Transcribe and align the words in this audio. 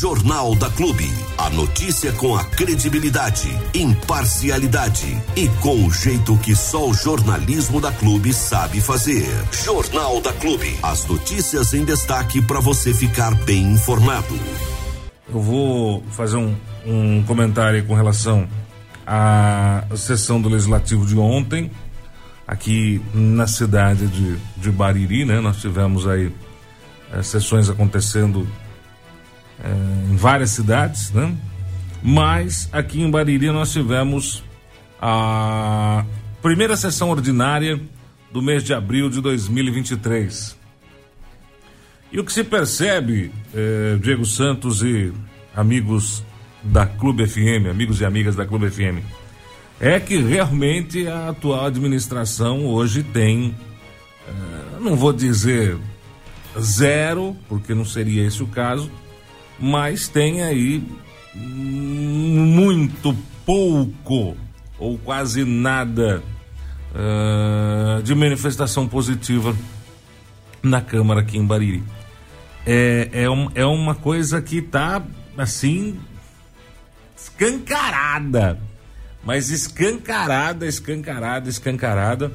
Jornal 0.00 0.54
da 0.54 0.70
Clube. 0.70 1.12
A 1.36 1.50
notícia 1.50 2.12
com 2.12 2.36
a 2.36 2.44
credibilidade, 2.44 3.48
imparcialidade 3.74 5.20
e 5.34 5.48
com 5.60 5.86
o 5.86 5.90
jeito 5.90 6.38
que 6.38 6.54
só 6.54 6.88
o 6.88 6.94
jornalismo 6.94 7.80
da 7.80 7.90
Clube 7.90 8.32
sabe 8.32 8.80
fazer. 8.80 9.26
Jornal 9.50 10.20
da 10.20 10.32
Clube. 10.34 10.78
As 10.84 11.04
notícias 11.04 11.74
em 11.74 11.84
destaque 11.84 12.40
para 12.40 12.60
você 12.60 12.94
ficar 12.94 13.34
bem 13.44 13.72
informado. 13.72 14.38
Eu 15.28 15.40
vou 15.40 16.04
fazer 16.12 16.36
um, 16.36 16.54
um 16.86 17.24
comentário 17.24 17.84
com 17.84 17.94
relação 17.94 18.48
à 19.04 19.82
sessão 19.96 20.40
do 20.40 20.48
Legislativo 20.48 21.04
de 21.06 21.18
ontem, 21.18 21.72
aqui 22.46 23.02
na 23.12 23.48
cidade 23.48 24.06
de, 24.06 24.36
de 24.58 24.70
Bariri, 24.70 25.24
né? 25.24 25.40
Nós 25.40 25.56
tivemos 25.56 26.06
aí 26.06 26.32
é, 27.12 27.20
sessões 27.20 27.68
acontecendo 27.68 28.46
é, 29.62 30.12
em 30.12 30.16
várias 30.16 30.50
cidades, 30.50 31.10
né? 31.12 31.34
Mas 32.02 32.68
aqui 32.72 33.00
em 33.00 33.10
Bariri 33.10 33.50
nós 33.50 33.72
tivemos 33.72 34.42
a 35.00 36.04
primeira 36.40 36.76
sessão 36.76 37.10
ordinária 37.10 37.80
do 38.32 38.42
mês 38.42 38.62
de 38.62 38.72
abril 38.72 39.08
de 39.08 39.20
2023. 39.20 40.56
E 42.10 42.18
o 42.18 42.24
que 42.24 42.32
se 42.32 42.42
percebe, 42.42 43.30
eh, 43.54 43.98
Diego 44.00 44.24
Santos 44.24 44.82
e 44.82 45.12
amigos 45.54 46.24
da 46.62 46.86
Clube 46.86 47.26
FM, 47.26 47.68
amigos 47.70 48.00
e 48.00 48.04
amigas 48.04 48.34
da 48.34 48.46
Clube 48.46 48.70
FM, 48.70 49.02
é 49.80 50.00
que 50.00 50.16
realmente 50.16 51.06
a 51.06 51.28
atual 51.28 51.66
administração 51.66 52.66
hoje 52.66 53.02
tem, 53.02 53.54
eh, 54.26 54.80
não 54.80 54.96
vou 54.96 55.12
dizer 55.12 55.76
zero, 56.58 57.36
porque 57.48 57.74
não 57.74 57.84
seria 57.84 58.26
esse 58.26 58.42
o 58.42 58.46
caso, 58.46 58.90
mas 59.58 60.08
tem 60.08 60.42
aí 60.42 60.82
muito 61.34 63.16
pouco 63.44 64.36
ou 64.78 64.98
quase 64.98 65.44
nada 65.44 66.22
uh, 66.94 68.02
de 68.02 68.14
manifestação 68.14 68.86
positiva 68.86 69.56
na 70.62 70.80
Câmara 70.80 71.20
aqui 71.20 71.38
em 71.38 71.44
Bariri. 71.44 71.82
É, 72.66 73.08
é, 73.12 73.30
um, 73.30 73.48
é 73.54 73.64
uma 73.64 73.94
coisa 73.94 74.42
que 74.42 74.58
está 74.58 75.02
assim 75.36 75.98
escancarada, 77.16 78.60
mas 79.24 79.50
escancarada, 79.50 80.66
escancarada, 80.66 81.48
escancarada. 81.48 82.32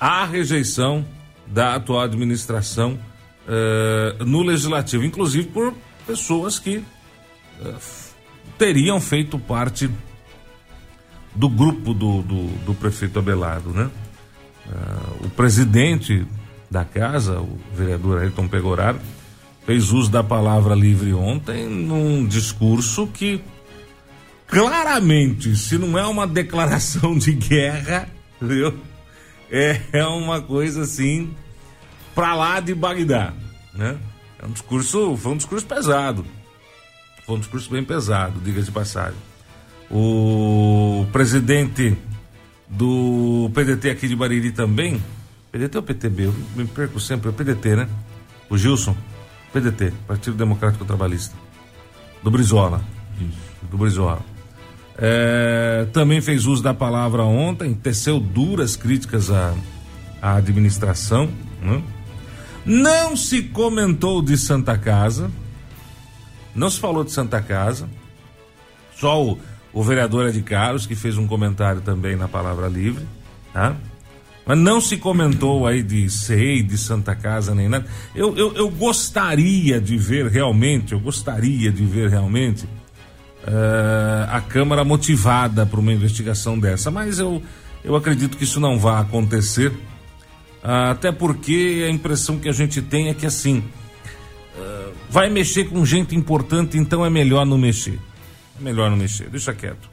A 0.00 0.24
rejeição 0.24 1.04
da 1.46 1.74
atual 1.74 2.02
administração 2.02 2.98
uh, 3.46 4.24
no 4.24 4.42
legislativo, 4.42 5.04
inclusive 5.04 5.48
por 5.48 5.74
pessoas 6.08 6.58
que 6.58 6.78
uh, 6.78 7.78
teriam 8.56 8.98
feito 8.98 9.38
parte 9.38 9.90
do 11.34 11.50
grupo 11.50 11.92
do, 11.92 12.22
do, 12.22 12.46
do 12.64 12.74
prefeito 12.74 13.18
Abelardo, 13.18 13.68
né? 13.74 13.90
Uh, 14.66 15.26
o 15.26 15.30
presidente 15.30 16.26
da 16.70 16.82
casa, 16.82 17.40
o 17.40 17.58
vereador 17.74 18.22
Ayrton 18.22 18.48
Pegoraro, 18.48 18.98
fez 19.66 19.92
uso 19.92 20.10
da 20.10 20.24
palavra 20.24 20.74
livre 20.74 21.12
ontem 21.12 21.68
num 21.68 22.26
discurso 22.26 23.06
que 23.06 23.42
claramente, 24.46 25.54
se 25.56 25.76
não 25.76 25.98
é 25.98 26.06
uma 26.06 26.26
declaração 26.26 27.18
de 27.18 27.32
guerra, 27.34 28.08
viu? 28.40 28.74
É, 29.50 29.80
é 29.92 30.04
uma 30.06 30.40
coisa 30.40 30.82
assim 30.82 31.34
pra 32.14 32.34
lá 32.34 32.60
de 32.60 32.74
Bagdá, 32.74 33.34
né? 33.74 33.98
É 34.40 34.46
um 34.46 34.50
discurso, 34.50 35.16
foi 35.16 35.32
um 35.32 35.36
discurso 35.36 35.66
pesado. 35.66 36.24
Foi 37.26 37.36
um 37.36 37.38
discurso 37.38 37.70
bem 37.70 37.84
pesado, 37.84 38.40
diga 38.40 38.62
de 38.62 38.70
passagem. 38.70 39.18
O 39.90 41.06
presidente 41.12 41.96
do 42.68 43.50
PDT 43.54 43.90
aqui 43.90 44.08
de 44.08 44.14
Bariri 44.14 44.52
também, 44.52 45.02
PDT 45.50 45.76
ou 45.78 45.82
PTB? 45.82 46.24
Eu 46.24 46.34
me 46.56 46.66
perco 46.66 47.00
sempre, 47.00 47.28
é 47.28 47.30
o 47.30 47.34
PDT, 47.34 47.76
né? 47.76 47.88
O 48.48 48.56
Gilson, 48.56 48.96
PDT, 49.52 49.92
Partido 50.06 50.36
Democrático 50.36 50.84
Trabalhista, 50.84 51.34
do 52.22 52.30
Brizola. 52.30 52.82
Do 53.70 53.76
Brizola. 53.76 54.20
É, 54.96 55.86
também 55.92 56.20
fez 56.20 56.46
uso 56.46 56.62
da 56.62 56.74
palavra 56.74 57.22
ontem, 57.22 57.72
teceu 57.74 58.18
duras 58.18 58.74
críticas 58.74 59.30
à, 59.30 59.54
à 60.20 60.36
administração. 60.36 61.28
Né? 61.62 61.82
Não 62.68 63.16
se 63.16 63.44
comentou 63.44 64.20
de 64.20 64.36
Santa 64.36 64.76
Casa, 64.76 65.30
não 66.54 66.68
se 66.68 66.78
falou 66.78 67.02
de 67.02 67.10
Santa 67.10 67.40
Casa, 67.40 67.88
só 68.94 69.24
o, 69.24 69.38
o 69.72 69.82
vereador 69.82 70.28
Ed 70.28 70.42
Carlos, 70.42 70.86
que 70.86 70.94
fez 70.94 71.16
um 71.16 71.26
comentário 71.26 71.80
também 71.80 72.14
na 72.14 72.28
Palavra 72.28 72.68
Livre, 72.68 73.06
tá? 73.54 73.74
Mas 74.44 74.58
não 74.58 74.82
se 74.82 74.98
comentou 74.98 75.66
aí 75.66 75.82
de 75.82 76.10
SEI, 76.10 76.62
de 76.62 76.76
Santa 76.76 77.14
Casa, 77.14 77.54
nem 77.54 77.70
nada. 77.70 77.86
Eu, 78.14 78.36
eu, 78.36 78.52
eu 78.54 78.68
gostaria 78.68 79.80
de 79.80 79.96
ver 79.96 80.26
realmente, 80.26 80.92
eu 80.92 81.00
gostaria 81.00 81.72
de 81.72 81.86
ver 81.86 82.10
realmente 82.10 82.66
uh, 83.44 84.28
a 84.30 84.42
Câmara 84.42 84.84
motivada 84.84 85.64
para 85.64 85.80
uma 85.80 85.92
investigação 85.94 86.58
dessa, 86.58 86.90
mas 86.90 87.18
eu, 87.18 87.42
eu 87.82 87.96
acredito 87.96 88.36
que 88.36 88.44
isso 88.44 88.60
não 88.60 88.78
vai 88.78 89.00
acontecer 89.00 89.72
até 90.62 91.12
porque 91.12 91.84
a 91.86 91.90
impressão 91.90 92.38
que 92.38 92.48
a 92.48 92.52
gente 92.52 92.82
tem 92.82 93.08
é 93.08 93.14
que 93.14 93.26
assim, 93.26 93.58
uh, 94.56 94.92
vai 95.08 95.30
mexer 95.30 95.64
com 95.64 95.84
gente 95.84 96.14
importante, 96.14 96.76
então 96.76 97.04
é 97.04 97.10
melhor 97.10 97.46
não 97.46 97.58
mexer. 97.58 97.98
É 98.58 98.62
melhor 98.62 98.90
não 98.90 98.96
mexer, 98.96 99.30
deixa 99.30 99.54
quieto. 99.54 99.88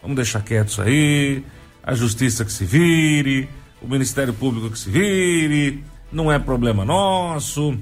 Vamos 0.00 0.16
deixar 0.16 0.42
quieto 0.42 0.68
isso 0.68 0.82
aí, 0.82 1.44
a 1.82 1.94
justiça 1.94 2.44
que 2.44 2.52
se 2.52 2.64
vire, 2.64 3.48
o 3.82 3.88
Ministério 3.88 4.32
Público 4.32 4.70
que 4.70 4.78
se 4.78 4.90
vire, 4.90 5.82
não 6.12 6.30
é 6.30 6.38
problema 6.38 6.84
nosso. 6.84 7.76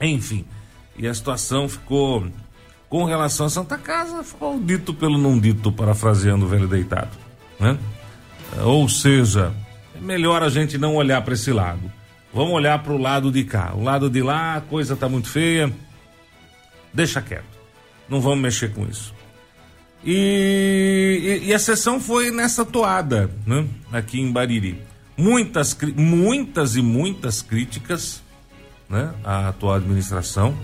Enfim, 0.00 0.44
e 0.96 1.06
a 1.06 1.12
situação 1.14 1.68
ficou, 1.68 2.26
com 2.88 3.04
relação 3.04 3.46
a 3.46 3.50
Santa 3.50 3.76
Casa, 3.76 4.22
ficou 4.22 4.60
dito 4.60 4.94
pelo 4.94 5.18
não 5.18 5.38
dito, 5.38 5.72
parafraseando 5.72 6.46
o 6.46 6.48
velho 6.48 6.68
deitado. 6.68 7.10
Né? 7.58 7.76
Ou 8.62 8.88
seja, 8.88 9.52
é 9.96 10.04
melhor 10.04 10.42
a 10.42 10.48
gente 10.48 10.78
não 10.78 10.94
olhar 10.94 11.22
para 11.22 11.34
esse 11.34 11.52
lado. 11.52 11.90
Vamos 12.32 12.52
olhar 12.52 12.82
para 12.82 12.92
o 12.92 12.98
lado 12.98 13.30
de 13.30 13.44
cá. 13.44 13.72
O 13.74 13.82
lado 13.82 14.10
de 14.10 14.22
lá, 14.22 14.56
a 14.56 14.60
coisa 14.60 14.94
está 14.94 15.08
muito 15.08 15.28
feia. 15.28 15.72
Deixa 16.92 17.22
quieto. 17.22 17.44
Não 18.08 18.20
vamos 18.20 18.40
mexer 18.40 18.72
com 18.72 18.86
isso. 18.86 19.14
E, 20.04 21.40
e, 21.42 21.48
e, 21.48 21.54
a 21.54 21.58
sessão 21.58 21.98
foi 21.98 22.30
nessa 22.30 22.64
toada, 22.64 23.30
né? 23.46 23.66
Aqui 23.90 24.20
em 24.20 24.30
Bariri. 24.30 24.80
Muitas, 25.16 25.76
muitas 25.96 26.76
e 26.76 26.82
muitas 26.82 27.42
críticas, 27.42 28.22
né? 28.88 29.12
À 29.24 29.48
atual 29.48 29.74
administração. 29.74 30.54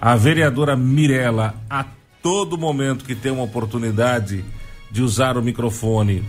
A 0.00 0.16
vereadora 0.16 0.76
Mirella, 0.76 1.54
a 1.68 1.84
todo 2.22 2.56
momento 2.56 3.04
que 3.04 3.14
tem 3.14 3.32
uma 3.32 3.42
oportunidade 3.42 4.44
de 4.90 5.02
usar 5.02 5.36
o 5.36 5.42
microfone, 5.42 6.24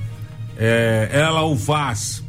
é, 0.58 1.10
ela 1.12 1.44
o 1.44 1.56
faz 1.56 2.24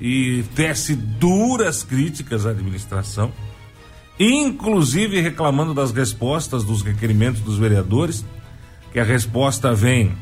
e 0.00 0.42
tece 0.54 0.94
duras 0.94 1.82
críticas 1.82 2.46
à 2.46 2.50
administração, 2.50 3.32
inclusive 4.18 5.20
reclamando 5.20 5.74
das 5.74 5.92
respostas 5.92 6.64
dos 6.64 6.82
requerimentos 6.82 7.40
dos 7.40 7.58
vereadores, 7.58 8.24
que 8.92 8.98
a 8.98 9.04
resposta 9.04 9.74
vem, 9.74 10.12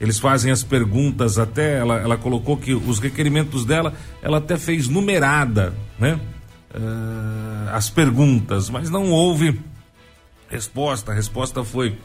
eles 0.00 0.18
fazem 0.18 0.50
as 0.50 0.62
perguntas 0.62 1.38
até, 1.38 1.78
ela, 1.78 1.96
ela 1.96 2.16
colocou 2.16 2.56
que 2.56 2.74
os 2.74 2.98
requerimentos 2.98 3.64
dela, 3.64 3.92
ela 4.22 4.38
até 4.38 4.56
fez 4.58 4.88
numerada, 4.88 5.72
né? 5.98 6.18
Uh, 6.74 7.70
as 7.72 7.88
perguntas, 7.88 8.68
mas 8.68 8.90
não 8.90 9.10
houve 9.10 9.58
resposta, 10.50 11.12
a 11.12 11.14
resposta 11.14 11.64
foi, 11.64 11.96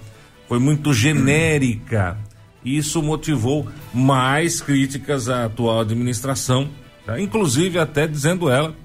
foi 0.48 0.60
muito 0.60 0.94
genérica. 0.94 2.18
Isso 2.64 3.02
motivou 3.02 3.68
mais 3.94 4.62
críticas 4.62 5.28
à 5.28 5.46
atual 5.46 5.82
administração 5.82 6.70
Tá? 7.06 7.20
Inclusive 7.20 7.80
até 7.80 8.08
dizendo 8.08 8.50
ela 8.50 8.76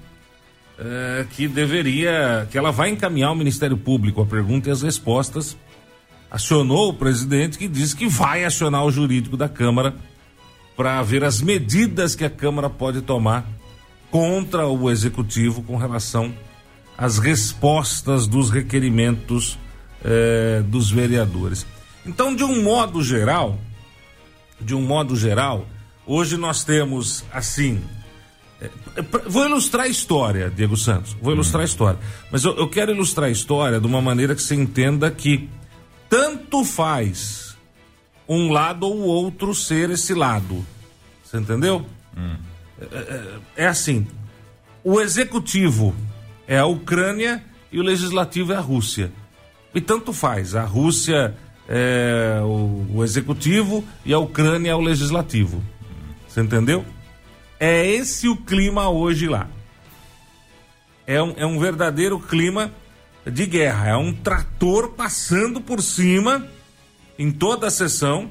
é, 0.77 1.25
que 1.31 1.47
deveria, 1.47 2.47
que 2.51 2.57
ela 2.57 2.71
vai 2.71 2.89
encaminhar 2.89 3.29
ao 3.29 3.35
Ministério 3.35 3.77
Público 3.77 4.21
a 4.21 4.25
pergunta 4.25 4.69
e 4.69 4.71
as 4.71 4.81
respostas. 4.81 5.57
Acionou 6.29 6.89
o 6.89 6.93
presidente 6.93 7.57
que 7.57 7.67
disse 7.67 7.95
que 7.95 8.07
vai 8.07 8.43
acionar 8.43 8.83
o 8.83 8.91
jurídico 8.91 9.37
da 9.37 9.47
Câmara 9.47 9.95
para 10.75 11.01
ver 11.01 11.23
as 11.23 11.41
medidas 11.41 12.15
que 12.15 12.25
a 12.25 12.29
Câmara 12.29 12.69
pode 12.69 13.01
tomar 13.01 13.45
contra 14.11 14.67
o 14.67 14.91
executivo 14.91 15.63
com 15.63 15.77
relação 15.77 16.33
às 16.97 17.17
respostas 17.17 18.27
dos 18.27 18.49
requerimentos 18.49 19.57
eh, 20.03 20.63
dos 20.67 20.91
vereadores. 20.91 21.65
Então, 22.05 22.35
de 22.35 22.43
um 22.43 22.61
modo 22.63 23.01
geral, 23.03 23.57
de 24.59 24.75
um 24.75 24.81
modo 24.81 25.15
geral, 25.15 25.65
hoje 26.05 26.37
nós 26.37 26.63
temos 26.63 27.23
assim 27.31 27.81
vou 29.27 29.45
ilustrar 29.45 29.85
a 29.85 29.87
história, 29.87 30.49
Diego 30.49 30.75
Santos. 30.75 31.15
Vou 31.21 31.33
ilustrar 31.33 31.59
hum. 31.59 31.63
a 31.63 31.65
história. 31.65 31.99
Mas 32.31 32.43
eu, 32.43 32.57
eu, 32.57 32.67
quero 32.67 32.91
ilustrar 32.91 33.27
a 33.27 33.31
história 33.31 33.79
de 33.79 33.85
uma 33.85 34.01
maneira 34.01 34.35
que 34.35 34.41
você 34.41 34.55
entenda 34.55 35.09
que 35.11 35.49
tanto 36.09 36.63
faz 36.63 37.55
um 38.27 38.51
lado 38.51 38.87
ou 38.87 38.99
outro 39.01 39.53
ser 39.53 39.89
esse 39.89 40.13
lado. 40.13 40.65
Você 41.23 41.37
entendeu? 41.37 41.85
Hum. 42.17 42.35
É, 42.79 43.63
é, 43.63 43.67
assim: 43.67 44.07
o 44.83 44.99
executivo 44.99 45.95
é 46.47 46.57
a 46.57 46.65
Ucrânia 46.65 47.43
e 47.71 47.79
o 47.79 47.83
legislativo 47.83 48.53
é 48.53 48.55
a 48.55 48.61
Rússia. 48.61 49.11
E 49.73 49.81
tanto 49.81 50.13
faz. 50.13 50.55
A 50.55 50.63
Rússia 50.63 51.35
é 51.67 52.39
o, 52.41 52.87
o 52.95 53.03
executivo 53.03 53.83
e 54.05 54.13
a 54.13 54.19
Ucrânia 54.19 54.71
é 54.71 54.75
o 54.75 54.81
legislativo. 54.81 55.61
Você 56.27 56.41
entendeu? 56.41 56.85
É 57.59 57.85
esse 57.85 58.27
o 58.27 58.37
clima 58.37 58.89
hoje 58.89 59.27
lá. 59.27 59.47
É 61.05 61.21
um, 61.21 61.33
é 61.37 61.45
um 61.45 61.59
verdadeiro 61.59 62.19
clima 62.19 62.71
de 63.25 63.45
guerra. 63.45 63.89
É 63.89 63.95
um 63.95 64.13
trator 64.13 64.89
passando 64.89 65.61
por 65.61 65.81
cima 65.81 66.47
em 67.17 67.31
toda 67.31 67.67
a 67.67 67.71
sessão. 67.71 68.29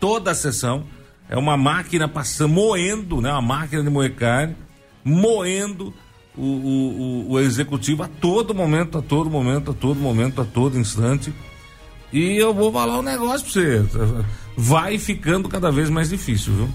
Toda 0.00 0.30
a 0.32 0.34
sessão. 0.34 0.86
É 1.28 1.36
uma 1.36 1.56
máquina 1.56 2.08
passando, 2.08 2.54
moendo, 2.54 3.20
né? 3.20 3.30
Uma 3.30 3.42
máquina 3.42 3.82
de 3.82 3.90
moer 3.90 4.14
carne, 4.14 4.56
moendo 5.04 5.92
o, 6.34 6.42
o, 6.42 7.32
o, 7.32 7.40
executivo 7.40 8.02
a 8.02 8.08
todo 8.08 8.54
momento, 8.54 8.96
a 8.96 9.02
todo 9.02 9.28
momento, 9.28 9.72
a 9.72 9.74
todo 9.74 10.00
momento, 10.00 10.40
a 10.40 10.44
todo 10.44 10.78
instante. 10.78 11.32
E 12.10 12.36
eu 12.36 12.54
vou 12.54 12.72
falar 12.72 12.98
um 12.98 13.02
negócio 13.02 13.44
pra 13.44 13.52
você. 13.52 14.24
Vai 14.56 14.98
ficando 14.98 15.48
cada 15.48 15.70
vez 15.70 15.90
mais 15.90 16.08
difícil, 16.08 16.54
viu? 16.54 16.68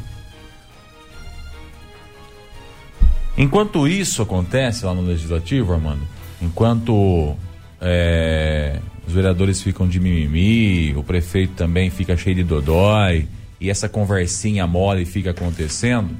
Enquanto 3.37 3.87
isso 3.87 4.21
acontece 4.21 4.85
lá 4.85 4.93
no 4.93 5.01
Legislativo, 5.01 5.73
Armando, 5.73 6.01
enquanto 6.41 7.35
é, 7.81 8.79
os 9.07 9.13
vereadores 9.13 9.61
ficam 9.61 9.87
de 9.87 9.99
mimimi, 9.99 10.95
o 10.95 11.03
prefeito 11.03 11.53
também 11.53 11.89
fica 11.89 12.15
cheio 12.15 12.35
de 12.35 12.43
dodói, 12.43 13.27
e 13.59 13.69
essa 13.69 13.89
conversinha 13.89 14.67
mole 14.67 15.05
fica 15.05 15.31
acontecendo, 15.31 16.15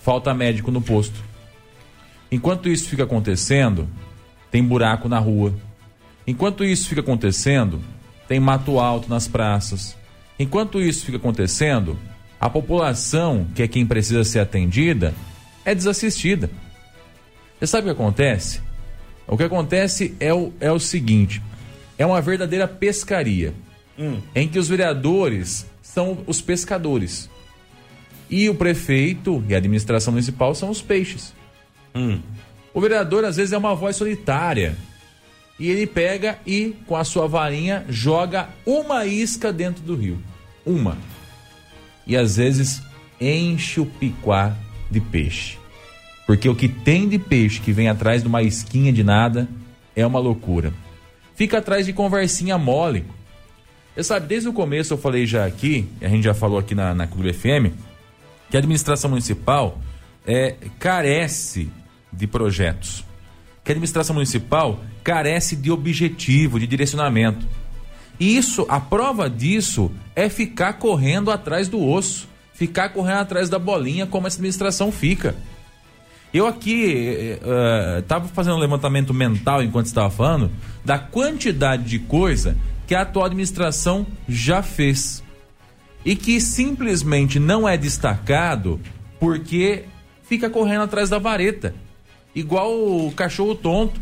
falta 0.00 0.34
médico 0.34 0.70
no 0.70 0.80
posto. 0.80 1.22
Enquanto 2.30 2.68
isso 2.68 2.88
fica 2.88 3.04
acontecendo, 3.04 3.88
tem 4.50 4.62
buraco 4.62 5.08
na 5.08 5.18
rua. 5.18 5.54
Enquanto 6.26 6.64
isso 6.64 6.88
fica 6.88 7.02
acontecendo, 7.02 7.80
tem 8.26 8.40
mato 8.40 8.80
alto 8.80 9.08
nas 9.08 9.28
praças. 9.28 9.96
Enquanto 10.38 10.80
isso 10.80 11.06
fica 11.06 11.18
acontecendo, 11.18 11.96
a 12.40 12.50
população, 12.50 13.46
que 13.54 13.62
é 13.62 13.68
quem 13.68 13.86
precisa 13.86 14.24
ser 14.24 14.40
atendida, 14.40 15.14
é 15.66 15.74
desassistida. 15.74 16.48
Você 17.58 17.66
sabe 17.66 17.90
o 17.90 17.94
que 17.94 18.00
acontece? 18.00 18.62
O 19.26 19.36
que 19.36 19.42
acontece 19.42 20.14
é 20.20 20.32
o, 20.32 20.52
é 20.60 20.70
o 20.70 20.78
seguinte: 20.78 21.42
é 21.98 22.06
uma 22.06 22.22
verdadeira 22.22 22.68
pescaria, 22.68 23.52
hum. 23.98 24.22
em 24.34 24.48
que 24.48 24.58
os 24.58 24.68
vereadores 24.68 25.66
são 25.82 26.18
os 26.26 26.40
pescadores 26.40 27.28
e 28.30 28.48
o 28.48 28.54
prefeito 28.54 29.44
e 29.48 29.54
a 29.54 29.58
administração 29.58 30.12
municipal 30.12 30.54
são 30.54 30.70
os 30.70 30.80
peixes. 30.80 31.34
Hum. 31.94 32.20
O 32.72 32.80
vereador 32.80 33.24
às 33.24 33.36
vezes 33.36 33.52
é 33.52 33.58
uma 33.58 33.74
voz 33.74 33.96
solitária. 33.96 34.76
E 35.58 35.70
ele 35.70 35.86
pega 35.86 36.38
e, 36.46 36.76
com 36.86 36.94
a 36.94 37.02
sua 37.02 37.26
varinha, 37.26 37.86
joga 37.88 38.50
uma 38.66 39.06
isca 39.06 39.50
dentro 39.50 39.82
do 39.82 39.96
rio. 39.96 40.20
Uma. 40.66 40.98
E 42.06 42.14
às 42.14 42.36
vezes 42.36 42.82
enche 43.18 43.80
o 43.80 43.86
piquá 43.86 44.54
de 44.90 45.00
peixe. 45.00 45.58
Porque 46.26 46.48
o 46.48 46.54
que 46.54 46.68
tem 46.68 47.08
de 47.08 47.18
peixe 47.18 47.60
que 47.60 47.72
vem 47.72 47.88
atrás 47.88 48.22
de 48.22 48.28
uma 48.28 48.42
isquinha 48.42 48.92
de 48.92 49.04
nada 49.04 49.48
é 49.94 50.06
uma 50.06 50.18
loucura. 50.18 50.72
Fica 51.34 51.58
atrás 51.58 51.86
de 51.86 51.92
conversinha 51.92 52.58
mole. 52.58 53.04
Você 53.94 54.04
sabe, 54.04 54.26
desde 54.26 54.48
o 54.48 54.52
começo 54.52 54.92
eu 54.92 54.98
falei 54.98 55.24
já 55.26 55.46
aqui, 55.46 55.88
a 56.00 56.08
gente 56.08 56.24
já 56.24 56.34
falou 56.34 56.58
aqui 56.58 56.74
na, 56.74 56.94
na 56.94 57.06
Clube 57.06 57.32
FM, 57.32 57.72
que 58.50 58.56
a 58.56 58.58
administração 58.58 59.10
municipal 59.10 59.80
é, 60.26 60.56
carece 60.78 61.70
de 62.12 62.26
projetos. 62.26 63.04
Que 63.64 63.70
a 63.70 63.72
administração 63.72 64.14
municipal 64.14 64.80
carece 65.02 65.56
de 65.56 65.70
objetivo, 65.70 66.58
de 66.58 66.66
direcionamento. 66.66 67.46
E 68.18 68.36
isso, 68.36 68.66
a 68.68 68.80
prova 68.80 69.28
disso 69.30 69.90
é 70.14 70.28
ficar 70.28 70.74
correndo 70.74 71.30
atrás 71.30 71.68
do 71.68 71.82
osso, 71.82 72.28
ficar 72.56 72.88
correndo 72.88 73.20
atrás 73.20 73.48
da 73.48 73.58
bolinha, 73.58 74.06
como 74.06 74.26
essa 74.26 74.36
administração 74.36 74.90
fica. 74.90 75.36
Eu 76.32 76.46
aqui 76.46 77.38
estava 78.00 78.24
uh, 78.24 78.28
fazendo 78.28 78.56
um 78.56 78.60
levantamento 78.60 79.14
mental 79.14 79.62
enquanto 79.62 79.86
estava 79.86 80.10
falando 80.10 80.50
da 80.84 80.98
quantidade 80.98 81.84
de 81.84 81.98
coisa 81.98 82.56
que 82.86 82.94
a 82.94 83.02
atual 83.02 83.26
administração 83.26 84.06
já 84.28 84.62
fez 84.62 85.22
e 86.04 86.14
que 86.16 86.40
simplesmente 86.40 87.38
não 87.38 87.68
é 87.68 87.76
destacado 87.76 88.80
porque 89.18 89.84
fica 90.22 90.50
correndo 90.50 90.82
atrás 90.82 91.08
da 91.08 91.18
vareta 91.18 91.74
igual 92.34 92.70
o 92.70 93.12
cachorro 93.12 93.54
tonto. 93.54 93.98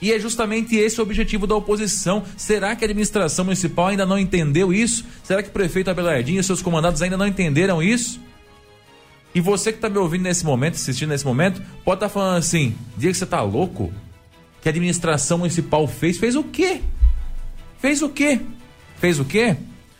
E 0.00 0.12
é 0.12 0.18
justamente 0.18 0.76
esse 0.76 1.00
o 1.00 1.02
objetivo 1.02 1.46
da 1.46 1.56
oposição. 1.56 2.22
Será 2.36 2.76
que 2.76 2.84
a 2.84 2.86
administração 2.86 3.44
municipal 3.44 3.88
ainda 3.88 4.06
não 4.06 4.18
entendeu 4.18 4.72
isso? 4.72 5.04
Será 5.24 5.42
que 5.42 5.48
o 5.48 5.52
prefeito 5.52 5.90
Abelardinho 5.90 6.40
e 6.40 6.44
seus 6.44 6.62
comandados 6.62 7.02
ainda 7.02 7.16
não 7.16 7.26
entenderam 7.26 7.82
isso? 7.82 8.20
E 9.34 9.40
você 9.40 9.72
que 9.72 9.78
está 9.78 9.88
me 9.88 9.98
ouvindo 9.98 10.22
nesse 10.22 10.44
momento, 10.44 10.74
assistindo 10.74 11.10
nesse 11.10 11.26
momento, 11.26 11.60
pode 11.84 11.96
estar 11.96 12.08
tá 12.08 12.08
falando 12.08 12.38
assim: 12.38 12.74
diga 12.96 13.12
que 13.12 13.18
você 13.18 13.24
está 13.24 13.42
louco? 13.42 13.92
Que 14.62 14.68
a 14.68 14.70
administração 14.70 15.38
municipal 15.38 15.86
fez? 15.86 16.18
Fez 16.18 16.34
o 16.34 16.44
quê? 16.44 16.80
Fez 17.78 18.02
o 18.02 18.08
quê? 18.08 18.40
Fez 18.96 19.20
o 19.20 19.24
quê? 19.24 19.56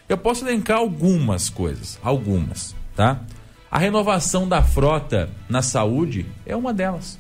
Eu 0.08 0.16
posso 0.16 0.44
elencar 0.44 0.78
algumas 0.78 1.50
coisas, 1.50 1.98
algumas, 2.02 2.74
tá? 2.96 3.20
A 3.70 3.78
renovação 3.78 4.48
da 4.48 4.62
frota 4.62 5.28
na 5.48 5.60
saúde 5.60 6.24
é 6.46 6.56
uma 6.56 6.72
delas. 6.72 7.18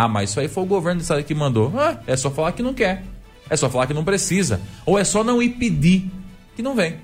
Ah, 0.00 0.06
mas 0.06 0.30
isso 0.30 0.38
aí 0.38 0.46
foi 0.46 0.62
o 0.62 0.66
governo 0.66 1.00
do 1.00 1.02
estado 1.02 1.24
que 1.24 1.34
mandou. 1.34 1.72
Ah, 1.76 1.98
é 2.06 2.16
só 2.16 2.30
falar 2.30 2.52
que 2.52 2.62
não 2.62 2.72
quer. 2.72 3.02
É 3.50 3.56
só 3.56 3.68
falar 3.68 3.88
que 3.88 3.92
não 3.92 4.04
precisa. 4.04 4.60
Ou 4.86 4.96
é 4.96 5.02
só 5.02 5.24
não 5.24 5.42
ir 5.42 5.48
pedir 5.48 6.08
que 6.54 6.62
não 6.62 6.76
vem. 6.76 6.98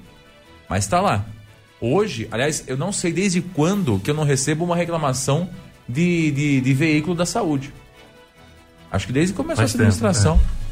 Mas 0.68 0.84
está 0.84 1.00
lá. 1.00 1.26
Hoje, 1.80 2.28
aliás, 2.30 2.62
eu 2.68 2.76
não 2.76 2.92
sei 2.92 3.12
desde 3.12 3.40
quando 3.40 3.98
que 3.98 4.08
eu 4.08 4.14
não 4.14 4.22
recebo 4.22 4.64
uma 4.64 4.76
reclamação 4.76 5.50
de, 5.88 6.30
de, 6.30 6.60
de 6.60 6.72
veículo 6.72 7.16
da 7.16 7.26
saúde. 7.26 7.72
Acho 8.92 9.08
que 9.08 9.12
desde 9.12 9.32
que 9.32 9.38
começou 9.38 9.56
Faz 9.56 9.70
essa 9.70 9.82
administração. 9.82 10.38
Tempo, 10.38 10.50
é 10.50 10.63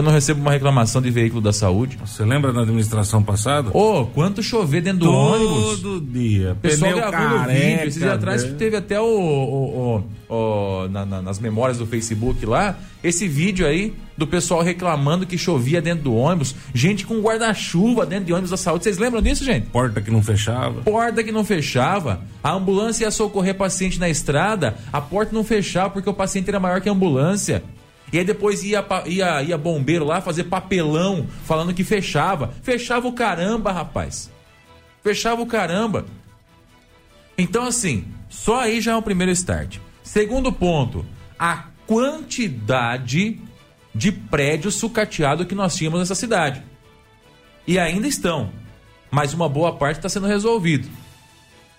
eu 0.00 0.02
não 0.02 0.12
recebo 0.12 0.40
uma 0.40 0.50
reclamação 0.50 1.00
de 1.00 1.10
veículo 1.10 1.40
da 1.40 1.52
saúde. 1.52 1.98
Você 2.04 2.24
lembra 2.24 2.52
da 2.52 2.62
administração 2.62 3.22
passada? 3.22 3.70
Ô, 3.72 4.00
oh, 4.00 4.06
quanto 4.06 4.42
chover 4.42 4.80
dentro 4.80 5.00
do 5.00 5.06
Todo 5.06 5.16
ônibus. 5.16 5.80
Todo 5.80 6.00
dia. 6.00 6.56
Pessoal 6.60 6.92
Pneu 6.92 7.10
gravando 7.10 7.34
careca, 7.36 7.60
vídeo. 7.60 7.88
Esses 7.88 8.00
dias 8.00 8.12
atrás 8.12 8.44
né? 8.44 8.54
teve 8.58 8.76
até 8.76 9.00
o, 9.00 9.04
o, 9.04 10.02
o, 10.28 10.34
o 10.34 10.88
na, 10.88 11.04
na, 11.04 11.22
nas 11.22 11.38
memórias 11.38 11.76
do 11.76 11.86
Facebook 11.86 12.46
lá, 12.46 12.78
esse 13.04 13.28
vídeo 13.28 13.66
aí 13.66 13.94
do 14.16 14.26
pessoal 14.26 14.62
reclamando 14.62 15.26
que 15.26 15.36
chovia 15.36 15.80
dentro 15.82 16.04
do 16.04 16.14
ônibus, 16.14 16.54
gente 16.74 17.06
com 17.06 17.20
guarda-chuva 17.20 18.04
dentro 18.06 18.24
de 18.24 18.32
ônibus 18.32 18.50
da 18.50 18.56
saúde. 18.56 18.84
Vocês 18.84 18.98
lembram 18.98 19.20
disso, 19.20 19.44
gente? 19.44 19.66
Porta 19.66 20.00
que 20.00 20.10
não 20.10 20.22
fechava. 20.22 20.80
Porta 20.82 21.22
que 21.22 21.32
não 21.32 21.44
fechava. 21.44 22.20
A 22.42 22.52
ambulância 22.52 23.04
ia 23.04 23.10
socorrer 23.10 23.54
paciente 23.54 23.98
na 23.98 24.08
estrada, 24.08 24.76
a 24.90 25.00
porta 25.00 25.34
não 25.34 25.44
fechava 25.44 25.90
porque 25.90 26.08
o 26.08 26.14
paciente 26.14 26.48
era 26.48 26.58
maior 26.58 26.80
que 26.80 26.88
a 26.88 26.92
ambulância. 26.92 27.62
E 28.12 28.18
aí 28.18 28.24
depois 28.24 28.62
ia, 28.64 28.84
ia, 29.06 29.42
ia 29.42 29.58
bombeiro 29.58 30.04
lá 30.04 30.20
fazer 30.20 30.44
papelão 30.44 31.26
falando 31.44 31.74
que 31.74 31.84
fechava. 31.84 32.52
Fechava 32.62 33.06
o 33.06 33.12
caramba, 33.12 33.72
rapaz. 33.72 34.30
Fechava 35.02 35.40
o 35.40 35.46
caramba. 35.46 36.06
Então, 37.38 37.64
assim, 37.64 38.04
só 38.28 38.60
aí 38.60 38.80
já 38.80 38.92
é 38.92 38.96
o 38.96 39.02
primeiro 39.02 39.32
start. 39.32 39.78
Segundo 40.02 40.52
ponto, 40.52 41.06
a 41.38 41.66
quantidade 41.86 43.40
de 43.94 44.12
prédios 44.12 44.74
sucateados 44.74 45.46
que 45.46 45.54
nós 45.54 45.74
tínhamos 45.76 46.00
nessa 46.00 46.14
cidade. 46.14 46.62
E 47.66 47.78
ainda 47.78 48.06
estão. 48.06 48.50
Mas 49.10 49.34
uma 49.34 49.48
boa 49.48 49.72
parte 49.74 49.96
está 49.96 50.08
sendo 50.08 50.26
resolvido. 50.26 50.88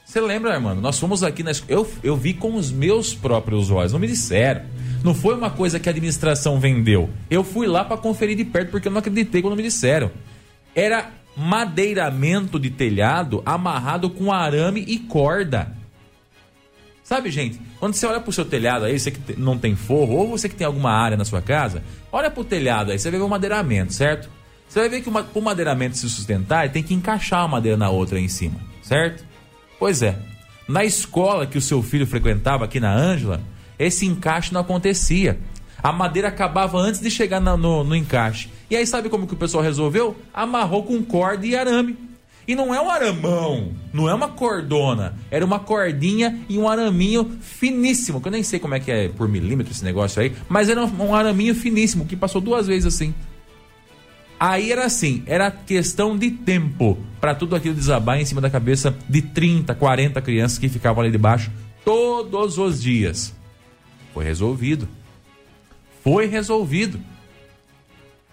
Você 0.05 0.19
lembra, 0.19 0.59
mano? 0.59 0.81
Nós 0.81 0.99
fomos 0.99 1.23
aqui 1.23 1.43
na 1.43 1.51
eu, 1.69 1.89
eu 2.03 2.17
vi 2.17 2.33
com 2.33 2.55
os 2.55 2.71
meus 2.71 3.13
próprios 3.13 3.71
olhos, 3.71 3.93
não 3.93 3.99
me 3.99 4.07
disseram. 4.07 4.65
Não 5.03 5.15
foi 5.15 5.35
uma 5.35 5.49
coisa 5.49 5.79
que 5.79 5.89
a 5.89 5.91
administração 5.91 6.59
vendeu. 6.59 7.09
Eu 7.29 7.43
fui 7.43 7.67
lá 7.67 7.83
para 7.83 7.97
conferir 7.97 8.37
de 8.37 8.45
perto 8.45 8.71
porque 8.71 8.87
eu 8.87 8.91
não 8.91 8.99
acreditei 8.99 9.41
quando 9.41 9.55
me 9.55 9.63
disseram. 9.63 10.11
Era 10.75 11.11
madeiramento 11.35 12.59
de 12.59 12.69
telhado 12.69 13.41
amarrado 13.45 14.09
com 14.09 14.31
arame 14.31 14.83
e 14.87 14.99
corda. 14.99 15.75
Sabe, 17.03 17.29
gente, 17.29 17.59
quando 17.79 17.93
você 17.93 18.05
olha 18.05 18.21
pro 18.21 18.31
seu 18.31 18.45
telhado 18.45 18.85
aí, 18.85 18.97
você 18.97 19.11
que 19.11 19.37
não 19.37 19.57
tem 19.57 19.75
forro, 19.75 20.13
ou 20.13 20.29
você 20.29 20.47
que 20.47 20.55
tem 20.55 20.65
alguma 20.65 20.91
área 20.91 21.17
na 21.17 21.25
sua 21.25 21.41
casa, 21.41 21.83
olha 22.11 22.31
pro 22.31 22.43
telhado 22.43 22.91
aí, 22.91 22.99
você 22.99 23.09
vai 23.09 23.19
ver 23.19 23.25
o 23.25 23.29
madeiramento, 23.29 23.91
certo? 23.91 24.29
Você 24.69 24.79
vai 24.79 24.87
ver 24.87 25.01
que 25.01 25.09
o 25.09 25.41
madeiramento 25.41 25.97
se 25.97 26.09
sustentar, 26.09 26.69
tem 26.69 26.81
que 26.81 26.93
encaixar 26.93 27.41
uma 27.41 27.49
madeira 27.49 27.77
na 27.77 27.89
outra 27.89 28.17
aí 28.17 28.23
em 28.23 28.29
cima, 28.29 28.57
certo? 28.81 29.25
Pois 29.77 30.01
é. 30.01 30.17
Na 30.69 30.85
escola 30.85 31.45
que 31.45 31.57
o 31.57 31.61
seu 31.61 31.83
filho 31.83 32.07
frequentava 32.07 32.63
aqui 32.63 32.79
na 32.79 32.93
Ângela, 32.95 33.41
esse 33.85 34.05
encaixe 34.05 34.53
não 34.53 34.61
acontecia. 34.61 35.39
A 35.83 35.91
madeira 35.91 36.27
acabava 36.27 36.77
antes 36.77 37.01
de 37.01 37.09
chegar 37.09 37.39
na- 37.39 37.57
no, 37.57 37.83
no 37.83 37.95
encaixe. 37.95 38.49
E 38.69 38.75
aí 38.75 38.85
sabe 38.85 39.09
como 39.09 39.25
que 39.27 39.33
o 39.33 39.37
pessoal 39.37 39.63
resolveu? 39.63 40.15
Amarrou 40.33 40.83
com 40.83 41.01
corda 41.03 41.45
e 41.45 41.55
arame. 41.55 41.97
E 42.47 42.55
não 42.55 42.73
é 42.73 42.81
um 42.81 42.89
aramão, 42.89 43.71
não 43.93 44.09
é 44.09 44.13
uma 44.13 44.27
cordona, 44.27 45.13
era 45.29 45.45
uma 45.45 45.59
cordinha 45.59 46.39
e 46.49 46.57
um 46.57 46.67
araminho 46.67 47.37
finíssimo, 47.39 48.19
que 48.19 48.27
eu 48.27 48.31
nem 48.31 48.41
sei 48.43 48.59
como 48.59 48.73
é 48.73 48.79
que 48.79 48.91
é 48.91 49.07
por 49.09 49.29
milímetro 49.29 49.71
esse 49.71 49.83
negócio 49.83 50.19
aí, 50.21 50.33
mas 50.49 50.67
era 50.67 50.83
um, 50.83 51.13
araminho 51.15 51.53
finíssimo, 51.53 52.03
que 52.05 52.15
passou 52.15 52.41
duas 52.41 52.65
vezes 52.65 52.87
assim. 52.93 53.13
Aí 54.39 54.71
era 54.71 54.85
assim, 54.85 55.21
era 55.27 55.51
questão 55.51 56.17
de 56.17 56.31
tempo 56.31 56.97
para 57.21 57.35
tudo 57.35 57.55
aquilo 57.55 57.75
desabar 57.75 58.19
em 58.19 58.25
cima 58.25 58.41
da 58.41 58.49
cabeça 58.49 58.93
de 59.07 59.21
30, 59.21 59.75
40 59.75 60.19
crianças 60.19 60.57
que 60.57 60.67
ficavam 60.67 61.03
ali 61.03 61.11
debaixo 61.11 61.51
todos 61.85 62.57
os 62.57 62.81
dias. 62.81 63.35
Foi 64.13 64.23
resolvido. 64.23 64.87
Foi 66.03 66.25
resolvido. 66.25 66.99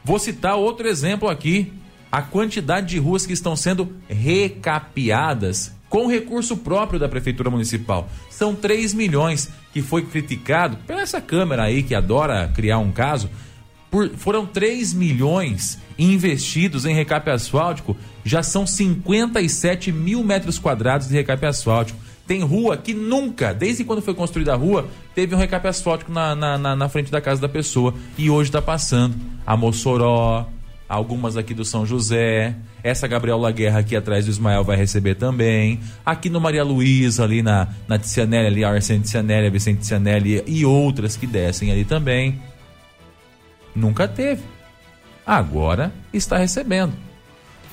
Vou 0.05 0.19
citar 0.19 0.57
outro 0.57 0.89
exemplo 0.89 1.29
aqui. 1.29 1.73
A 2.11 2.23
quantidade 2.23 2.87
de 2.87 2.99
ruas 2.99 3.27
que 3.27 3.33
estão 3.33 3.55
sendo 3.55 3.95
recapeadas 4.09 5.73
com 5.89 6.07
recurso 6.07 6.57
próprio 6.57 6.99
da 6.99 7.09
Prefeitura 7.09 7.51
Municipal. 7.51 8.09
São 8.31 8.55
3 8.55 8.95
milhões 8.95 9.51
que 9.73 9.83
foi 9.83 10.03
criticado 10.03 10.77
pela 10.87 11.03
essa 11.03 11.21
Câmara 11.21 11.65
aí 11.65 11.83
que 11.83 11.95
adora 11.95 12.51
criar 12.55 12.79
um 12.79 12.93
caso. 12.93 13.31
Por, 13.91 14.11
foram 14.17 14.45
3 14.45 14.93
milhões 14.93 15.79
investidos 15.99 16.85
em 16.85 16.95
recape 16.95 17.31
asfáltico, 17.31 17.97
já 18.23 18.43
são 18.43 18.67
57 18.67 19.91
mil 19.91 20.23
metros 20.23 20.59
quadrados 20.59 21.09
de 21.09 21.15
recape 21.15 21.47
asfáltico. 21.47 21.99
Tem 22.29 22.43
rua 22.43 22.77
que 22.77 22.93
nunca, 22.93 23.55
desde 23.55 23.85
quando 23.85 24.03
foi 24.03 24.13
construída 24.13 24.53
a 24.53 24.57
rua, 24.57 24.87
teve 25.15 25.35
um 25.35 25.39
recape 25.39 25.67
asfáltico 25.67 26.13
na, 26.13 26.35
na, 26.37 26.59
na, 26.59 26.77
na 26.77 26.89
frente 26.91 27.11
da 27.11 27.23
casa 27.23 27.41
da 27.41 27.49
pessoa. 27.49 27.95
E 28.19 28.29
hoje 28.29 28.51
está 28.51 28.61
passando. 28.61 29.17
A 29.47 29.57
Mossoró, 29.57 30.47
algumas 30.87 31.39
aqui 31.39 31.55
do 31.55 31.65
São 31.65 31.87
José. 31.87 32.55
Essa 32.85 33.09
Gabriela 33.09 33.51
Guerra 33.51 33.79
aqui 33.79 33.97
atrás 33.97 34.27
do 34.27 34.31
Ismael 34.31 34.63
vai 34.63 34.77
receber 34.77 35.15
também. 35.15 35.81
Aqui 36.05 36.29
no 36.29 36.39
Maria 36.39 36.63
Luísa, 36.63 37.25
ali 37.25 37.43
na, 37.43 37.69
na 37.89 37.99
ali, 38.47 38.63
a 38.63 38.69
Arsene 38.69 39.01
Tizianelli, 39.01 39.47
a 39.47 39.51
Vicente 39.51 39.81
Tizianelli 39.81 40.45
e 40.47 40.67
outras 40.67 41.17
que 41.17 41.27
descem 41.27 41.73
ali 41.73 41.87
também. 41.87 42.39
Nunca 43.75 44.07
teve. 44.07 44.43
Agora 45.25 45.91
está 46.13 46.37
recebendo. 46.37 47.08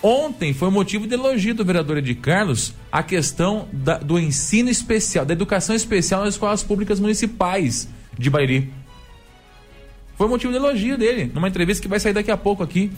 Ontem 0.08 0.54
foi 0.54 0.70
motivo 0.70 1.08
de 1.08 1.16
elogio 1.16 1.56
do 1.56 1.66
vereador 1.66 1.98
Edi 1.98 2.14
Carlos 2.14 2.76
a 2.92 3.02
questão 3.02 3.68
da- 3.74 3.98
do 3.98 4.20
ensino 4.20 4.70
especial, 4.70 5.26
da 5.26 5.34
educação 5.34 5.76
especial 5.76 6.24
nas 6.24 6.36
escolas 6.36 6.62
públicas 6.62 7.00
municipais 7.00 7.90
de 8.16 8.30
Bairi. 8.30 8.70
Foi 10.16 10.28
motivo 10.28 10.54
de 10.54 10.60
elogio 10.60 10.96
dele, 10.96 11.32
numa 11.34 11.48
entrevista 11.48 11.82
que 11.82 11.88
vai 11.88 12.00
sair 12.00 12.14
daqui 12.14 12.30
a 12.30 12.38
pouco 12.38 12.62
aqui. 12.62 12.92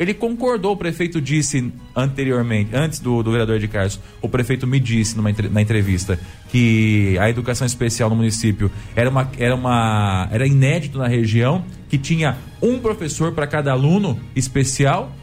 Ele 0.00 0.14
concordou, 0.14 0.72
o 0.72 0.76
prefeito 0.78 1.20
disse 1.20 1.70
anteriormente, 1.94 2.70
antes 2.74 2.98
do, 2.98 3.22
do 3.22 3.30
vereador 3.30 3.58
de 3.58 3.68
Carlos, 3.68 4.00
o 4.22 4.26
prefeito 4.26 4.66
me 4.66 4.80
disse 4.80 5.18
numa, 5.18 5.30
na 5.50 5.60
entrevista 5.60 6.18
que 6.50 7.18
a 7.20 7.28
educação 7.28 7.66
especial 7.66 8.08
no 8.08 8.16
município 8.16 8.70
era, 8.96 9.10
uma, 9.10 9.30
era, 9.36 9.54
uma, 9.54 10.26
era 10.32 10.46
inédito 10.46 10.96
na 10.96 11.08
região, 11.08 11.62
que 11.90 11.98
tinha 11.98 12.38
um 12.62 12.78
professor 12.78 13.32
para 13.32 13.46
cada 13.46 13.70
aluno 13.72 14.18
especial, 14.34 15.14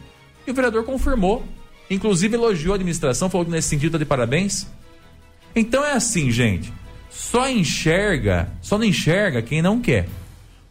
e 0.46 0.50
o 0.50 0.54
vereador 0.54 0.84
confirmou. 0.84 1.44
Inclusive 1.90 2.34
elogiou 2.34 2.72
a 2.72 2.76
administração, 2.76 3.30
falou 3.30 3.44
que 3.44 3.50
nesse 3.50 3.68
sentido 3.68 3.88
está 3.88 3.98
de 3.98 4.04
parabéns. 4.04 4.66
Então 5.54 5.84
é 5.84 5.92
assim, 5.92 6.30
gente. 6.30 6.72
Só 7.10 7.48
enxerga, 7.48 8.52
só 8.60 8.76
não 8.76 8.84
enxerga 8.84 9.40
quem 9.40 9.62
não 9.62 9.80
quer. 9.80 10.08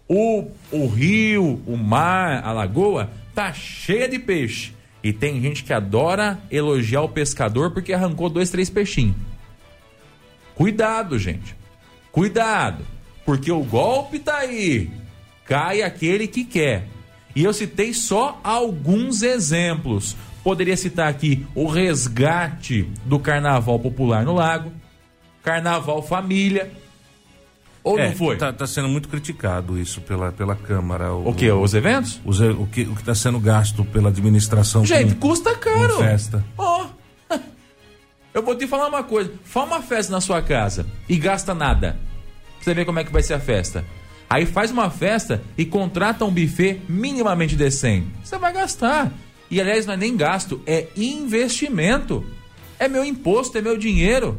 O, 0.07 0.51
o 0.71 0.87
rio, 0.87 1.61
o 1.65 1.75
mar, 1.75 2.43
a 2.43 2.51
lagoa 2.51 3.09
tá 3.33 3.51
cheia 3.51 4.07
de 4.07 4.19
peixe. 4.19 4.73
E 5.03 5.13
tem 5.13 5.41
gente 5.41 5.63
que 5.63 5.73
adora 5.73 6.39
elogiar 6.49 7.01
o 7.01 7.09
pescador 7.09 7.71
porque 7.71 7.93
arrancou 7.93 8.29
dois, 8.29 8.49
três 8.49 8.69
peixinhos. 8.69 9.15
Cuidado, 10.55 11.17
gente. 11.19 11.55
Cuidado. 12.11 12.85
Porque 13.25 13.51
o 13.51 13.63
golpe 13.63 14.19
tá 14.19 14.37
aí. 14.37 14.89
Cai 15.45 15.81
aquele 15.81 16.27
que 16.27 16.43
quer. 16.43 16.87
E 17.35 17.43
eu 17.43 17.53
citei 17.53 17.93
só 17.93 18.39
alguns 18.43 19.21
exemplos. 19.21 20.15
Poderia 20.43 20.77
citar 20.77 21.09
aqui 21.09 21.45
o 21.53 21.67
resgate 21.67 22.89
do 23.03 23.19
carnaval 23.19 23.79
popular 23.79 24.23
no 24.23 24.33
lago, 24.33 24.71
carnaval 25.43 26.01
família. 26.01 26.71
Ou 27.83 27.99
É, 27.99 28.07
não 28.07 28.15
foi? 28.15 28.37
Tá, 28.37 28.51
tá 28.53 28.65
sendo 28.65 28.87
muito 28.87 29.09
criticado 29.09 29.77
isso 29.77 30.01
pela, 30.01 30.31
pela 30.31 30.55
Câmara. 30.55 31.13
O 31.13 31.33
que? 31.33 31.51
Os 31.51 31.73
eventos? 31.73 32.19
os 32.25 32.39
o 32.39 32.67
que 32.71 32.81
o 32.83 32.95
que 32.95 33.01
está 33.01 33.13
sendo 33.13 33.39
gasto 33.39 33.83
pela 33.85 34.09
administração 34.09 34.83
Gente, 34.85 35.13
com, 35.15 35.29
custa 35.29 35.55
caro. 35.55 35.97
festa. 35.97 36.43
Ó. 36.57 36.87
Eu 38.33 38.41
vou 38.43 38.55
te 38.55 38.65
falar 38.65 38.87
uma 38.87 39.03
coisa. 39.03 39.31
Faz 39.43 39.67
uma 39.67 39.81
festa 39.81 40.11
na 40.11 40.19
sua 40.21 40.41
casa 40.41 40.85
e 41.07 41.15
gasta 41.17 41.53
nada. 41.53 41.91
Pra 42.55 42.63
você 42.63 42.73
ver 42.73 42.85
como 42.85 42.99
é 42.99 43.03
que 43.03 43.11
vai 43.11 43.21
ser 43.21 43.35
a 43.35 43.39
festa. 43.39 43.85
Aí 44.29 44.45
faz 44.45 44.71
uma 44.71 44.89
festa 44.89 45.43
e 45.57 45.65
contrata 45.65 46.25
um 46.25 46.31
buffet 46.31 46.81
minimamente 46.89 47.55
decente. 47.55 48.07
Você 48.23 48.37
vai 48.37 48.51
gastar. 48.53 49.11
E 49.51 49.61
aliás, 49.61 49.85
não 49.85 49.93
é 49.93 49.97
nem 49.97 50.17
gasto, 50.17 50.59
é 50.65 50.87
investimento. 51.45 52.25
É 52.79 52.87
meu 52.87 53.05
imposto, 53.05 53.57
é 53.57 53.61
meu 53.61 53.77
dinheiro. 53.77 54.37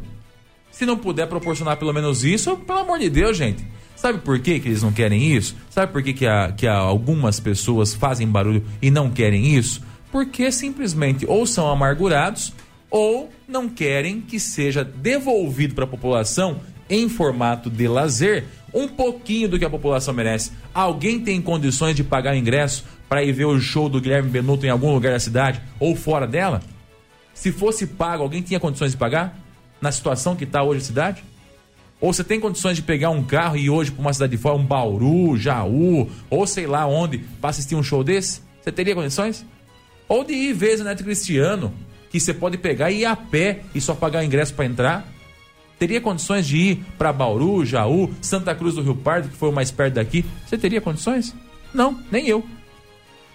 Se 0.69 0.85
não 0.85 0.97
puder 0.97 1.27
proporcionar 1.27 1.77
pelo 1.77 1.93
menos 1.93 2.23
isso, 2.23 2.57
pelo 2.57 2.79
amor 2.79 2.99
de 2.99 3.09
Deus, 3.09 3.37
gente. 3.37 3.63
Sabe 3.95 4.19
por 4.19 4.37
que, 4.39 4.59
que 4.59 4.67
eles 4.67 4.83
não 4.83 4.91
querem 4.91 5.33
isso? 5.35 5.55
Sabe 5.71 5.91
por 5.91 6.03
que, 6.03 6.13
que, 6.13 6.27
a- 6.27 6.51
que 6.55 6.67
a- 6.67 6.75
algumas 6.77 7.39
pessoas 7.39 7.95
fazem 7.95 8.27
barulho 8.27 8.63
e 8.79 8.91
não 8.91 9.09
querem 9.09 9.55
isso? 9.55 9.81
Porque 10.11 10.51
simplesmente 10.51 11.25
ou 11.25 11.47
são 11.47 11.67
amargurados 11.71 12.53
ou 12.91 13.31
não 13.47 13.67
querem 13.67 14.21
que 14.21 14.39
seja 14.39 14.83
devolvido 14.83 15.73
para 15.73 15.85
a 15.85 15.87
população 15.87 16.59
em 16.89 17.09
formato 17.09 17.69
de 17.69 17.87
lazer 17.87 18.45
um 18.73 18.87
pouquinho 18.87 19.49
do 19.49 19.57
que 19.57 19.65
a 19.65 19.69
população 19.69 20.13
merece. 20.13 20.51
Alguém 20.73 21.19
tem 21.19 21.41
condições 21.41 21.95
de 21.95 22.03
pagar 22.03 22.35
ingresso 22.35 22.85
para 23.07 23.23
ir 23.23 23.31
ver 23.31 23.45
o 23.45 23.59
show 23.59 23.89
do 23.89 24.01
Guilherme 24.01 24.29
Benuto 24.29 24.65
em 24.65 24.69
algum 24.69 24.93
lugar 24.93 25.13
da 25.13 25.19
cidade 25.19 25.61
ou 25.79 25.95
fora 25.95 26.27
dela? 26.27 26.61
Se 27.33 27.51
fosse 27.51 27.87
pago, 27.87 28.23
alguém 28.23 28.41
tinha 28.41 28.59
condições 28.59 28.91
de 28.91 28.97
pagar? 28.97 29.37
Na 29.79 29.91
situação 29.91 30.35
que 30.35 30.43
está 30.43 30.63
hoje 30.63 30.81
a 30.81 30.83
cidade? 30.85 31.23
Ou 31.99 32.13
você 32.13 32.23
tem 32.23 32.39
condições 32.39 32.75
de 32.75 32.83
pegar 32.83 33.09
um 33.09 33.23
carro 33.23 33.57
e 33.57 33.65
ir 33.65 33.69
hoje 33.69 33.91
para 33.91 34.01
uma 34.01 34.13
cidade 34.13 34.31
de 34.31 34.37
fora, 34.37 34.55
um 34.55 34.63
Bauru, 34.63 35.37
Jaú, 35.37 36.09
ou 36.29 36.45
sei 36.45 36.67
lá 36.67 36.85
onde, 36.85 37.19
para 37.41 37.49
assistir 37.49 37.75
um 37.75 37.81
show 37.81 38.03
desse? 38.03 38.41
Você 38.61 38.71
teria 38.71 38.93
condições? 38.93 39.45
Ou 40.07 40.23
de 40.23 40.33
ir 40.33 40.53
ver 40.53 40.77
Neto 40.83 41.03
Cristiano, 41.03 41.73
que 42.11 42.19
você 42.19 42.33
pode 42.33 42.57
pegar 42.57 42.91
e 42.91 43.01
ir 43.01 43.05
a 43.05 43.15
pé 43.15 43.61
e 43.73 43.81
só 43.81 43.95
pagar 43.95 44.23
ingresso 44.23 44.53
para 44.53 44.65
entrar? 44.65 45.16
Teria 45.79 46.01
condições 46.01 46.47
de 46.47 46.57
ir 46.57 46.85
para 46.97 47.13
Bauru, 47.13 47.65
Jaú, 47.65 48.11
Santa 48.21 48.55
Cruz 48.55 48.75
do 48.75 48.81
Rio 48.81 48.95
Pardo, 48.95 49.29
que 49.29 49.37
foi 49.37 49.49
o 49.49 49.53
mais 49.53 49.69
perto 49.69 49.95
daqui? 49.95 50.25
Você 50.45 50.57
teria 50.57 50.81
condições? 50.81 51.35
Não, 51.73 51.99
nem 52.11 52.27
eu. 52.27 52.43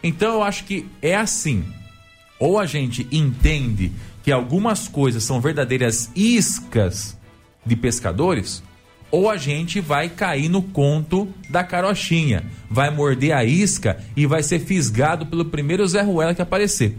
Então 0.02 0.34
eu 0.34 0.42
acho 0.42 0.64
que 0.64 0.86
é 1.00 1.14
assim. 1.14 1.64
Ou 2.40 2.58
a 2.58 2.66
gente 2.66 3.06
entende 3.12 3.92
que 4.24 4.32
algumas 4.32 4.88
coisas 4.88 5.22
são 5.22 5.40
verdadeiras 5.40 6.10
iscas 6.16 7.16
de 7.64 7.76
pescadores, 7.76 8.62
ou 9.10 9.30
a 9.30 9.36
gente 9.36 9.80
vai 9.80 10.08
cair 10.08 10.48
no 10.48 10.62
conto 10.62 11.28
da 11.48 11.62
carochinha, 11.62 12.44
vai 12.68 12.90
morder 12.90 13.36
a 13.36 13.44
isca 13.44 14.02
e 14.16 14.26
vai 14.26 14.42
ser 14.42 14.58
fisgado 14.60 15.26
pelo 15.26 15.44
primeiro 15.44 15.86
Zé 15.86 16.02
Ruela 16.02 16.34
que 16.34 16.42
aparecer. 16.42 16.96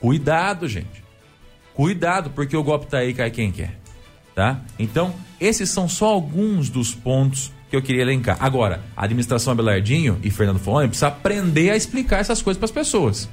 Cuidado, 0.00 0.68
gente. 0.68 1.02
Cuidado, 1.72 2.30
porque 2.30 2.56
o 2.56 2.62
golpe 2.62 2.86
tá 2.86 2.98
aí, 2.98 3.14
cai 3.14 3.30
quem 3.30 3.50
quer. 3.50 3.83
Tá? 4.34 4.60
Então, 4.78 5.14
esses 5.40 5.70
são 5.70 5.88
só 5.88 6.06
alguns 6.06 6.68
dos 6.68 6.94
pontos 6.94 7.52
que 7.70 7.76
eu 7.76 7.82
queria 7.82 8.02
elencar. 8.02 8.36
Agora, 8.40 8.82
a 8.96 9.04
administração 9.04 9.52
Abelardinho 9.52 10.18
e 10.22 10.30
Fernando 10.30 10.58
Foloni 10.58 10.88
precisa 10.88 11.08
aprender 11.08 11.70
a 11.70 11.76
explicar 11.76 12.18
essas 12.18 12.42
coisas 12.42 12.58
para 12.58 12.66
as 12.66 12.72
pessoas. 12.72 13.28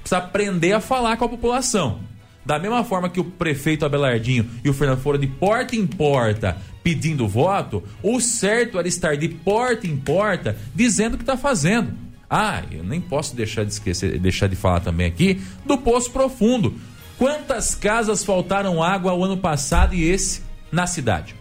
Precisa 0.00 0.18
aprender 0.18 0.72
a 0.72 0.80
falar 0.80 1.16
com 1.16 1.24
a 1.24 1.28
população. 1.28 2.00
Da 2.44 2.58
mesma 2.58 2.82
forma 2.84 3.08
que 3.08 3.20
o 3.20 3.24
prefeito 3.24 3.86
Abelardinho 3.86 4.48
e 4.64 4.68
o 4.68 4.74
Fernando 4.74 5.00
foram 5.00 5.18
de 5.18 5.26
porta 5.26 5.76
em 5.76 5.86
porta 5.86 6.56
pedindo 6.82 7.28
voto, 7.28 7.82
o 8.02 8.20
certo 8.20 8.78
era 8.78 8.88
estar 8.88 9.16
de 9.16 9.28
porta 9.28 9.86
em 9.86 9.96
porta 9.96 10.56
dizendo 10.74 11.14
o 11.14 11.16
que 11.16 11.22
está 11.22 11.36
fazendo. 11.36 11.92
Ah, 12.28 12.62
eu 12.70 12.82
nem 12.82 13.00
posso 13.00 13.36
deixar 13.36 13.64
de 13.64 13.72
esquecer, 13.72 14.18
deixar 14.18 14.48
de 14.48 14.56
falar 14.56 14.80
também 14.80 15.06
aqui 15.06 15.40
do 15.64 15.78
Poço 15.78 16.10
Profundo. 16.10 16.74
Quantas 17.22 17.76
casas 17.76 18.24
faltaram 18.24 18.82
água 18.82 19.14
o 19.14 19.22
ano 19.22 19.36
passado 19.36 19.94
e 19.94 20.02
esse 20.02 20.42
na 20.72 20.88
cidade? 20.88 21.36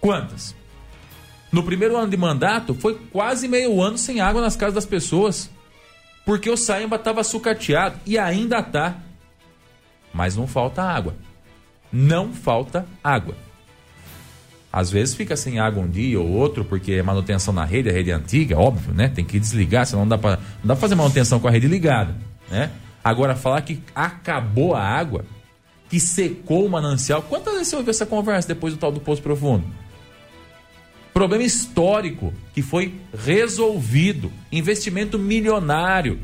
Quantas? 0.00 0.56
No 1.52 1.62
primeiro 1.62 1.96
ano 1.96 2.10
de 2.10 2.16
mandato, 2.16 2.74
foi 2.74 2.98
quase 3.12 3.46
meio 3.46 3.80
ano 3.80 3.96
sem 3.96 4.20
água 4.20 4.42
nas 4.42 4.56
casas 4.56 4.74
das 4.74 4.84
pessoas. 4.84 5.48
Porque 6.26 6.50
o 6.50 6.56
Saemba 6.56 6.96
estava 6.96 7.22
sucateado 7.22 7.94
e 8.04 8.18
ainda 8.18 8.60
tá. 8.60 8.96
Mas 10.12 10.36
não 10.36 10.48
falta 10.48 10.82
água. 10.82 11.14
Não 11.92 12.32
falta 12.32 12.84
água. 13.04 13.36
Às 14.72 14.90
vezes 14.90 15.14
fica 15.14 15.36
sem 15.36 15.60
água 15.60 15.80
um 15.80 15.88
dia 15.88 16.18
ou 16.18 16.28
outro, 16.28 16.64
porque 16.64 16.94
é 16.94 17.04
manutenção 17.04 17.54
na 17.54 17.64
rede, 17.64 17.88
a 17.88 17.92
rede 17.92 18.10
é 18.10 18.14
antiga, 18.14 18.58
óbvio, 18.58 18.92
né? 18.92 19.06
Tem 19.08 19.24
que 19.24 19.38
desligar, 19.38 19.86
senão 19.86 20.04
não 20.04 20.08
dá 20.08 20.18
para 20.18 20.40
fazer 20.74 20.96
manutenção 20.96 21.38
com 21.38 21.46
a 21.46 21.52
rede 21.52 21.68
ligada, 21.68 22.16
né? 22.50 22.72
Agora, 23.04 23.34
falar 23.34 23.62
que 23.62 23.82
acabou 23.94 24.74
a 24.74 24.82
água, 24.82 25.24
que 25.88 25.98
secou 25.98 26.64
o 26.64 26.70
manancial, 26.70 27.22
quantas 27.22 27.54
vezes 27.54 27.68
você 27.68 27.76
ouviu 27.76 27.90
essa 27.90 28.06
conversa 28.06 28.48
depois 28.48 28.72
do 28.74 28.78
tal 28.78 28.92
do 28.92 29.00
Poço 29.00 29.20
Profundo? 29.20 29.64
Problema 31.12 31.44
histórico 31.44 32.32
que 32.54 32.62
foi 32.62 32.94
resolvido, 33.12 34.32
investimento 34.50 35.18
milionário, 35.18 36.18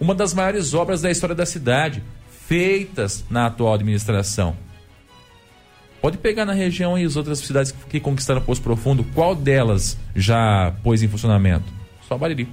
uma 0.00 0.14
das 0.14 0.34
maiores 0.34 0.74
obras 0.74 1.02
da 1.02 1.10
história 1.10 1.36
da 1.36 1.46
cidade, 1.46 2.02
feitas 2.48 3.24
na 3.30 3.46
atual 3.46 3.74
administração. 3.74 4.56
Pode 6.00 6.16
pegar 6.16 6.46
na 6.46 6.54
região 6.54 6.98
e 6.98 7.04
as 7.04 7.14
outras 7.14 7.38
cidades 7.40 7.72
que 7.88 8.00
conquistaram 8.00 8.40
Poço 8.40 8.62
Profundo, 8.62 9.04
qual 9.14 9.34
delas 9.36 9.98
já 10.16 10.74
pôs 10.82 11.02
em 11.02 11.08
funcionamento? 11.08 11.66
Só 12.08 12.16
Bariri. 12.16 12.48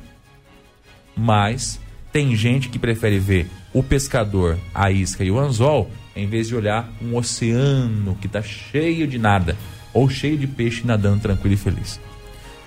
Mas 1.15 1.79
tem 2.17 2.35
gente 2.35 2.69
que 2.69 2.79
prefere 2.79 3.19
ver 3.19 3.47
o 3.71 3.83
pescador, 3.83 4.57
a 4.73 4.89
isca 4.89 5.23
e 5.23 5.29
o 5.29 5.37
anzol, 5.37 5.91
em 6.15 6.25
vez 6.25 6.47
de 6.47 6.55
olhar 6.55 6.91
um 6.99 7.15
oceano 7.15 8.17
que 8.19 8.25
está 8.25 8.41
cheio 8.41 9.05
de 9.05 9.19
nada, 9.19 9.55
ou 9.93 10.09
cheio 10.09 10.35
de 10.35 10.47
peixe 10.47 10.81
nadando 10.83 11.21
tranquilo 11.21 11.53
e 11.53 11.57
feliz. 11.57 12.01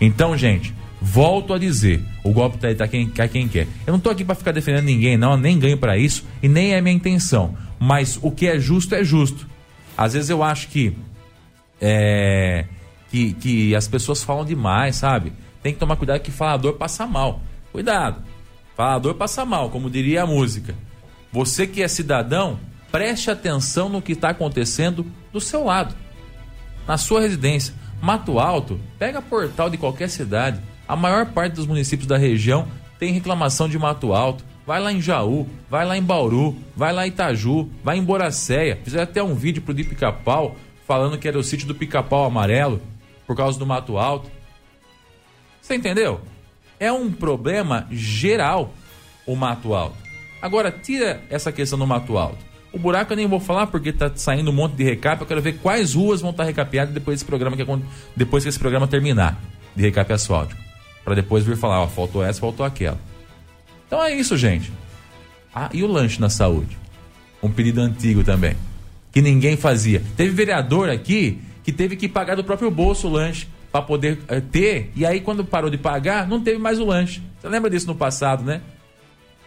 Então, 0.00 0.36
gente, 0.36 0.72
volto 1.02 1.52
a 1.52 1.58
dizer, 1.58 2.00
o 2.22 2.30
golpe 2.30 2.58
tá 2.58 2.68
aí 2.68 2.76
tá 2.76 2.86
quem, 2.86 3.08
tá 3.08 3.26
quem 3.26 3.48
quer. 3.48 3.66
Eu 3.84 3.92
não 3.92 3.98
tô 3.98 4.08
aqui 4.08 4.24
para 4.24 4.36
ficar 4.36 4.52
defendendo 4.52 4.84
ninguém, 4.84 5.16
não, 5.16 5.36
nem 5.36 5.58
ganho 5.58 5.76
para 5.76 5.98
isso 5.98 6.24
e 6.40 6.46
nem 6.48 6.74
é 6.74 6.80
minha 6.80 6.94
intenção. 6.94 7.56
Mas 7.76 8.20
o 8.22 8.30
que 8.30 8.46
é 8.46 8.56
justo 8.56 8.94
é 8.94 9.02
justo. 9.02 9.48
Às 9.98 10.12
vezes 10.12 10.30
eu 10.30 10.44
acho 10.44 10.68
que, 10.68 10.96
é, 11.80 12.66
que, 13.10 13.32
que 13.32 13.74
as 13.74 13.88
pessoas 13.88 14.22
falam 14.22 14.44
demais, 14.44 14.94
sabe? 14.94 15.32
Tem 15.60 15.72
que 15.72 15.80
tomar 15.80 15.96
cuidado 15.96 16.20
que 16.20 16.30
falador 16.30 16.74
passa 16.74 17.04
mal. 17.04 17.40
Cuidado. 17.72 18.29
Falador 18.80 19.14
passa 19.14 19.44
mal, 19.44 19.68
como 19.68 19.90
diria 19.90 20.22
a 20.22 20.26
música. 20.26 20.74
Você 21.30 21.66
que 21.66 21.82
é 21.82 21.86
cidadão, 21.86 22.58
preste 22.90 23.30
atenção 23.30 23.90
no 23.90 24.00
que 24.00 24.12
está 24.12 24.30
acontecendo 24.30 25.04
do 25.30 25.38
seu 25.38 25.64
lado. 25.64 25.94
Na 26.88 26.96
sua 26.96 27.20
residência. 27.20 27.74
Mato 28.00 28.38
Alto, 28.38 28.80
pega 28.98 29.20
portal 29.20 29.68
de 29.68 29.76
qualquer 29.76 30.08
cidade. 30.08 30.62
A 30.88 30.96
maior 30.96 31.26
parte 31.26 31.56
dos 31.56 31.66
municípios 31.66 32.08
da 32.08 32.16
região 32.16 32.68
tem 32.98 33.12
reclamação 33.12 33.68
de 33.68 33.78
Mato 33.78 34.14
Alto 34.14 34.42
vai 34.66 34.80
lá 34.80 34.90
em 34.90 35.02
Jaú, 35.02 35.46
vai 35.68 35.84
lá 35.84 35.98
em 35.98 36.02
Bauru, 36.02 36.56
vai 36.74 36.90
lá 36.90 37.06
em 37.06 37.10
Itaju, 37.10 37.68
vai 37.84 37.98
em 37.98 38.02
Boracéia. 38.02 38.80
Fizeram 38.82 39.04
até 39.04 39.22
um 39.22 39.34
vídeo 39.34 39.60
pro 39.60 39.74
de 39.74 39.84
Pica-Pau 39.84 40.56
falando 40.86 41.18
que 41.18 41.28
era 41.28 41.38
o 41.38 41.44
sítio 41.44 41.66
do 41.66 41.74
Pica-Pau 41.74 42.24
Amarelo 42.24 42.80
por 43.26 43.36
causa 43.36 43.58
do 43.58 43.66
Mato 43.66 43.98
Alto. 43.98 44.30
Você 45.60 45.74
entendeu? 45.74 46.22
É 46.80 46.90
um 46.90 47.12
problema 47.12 47.86
geral 47.90 48.72
o 49.26 49.36
Mato 49.36 49.74
Alto. 49.74 49.98
Agora, 50.40 50.72
tira 50.72 51.22
essa 51.28 51.52
questão 51.52 51.78
do 51.78 51.86
Mato 51.86 52.16
Alto. 52.16 52.38
O 52.72 52.78
buraco 52.78 53.12
eu 53.12 53.16
nem 53.18 53.26
vou 53.26 53.38
falar 53.38 53.66
porque 53.66 53.92
tá 53.92 54.10
saindo 54.14 54.50
um 54.50 54.54
monte 54.54 54.76
de 54.76 54.84
recap. 54.84 55.20
Eu 55.20 55.26
quero 55.26 55.42
ver 55.42 55.58
quais 55.58 55.92
ruas 55.92 56.22
vão 56.22 56.30
estar 56.30 56.44
recapeadas 56.44 56.94
depois 56.94 57.16
desse 57.16 57.26
programa 57.26 57.54
que 57.54 57.66
depois 58.16 58.42
que 58.42 58.48
esse 58.48 58.58
programa 58.58 58.88
terminar 58.88 59.38
de 59.76 59.82
recap 59.82 60.10
asfáltico, 60.10 60.60
para 61.04 61.14
depois 61.14 61.44
vir 61.44 61.56
falar, 61.56 61.82
ó, 61.82 61.86
faltou 61.86 62.24
essa, 62.24 62.40
faltou 62.40 62.64
aquela. 62.64 62.98
Então 63.86 64.02
é 64.02 64.14
isso, 64.14 64.36
gente. 64.36 64.72
Ah, 65.54 65.68
e 65.74 65.82
o 65.82 65.86
lanche 65.86 66.18
na 66.18 66.30
saúde? 66.30 66.78
Um 67.42 67.50
pedido 67.50 67.82
antigo 67.82 68.24
também. 68.24 68.56
Que 69.12 69.20
ninguém 69.20 69.56
fazia. 69.56 70.02
Teve 70.16 70.30
vereador 70.30 70.88
aqui 70.88 71.42
que 71.62 71.72
teve 71.72 71.96
que 71.96 72.08
pagar 72.08 72.36
do 72.36 72.44
próprio 72.44 72.70
bolso 72.70 73.06
o 73.06 73.10
lanche 73.10 73.46
para 73.70 73.82
poder 73.82 74.18
uh, 74.30 74.40
ter. 74.40 74.90
E 74.94 75.04
aí, 75.06 75.20
quando 75.20 75.44
parou 75.44 75.70
de 75.70 75.78
pagar, 75.78 76.26
não 76.26 76.40
teve 76.40 76.58
mais 76.58 76.78
o 76.78 76.84
lanche. 76.84 77.22
Você 77.40 77.48
lembra 77.48 77.70
disso 77.70 77.86
no 77.86 77.94
passado, 77.94 78.44
né? 78.44 78.60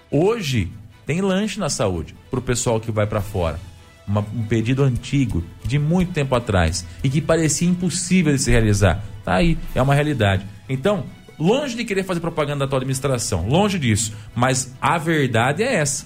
Hoje 0.10 0.70
tem 1.06 1.22
lanche 1.22 1.60
na 1.60 1.70
saúde 1.70 2.16
para 2.30 2.40
o 2.40 2.44
pessoal 2.44 2.80
que 2.80 2.92
vai 2.92 3.06
para 3.06 3.22
fora. 3.22 3.60
Uma, 4.08 4.22
um 4.22 4.44
pedido 4.44 4.84
antigo, 4.84 5.44
de 5.64 5.80
muito 5.80 6.12
tempo 6.12 6.36
atrás, 6.36 6.86
e 7.04 7.10
que 7.10 7.22
parecia 7.22 7.68
impossível 7.68 8.34
de 8.34 8.40
se 8.40 8.52
realizar. 8.52 9.04
Tá 9.24 9.36
aí, 9.36 9.58
é 9.74 9.82
uma 9.82 9.96
realidade. 9.96 10.46
Então, 10.68 11.06
Longe 11.40 11.76
de 11.76 11.84
querer 11.84 12.04
fazer 12.04 12.20
propaganda 12.20 12.66
da 12.66 12.70
tua 12.70 12.78
administração, 12.78 13.48
longe 13.48 13.80
disso. 13.80 14.14
Mas 14.36 14.74
a 14.80 14.98
verdade 14.98 15.64
é 15.64 15.76
essa. 15.76 16.06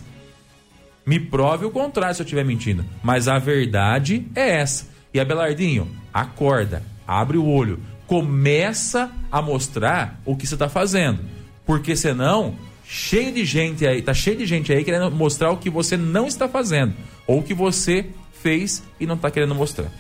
Me 1.06 1.20
prove 1.20 1.66
o 1.66 1.72
contrário 1.72 2.16
se 2.16 2.22
eu 2.22 2.26
estiver 2.26 2.46
mentindo. 2.46 2.86
Mas 3.04 3.28
a 3.28 3.38
verdade 3.38 4.26
é 4.36 4.60
essa. 4.60 4.88
E 5.14 5.20
Abelardinho, 5.20 5.90
acorda, 6.14 6.84
abre 7.06 7.38
o 7.38 7.46
olho, 7.46 7.80
começa 8.08 9.12
a 9.32 9.42
mostrar 9.42 10.20
o 10.26 10.36
que 10.36 10.48
você 10.48 10.56
está 10.56 10.70
fazendo. 10.70 11.20
Porque 11.66 11.96
senão, 11.96 12.56
cheio 12.86 13.32
de 13.34 13.44
gente 13.46 13.86
aí, 13.86 14.02
tá 14.02 14.14
cheio 14.14 14.38
de 14.38 14.46
gente 14.46 14.72
aí 14.72 14.84
querendo 14.84 15.12
mostrar 15.12 15.52
o 15.52 15.58
que 15.58 15.70
você 15.70 15.98
não 15.98 16.26
está 16.26 16.48
fazendo. 16.48 16.94
Ou 17.28 17.40
o 17.40 17.44
que 17.44 17.54
você 17.54 18.08
fez 18.42 18.82
e 19.00 19.06
não 19.06 19.16
está 19.16 19.30
querendo 19.30 19.54
mostrar. 19.54 19.92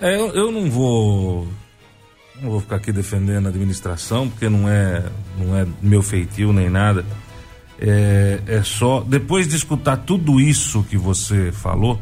É, 0.00 0.14
eu, 0.14 0.28
eu 0.28 0.52
não 0.52 0.70
vou 0.70 1.48
não 2.40 2.50
vou 2.50 2.60
ficar 2.60 2.76
aqui 2.76 2.92
defendendo 2.92 3.46
a 3.46 3.48
administração, 3.48 4.28
porque 4.28 4.48
não 4.48 4.68
é, 4.68 5.02
não 5.38 5.56
é 5.56 5.66
meu 5.80 6.02
feitio 6.02 6.52
nem 6.52 6.68
nada. 6.68 7.04
É, 7.78 8.40
é 8.46 8.62
só. 8.62 9.00
Depois 9.00 9.48
de 9.48 9.56
escutar 9.56 9.98
tudo 9.98 10.40
isso 10.40 10.84
que 10.84 10.96
você 10.96 11.50
falou, 11.50 11.98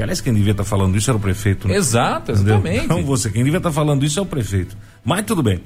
que 0.00 0.04
aliás 0.04 0.20
quem 0.22 0.32
devia 0.32 0.52
estar 0.52 0.64
tá 0.64 0.68
falando 0.68 0.96
isso 0.96 1.10
era 1.10 1.18
o 1.18 1.20
prefeito, 1.20 1.68
né? 1.68 1.76
Exato, 1.76 2.32
exatamente. 2.32 2.88
Não 2.88 3.04
você, 3.04 3.30
quem 3.30 3.44
devia 3.44 3.58
estar 3.58 3.68
tá 3.68 3.74
falando 3.74 4.02
isso 4.02 4.18
é 4.18 4.22
o 4.22 4.26
prefeito. 4.26 4.74
Mas 5.04 5.26
tudo 5.26 5.42
bem. 5.42 5.62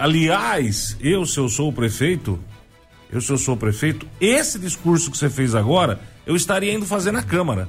Aliás, 0.00 0.96
eu, 1.00 1.26
se 1.26 1.38
eu 1.40 1.48
sou 1.48 1.68
o 1.68 1.72
prefeito, 1.72 2.38
eu, 3.10 3.20
se 3.20 3.32
eu 3.32 3.36
sou 3.36 3.54
o 3.54 3.56
prefeito, 3.56 4.06
esse 4.20 4.56
discurso 4.56 5.10
que 5.10 5.18
você 5.18 5.28
fez 5.28 5.52
agora, 5.56 5.98
eu 6.24 6.36
estaria 6.36 6.72
indo 6.72 6.86
fazer 6.86 7.10
na 7.10 7.24
Câmara. 7.24 7.68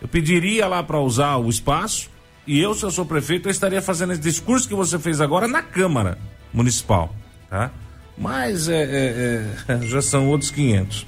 Eu 0.00 0.08
pediria 0.08 0.66
lá 0.66 0.82
para 0.82 0.98
usar 0.98 1.36
o 1.36 1.50
espaço 1.50 2.08
e 2.46 2.58
eu, 2.58 2.74
se 2.74 2.82
eu 2.82 2.90
sou 2.90 3.04
prefeito, 3.04 3.48
eu 3.48 3.50
estaria 3.50 3.82
fazendo 3.82 4.14
esse 4.14 4.22
discurso 4.22 4.66
que 4.66 4.74
você 4.74 4.98
fez 4.98 5.20
agora 5.20 5.46
na 5.46 5.62
Câmara 5.62 6.16
Municipal, 6.54 7.14
tá? 7.50 7.70
Mas 8.16 8.66
é, 8.66 8.82
é, 8.82 9.74
é, 9.74 9.78
já 9.84 10.00
são 10.00 10.28
outros 10.28 10.50
500. 10.50 11.06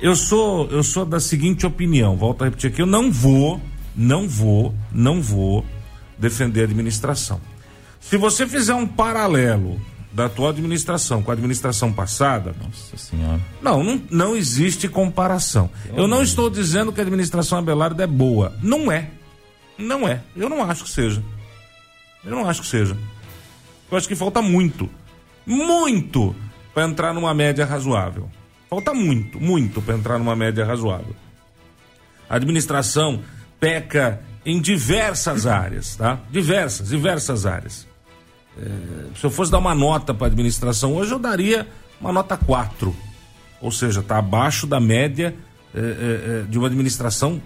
Eu 0.00 0.14
sou, 0.14 0.68
eu 0.70 0.82
sou 0.82 1.04
da 1.04 1.18
seguinte 1.18 1.66
opinião, 1.66 2.16
volto 2.16 2.42
a 2.42 2.44
repetir 2.44 2.70
aqui, 2.70 2.80
eu 2.80 2.86
não 2.86 3.10
vou, 3.10 3.60
não 3.96 4.28
vou, 4.28 4.74
não 4.92 5.20
vou 5.20 5.64
defender 6.16 6.60
a 6.60 6.64
administração. 6.64 7.40
Se 8.00 8.16
você 8.16 8.46
fizer 8.46 8.74
um 8.74 8.86
paralelo 8.86 9.80
da 10.12 10.26
atual 10.26 10.50
administração 10.50 11.22
com 11.22 11.30
a 11.30 11.34
administração 11.34 11.92
passada. 11.92 12.54
Nossa 12.60 12.96
Senhora. 12.96 13.40
Não, 13.62 13.84
não, 13.84 14.02
não 14.10 14.36
existe 14.36 14.88
comparação. 14.88 15.70
Eu 15.94 16.08
não 16.08 16.22
estou 16.22 16.48
dizendo 16.48 16.92
que 16.92 17.00
a 17.00 17.04
administração 17.04 17.58
Abelardo 17.58 18.02
é 18.02 18.06
boa. 18.06 18.56
Não 18.62 18.90
é. 18.90 19.10
Não 19.76 20.08
é. 20.08 20.22
Eu 20.34 20.48
não 20.48 20.62
acho 20.62 20.84
que 20.84 20.90
seja. 20.90 21.22
Eu 22.24 22.32
não 22.32 22.48
acho 22.48 22.62
que 22.62 22.66
seja. 22.66 22.96
Eu 23.90 23.96
acho 23.96 24.08
que 24.08 24.16
falta 24.16 24.42
muito. 24.42 24.88
Muito 25.46 26.34
para 26.74 26.86
entrar 26.86 27.14
numa 27.14 27.32
média 27.32 27.64
razoável. 27.64 28.28
Falta 28.68 28.92
muito, 28.92 29.40
muito 29.40 29.80
para 29.80 29.94
entrar 29.94 30.18
numa 30.18 30.36
média 30.36 30.64
razoável. 30.64 31.16
A 32.28 32.36
administração 32.36 33.22
peca 33.58 34.20
em 34.44 34.60
diversas 34.60 35.46
áreas, 35.46 35.96
tá? 35.96 36.20
Diversas, 36.30 36.88
diversas 36.88 37.46
áreas. 37.46 37.86
É, 38.58 39.16
se 39.18 39.24
eu 39.24 39.30
fosse 39.30 39.50
dar 39.50 39.58
uma 39.58 39.74
nota 39.74 40.12
para 40.12 40.26
a 40.26 40.30
administração 40.30 40.94
hoje, 40.94 41.12
eu 41.12 41.18
daria 41.18 41.66
uma 42.00 42.12
nota 42.12 42.36
4. 42.36 42.94
Ou 43.60 43.72
seja, 43.72 44.00
está 44.00 44.18
abaixo 44.18 44.66
da 44.66 44.78
média 44.78 45.34
é, 45.74 45.78
é, 45.78 45.82
é, 45.82 46.42
de 46.48 46.58
uma 46.58 46.66
administração 46.66 47.40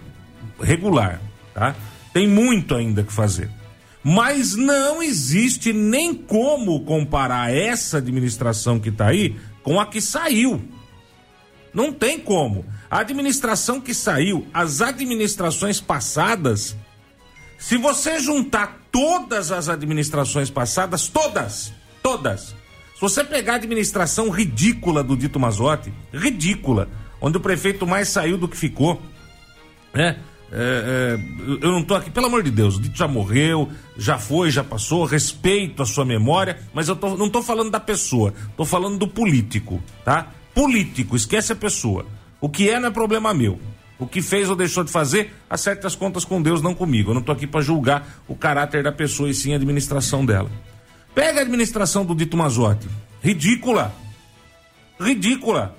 regular, 0.59 1.21
tá? 1.53 1.75
Tem 2.13 2.27
muito 2.27 2.75
ainda 2.75 3.03
que 3.03 3.11
fazer. 3.11 3.49
Mas 4.03 4.55
não 4.55 5.01
existe 5.01 5.71
nem 5.71 6.13
como 6.13 6.81
comparar 6.81 7.53
essa 7.53 7.97
administração 7.97 8.79
que 8.79 8.89
está 8.89 9.07
aí 9.07 9.35
com 9.63 9.79
a 9.79 9.85
que 9.85 10.01
saiu. 10.01 10.61
Não 11.73 11.91
tem 11.91 12.19
como. 12.19 12.65
A 12.89 12.99
administração 12.99 13.81
que 13.81 13.93
saiu, 13.93 14.47
as 14.53 14.81
administrações 14.81 15.81
passadas, 15.81 16.75
se 17.57 17.77
você 17.77 18.19
juntar 18.19 18.79
todas 18.91 19.51
as 19.51 19.69
administrações 19.69 20.49
passadas, 20.49 21.07
todas, 21.07 21.73
todas, 22.03 22.55
se 22.93 23.01
você 23.01 23.23
pegar 23.23 23.53
a 23.53 23.55
administração 23.55 24.29
ridícula 24.29 25.03
do 25.03 25.17
Dito 25.17 25.39
Mazotti, 25.39 25.91
ridícula, 26.13 26.87
onde 27.19 27.37
o 27.37 27.41
prefeito 27.41 27.87
mais 27.87 28.09
saiu 28.09 28.37
do 28.37 28.47
que 28.47 28.55
ficou, 28.55 29.01
né? 29.93 30.19
É, 30.55 31.17
é, 31.17 31.65
eu 31.65 31.71
não 31.71 31.81
tô 31.81 31.95
aqui, 31.95 32.11
pelo 32.11 32.27
amor 32.27 32.43
de 32.43 32.51
Deus, 32.51 32.77
o 32.77 32.81
Dito 32.81 32.95
já 32.95 33.07
morreu, 33.07 33.71
já 33.97 34.19
foi, 34.19 34.51
já 34.51 34.63
passou, 34.63 35.03
respeito 35.03 35.81
a 35.81 35.85
sua 35.85 36.05
memória, 36.05 36.59
mas 36.71 36.87
eu 36.87 36.95
tô, 36.95 37.17
não 37.17 37.27
tô 37.27 37.41
falando 37.41 37.71
da 37.71 37.79
pessoa, 37.79 38.35
tô 38.55 38.63
falando 38.63 38.99
do 38.99 39.07
político, 39.07 39.81
tá? 40.05 40.31
Político, 40.53 41.15
esquece 41.15 41.53
a 41.53 41.55
pessoa. 41.55 42.05
O 42.39 42.49
que 42.49 42.69
é 42.69 42.79
não 42.79 42.89
é 42.89 42.91
problema 42.91 43.33
meu. 43.33 43.59
O 43.97 44.05
que 44.05 44.21
fez 44.21 44.49
ou 44.49 44.55
deixou 44.55 44.83
de 44.83 44.91
fazer, 44.91 45.33
acerte 45.49 45.87
as 45.87 45.95
contas 45.95 46.25
com 46.25 46.41
Deus, 46.41 46.61
não 46.61 46.75
comigo. 46.75 47.11
Eu 47.11 47.15
não 47.15 47.21
tô 47.21 47.31
aqui 47.31 47.47
para 47.47 47.61
julgar 47.61 48.21
o 48.27 48.35
caráter 48.35 48.83
da 48.83 48.91
pessoa 48.91 49.29
e 49.29 49.33
sim 49.33 49.53
a 49.53 49.55
administração 49.55 50.25
dela. 50.25 50.51
Pega 51.15 51.39
a 51.39 51.43
administração 51.43 52.05
do 52.05 52.15
Dito 52.15 52.35
Mazotti. 52.35 52.87
Ridícula. 53.21 53.93
Ridícula. 54.99 55.75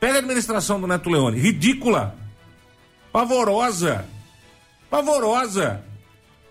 Pega 0.00 0.14
a 0.14 0.18
administração 0.18 0.80
do 0.80 0.86
Neto 0.86 1.08
Leone. 1.08 1.38
Ridícula. 1.38 2.16
Pavorosa. 3.12 4.04
Pavorosa. 4.90 5.84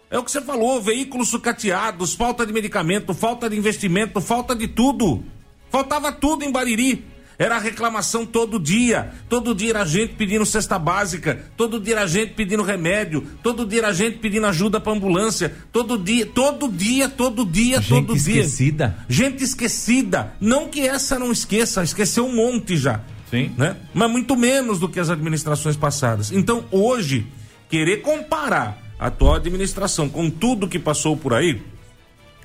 É 0.10 0.18
o 0.20 0.24
que 0.24 0.32
você 0.32 0.42
falou, 0.42 0.82
veículos 0.82 1.30
sucateados, 1.30 2.14
falta 2.14 2.46
de 2.46 2.52
medicamento, 2.52 3.14
falta 3.14 3.50
de 3.50 3.58
investimento, 3.58 4.20
falta 4.22 4.56
de 4.56 4.68
tudo. 4.68 5.24
Faltava 5.70 6.12
tudo 6.12 6.44
em 6.44 6.52
Bariri. 6.52 7.11
Era 7.38 7.58
reclamação 7.58 8.26
todo 8.26 8.60
dia. 8.60 9.12
Todo 9.28 9.56
dia 9.56 9.72
era 9.72 9.86
gente 9.86 10.14
pedindo 10.14 10.46
cesta 10.46 10.78
básica. 10.78 11.46
Todo 11.58 11.80
dia 11.80 11.96
era 11.96 12.08
gente 12.08 12.34
pedindo 12.34 12.64
remédio. 12.64 13.26
Todo 13.42 13.66
dia 13.66 13.80
era 13.80 13.94
gente 13.94 14.20
pedindo 14.20 14.46
ajuda 14.48 14.80
para 14.80 14.94
ambulância. 14.94 15.54
Todo 15.72 15.98
dia, 15.98 16.26
todo 16.26 16.70
dia, 16.70 17.10
todo 17.10 17.46
dia, 17.46 17.82
gente 17.82 17.88
todo 17.90 18.16
dia. 18.16 18.42
esquecida. 18.42 18.98
Gente 19.10 19.44
esquecida. 19.44 20.34
Não 20.40 20.68
que 20.68 20.82
essa 20.82 21.18
não 21.18 21.32
esqueça, 21.32 21.84
esqueceu 21.84 22.26
um 22.26 22.36
monte 22.36 22.78
já. 22.78 23.02
Sim. 23.32 23.52
Né? 23.58 23.78
Mas 23.94 24.12
muito 24.12 24.36
menos 24.36 24.80
do 24.80 24.90
que 24.90 25.00
as 25.00 25.10
administrações 25.10 25.78
passadas. 25.78 26.32
Então, 26.32 26.66
hoje, 26.70 27.26
querer 27.70 28.02
comparar 28.02 28.78
a 29.00 29.08
atual 29.08 29.36
administração 29.36 30.10
com 30.10 30.30
tudo 30.30 30.68
que 30.68 30.78
passou 30.78 31.16
por 31.16 31.34
aí, 31.34 31.62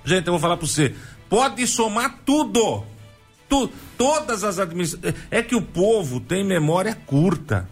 gente, 0.04 0.26
eu 0.26 0.32
vou 0.32 0.40
falar 0.40 0.56
para 0.56 0.66
você, 0.66 0.94
pode 1.28 1.66
somar 1.66 2.20
tudo. 2.24 2.84
Tu, 3.48 3.70
todas 3.96 4.44
as 4.44 4.58
administrações. 4.58 5.14
É 5.30 5.42
que 5.42 5.54
o 5.54 5.62
povo 5.62 6.20
tem 6.20 6.44
memória 6.44 6.94
curta. 7.06 7.68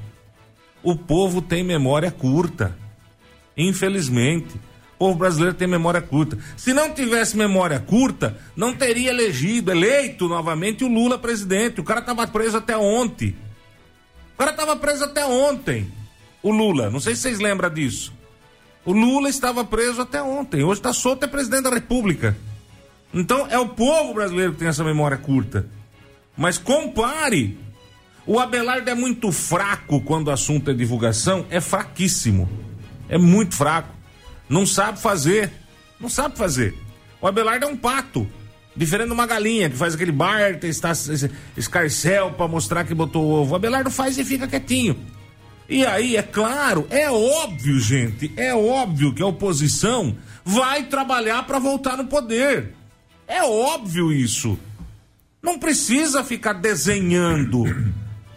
O 0.83 0.97
povo 0.97 1.43
tem 1.43 1.65
memória 1.65 2.11
curta. 2.11 2.77
Infelizmente. 3.57 4.55
O 4.95 4.99
povo 4.99 5.19
brasileiro 5.19 5.55
tem 5.55 5.67
memória 5.67 6.01
curta. 6.01 6.39
Se 6.57 6.73
não 6.73 6.95
tivesse 6.95 7.37
memória 7.37 7.81
curta, 7.81 8.39
não 8.55 8.73
teria 8.73 9.11
elegido, 9.11 9.73
eleito 9.73 10.29
novamente 10.29 10.85
o 10.85 10.89
Lula 10.89 11.19
presidente. 11.19 11.81
O 11.81 11.85
cara 11.85 12.01
estava 12.01 12.27
preso 12.27 12.59
até 12.59 12.77
ontem. 12.77 13.35
O 14.35 14.39
cara 14.39 14.53
estava 14.53 14.77
preso 14.77 15.05
até 15.05 15.27
ontem. 15.27 15.91
O 16.43 16.51
Lula. 16.51 16.91
Não 16.91 17.01
sei 17.01 17.15
se 17.17 17.23
vocês 17.23 17.41
lembram 17.41 17.71
disso. 17.71 18.13
O 18.85 18.93
Lula 18.93 19.29
estava 19.29 19.65
preso 19.65 20.03
até 20.03 20.23
ontem. 20.23 20.63
Hoje 20.63 20.79
está 20.79 20.93
solto, 20.93 21.25
é 21.25 21.27
presidente 21.27 21.65
da 21.65 21.71
República. 21.71 22.37
Então 23.14 23.46
é 23.48 23.59
o 23.59 23.68
povo 23.68 24.12
brasileiro 24.12 24.53
que 24.53 24.59
tem 24.59 24.68
essa 24.68 24.83
memória 24.83 25.16
curta. 25.16 25.66
Mas 26.37 26.59
compare. 26.59 27.57
O 28.27 28.40
Abelardo 28.40 28.90
é 28.90 28.94
muito 28.94 29.31
fraco 29.31 30.00
quando 30.00 30.29
o 30.29 30.31
assunto 30.31 30.70
é 30.70 30.74
divulgação, 30.74 31.46
é 31.48 31.61
fraquíssimo. 31.61 32.48
É 33.09 33.16
muito 33.16 33.55
fraco. 33.55 33.94
Não 34.48 34.66
sabe 34.66 34.98
fazer. 34.98 35.53
Não 36.00 36.09
sabe 36.09 36.37
fazer. 36.37 36.74
O 37.20 37.27
Abelardo 37.29 37.66
é 37.66 37.68
um 37.68 37.77
pato. 37.77 38.27
Diferente 38.77 39.07
de 39.07 39.12
uma 39.12 39.27
galinha 39.27 39.70
que 39.70 39.77
faz 39.77 39.94
aquele 39.94 40.11
barter, 40.11 40.68
está 40.68 40.90
escarcel 41.57 42.33
para 42.33 42.48
mostrar 42.48 42.85
que 42.85 42.94
botou 42.94 43.24
ovo. 43.24 43.53
O 43.53 43.57
Abelardo 43.57 43.90
faz 43.90 44.18
e 44.18 44.24
fica 44.24 44.48
quietinho. 44.48 44.96
E 45.68 45.87
aí, 45.87 46.16
é 46.16 46.22
claro, 46.22 46.87
é 46.90 47.11
óbvio, 47.11 47.79
gente, 47.79 48.33
é 48.37 48.55
óbvio 48.55 49.14
que 49.14 49.22
a 49.22 49.27
oposição 49.27 50.14
vai 50.44 50.83
trabalhar 50.85 51.46
para 51.46 51.59
voltar 51.59 51.96
no 51.96 52.05
poder. 52.05 52.74
É 53.27 53.43
óbvio 53.43 54.13
isso. 54.13 54.59
Não 55.43 55.59
precisa 55.59 56.25
ficar 56.25 56.55
desenhando, 56.55 57.65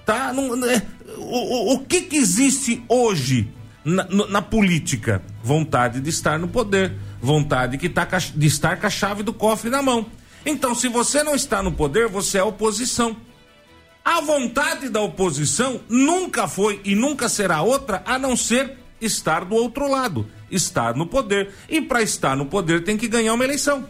tá? 0.05 0.33
Não, 0.33 0.65
é, 0.65 0.81
o, 1.17 1.71
o, 1.71 1.73
o 1.75 1.79
que 1.79 2.01
que 2.01 2.17
existe 2.17 2.83
hoje 2.89 3.49
na, 3.83 4.03
na, 4.27 4.41
política? 4.41 5.21
Vontade 5.41 6.01
de 6.01 6.09
estar 6.09 6.37
no 6.37 6.49
poder, 6.49 6.93
vontade 7.21 7.77
que 7.77 7.87
tá, 7.87 8.05
de 8.05 8.47
estar 8.47 8.77
com 8.77 8.87
a 8.87 8.89
chave 8.89 9.23
do 9.23 9.33
cofre 9.33 9.69
na 9.69 9.81
mão. 9.81 10.05
Então, 10.45 10.75
se 10.75 10.89
você 10.89 11.23
não 11.23 11.35
está 11.35 11.63
no 11.63 11.71
poder, 11.71 12.07
você 12.07 12.37
é 12.37 12.43
oposição. 12.43 13.15
A 14.03 14.21
vontade 14.21 14.89
da 14.89 15.01
oposição 15.01 15.81
nunca 15.89 16.47
foi 16.47 16.81
e 16.83 16.95
nunca 16.95 17.27
será 17.27 17.61
outra 17.61 18.01
a 18.05 18.17
não 18.17 18.37
ser 18.37 18.77
estar 19.01 19.45
do 19.45 19.55
outro 19.55 19.89
lado, 19.89 20.25
estar 20.49 20.95
no 20.95 21.05
poder. 21.05 21.53
E 21.69 21.81
para 21.81 22.01
estar 22.01 22.35
no 22.35 22.45
poder 22.45 22.83
tem 22.83 22.97
que 22.97 23.07
ganhar 23.07 23.33
uma 23.33 23.43
eleição. 23.43 23.87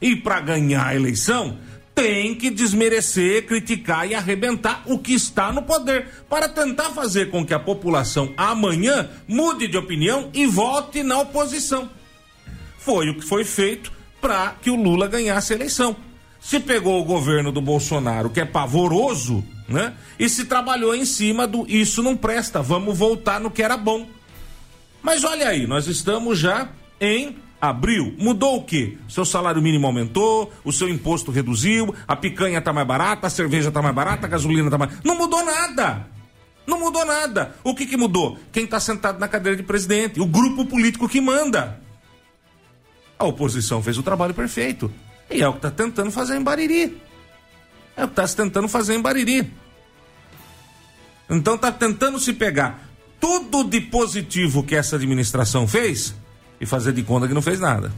E 0.00 0.16
para 0.16 0.40
ganhar 0.40 0.86
a 0.86 0.94
eleição, 0.94 1.58
tem 1.94 2.34
que 2.34 2.48
desmerecer, 2.48 3.46
criticar 3.46 4.08
e 4.08 4.14
arrebentar 4.14 4.82
o 4.86 4.98
que 4.98 5.12
está 5.12 5.52
no 5.52 5.62
poder, 5.62 6.08
para 6.28 6.48
tentar 6.48 6.90
fazer 6.90 7.30
com 7.30 7.44
que 7.44 7.52
a 7.52 7.58
população 7.58 8.32
amanhã 8.36 9.08
mude 9.28 9.68
de 9.68 9.76
opinião 9.76 10.30
e 10.32 10.46
vote 10.46 11.02
na 11.02 11.20
oposição. 11.20 11.90
Foi 12.78 13.10
o 13.10 13.16
que 13.16 13.26
foi 13.26 13.44
feito 13.44 13.92
para 14.20 14.54
que 14.62 14.70
o 14.70 14.76
Lula 14.76 15.06
ganhasse 15.06 15.52
a 15.52 15.56
eleição. 15.56 15.94
Se 16.40 16.58
pegou 16.58 17.00
o 17.00 17.04
governo 17.04 17.52
do 17.52 17.60
Bolsonaro, 17.60 18.30
que 18.30 18.40
é 18.40 18.46
pavoroso, 18.46 19.44
né? 19.68 19.92
E 20.18 20.28
se 20.28 20.46
trabalhou 20.46 20.94
em 20.94 21.04
cima 21.04 21.46
do 21.46 21.66
isso 21.68 22.02
não 22.02 22.16
presta, 22.16 22.62
vamos 22.62 22.96
voltar 22.96 23.38
no 23.38 23.50
que 23.50 23.62
era 23.62 23.76
bom. 23.76 24.08
Mas 25.02 25.22
olha 25.22 25.48
aí, 25.48 25.66
nós 25.66 25.86
estamos 25.86 26.38
já 26.38 26.70
em 26.98 27.36
abril, 27.60 28.14
mudou 28.18 28.56
o 28.56 28.64
quê? 28.64 28.96
Seu 29.08 29.24
salário 29.24 29.60
mínimo 29.60 29.86
aumentou, 29.86 30.52
o 30.64 30.72
seu 30.72 30.88
imposto 30.88 31.30
reduziu, 31.30 31.94
a 32.08 32.16
picanha 32.16 32.60
tá 32.60 32.72
mais 32.72 32.86
barata, 32.86 33.26
a 33.26 33.30
cerveja 33.30 33.70
tá 33.70 33.82
mais 33.82 33.94
barata, 33.94 34.26
a 34.26 34.30
gasolina 34.30 34.70
tá 34.70 34.78
mais. 34.78 34.92
Não 35.04 35.16
mudou 35.16 35.44
nada! 35.44 36.08
Não 36.66 36.78
mudou 36.78 37.04
nada. 37.04 37.56
O 37.64 37.74
que, 37.74 37.84
que 37.84 37.96
mudou? 37.96 38.38
Quem 38.52 38.64
está 38.64 38.78
sentado 38.78 39.18
na 39.18 39.26
cadeira 39.26 39.56
de 39.56 39.62
presidente, 39.62 40.20
o 40.20 40.26
grupo 40.26 40.64
político 40.64 41.08
que 41.08 41.20
manda. 41.20 41.80
A 43.18 43.24
oposição 43.24 43.82
fez 43.82 43.98
o 43.98 44.02
trabalho 44.02 44.32
perfeito. 44.32 44.90
E 45.28 45.42
é 45.42 45.48
o 45.48 45.52
que 45.52 45.58
está 45.58 45.70
tentando 45.70 46.10
fazer 46.12 46.36
em 46.36 46.42
Bariri. 46.42 47.00
É 47.96 48.04
o 48.04 48.06
que 48.06 48.12
está 48.12 48.26
se 48.26 48.36
tentando 48.36 48.68
fazer 48.68 48.94
em 48.94 49.02
Bariri. 49.02 49.52
Então 51.28 51.56
está 51.56 51.72
tentando 51.72 52.20
se 52.20 52.32
pegar 52.32 52.88
tudo 53.18 53.64
de 53.64 53.80
positivo 53.80 54.62
que 54.62 54.74
essa 54.74 54.96
administração 54.96 55.66
fez 55.66 56.14
e 56.60 56.66
fazer 56.66 56.92
de 56.92 57.02
conta 57.02 57.26
que 57.26 57.34
não 57.34 57.42
fez 57.42 57.58
nada. 57.58 57.92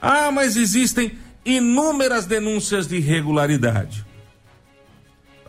Ah, 0.00 0.30
mas 0.30 0.56
existem 0.56 1.18
inúmeras 1.44 2.26
denúncias 2.26 2.86
de 2.86 2.96
irregularidade. 2.96 4.04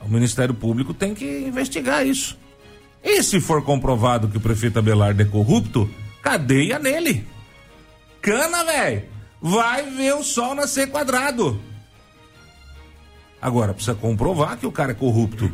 O 0.02 0.10
Ministério 0.10 0.54
Público 0.54 0.94
tem 0.94 1.14
que 1.14 1.26
investigar 1.26 2.06
isso. 2.06 2.38
E 3.04 3.22
se 3.24 3.40
for 3.40 3.64
comprovado 3.64 4.28
que 4.28 4.38
o 4.38 4.42
prefeito 4.42 4.80
Abelardo 4.80 5.22
é 5.22 5.26
corrupto, 5.26 5.90
cadeia 6.22 6.80
nele. 6.80 7.26
Cana, 8.22 8.64
velho. 8.64 9.04
Vai 9.42 9.90
ver 9.90 10.14
o 10.16 10.24
sol 10.24 10.54
nascer 10.54 10.90
quadrado. 10.90 11.60
Agora, 13.42 13.74
precisa 13.74 13.96
comprovar 13.96 14.58
que 14.58 14.68
o 14.68 14.72
cara 14.72 14.92
é 14.92 14.96
corrupto, 14.96 15.52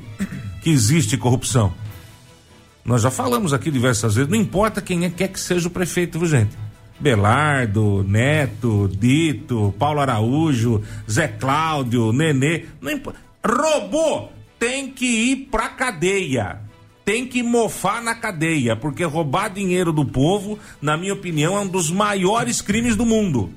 que 0.61 0.69
existe 0.69 1.17
corrupção. 1.17 1.73
Nós 2.87 3.01
já 3.01 3.11
falamos 3.11 3.51
aqui 3.51 3.69
diversas 3.69 4.15
vezes, 4.15 4.31
não 4.31 4.37
importa 4.37 4.81
quem 4.81 5.03
é, 5.03 5.09
quer 5.09 5.27
que 5.27 5.39
seja 5.41 5.67
o 5.67 5.71
prefeito, 5.71 6.17
viu, 6.17 6.27
gente? 6.29 6.57
Belardo, 6.97 8.01
Neto, 8.07 8.89
Dito, 8.97 9.75
Paulo 9.77 9.99
Araújo, 9.99 10.81
Zé 11.07 11.27
Cláudio, 11.27 12.13
Nenê, 12.13 12.63
não 12.79 12.89
importa. 12.89 13.19
Robô 13.45 14.29
tem 14.57 14.89
que 14.89 15.05
ir 15.05 15.35
pra 15.51 15.67
cadeia. 15.67 16.61
Tem 17.03 17.27
que 17.27 17.43
mofar 17.43 18.01
na 18.01 18.15
cadeia, 18.15 18.73
porque 18.73 19.03
roubar 19.03 19.49
dinheiro 19.49 19.91
do 19.91 20.05
povo, 20.05 20.57
na 20.81 20.95
minha 20.95 21.13
opinião, 21.13 21.57
é 21.57 21.59
um 21.59 21.67
dos 21.67 21.91
maiores 21.91 22.61
crimes 22.61 22.95
do 22.95 23.05
mundo. 23.05 23.51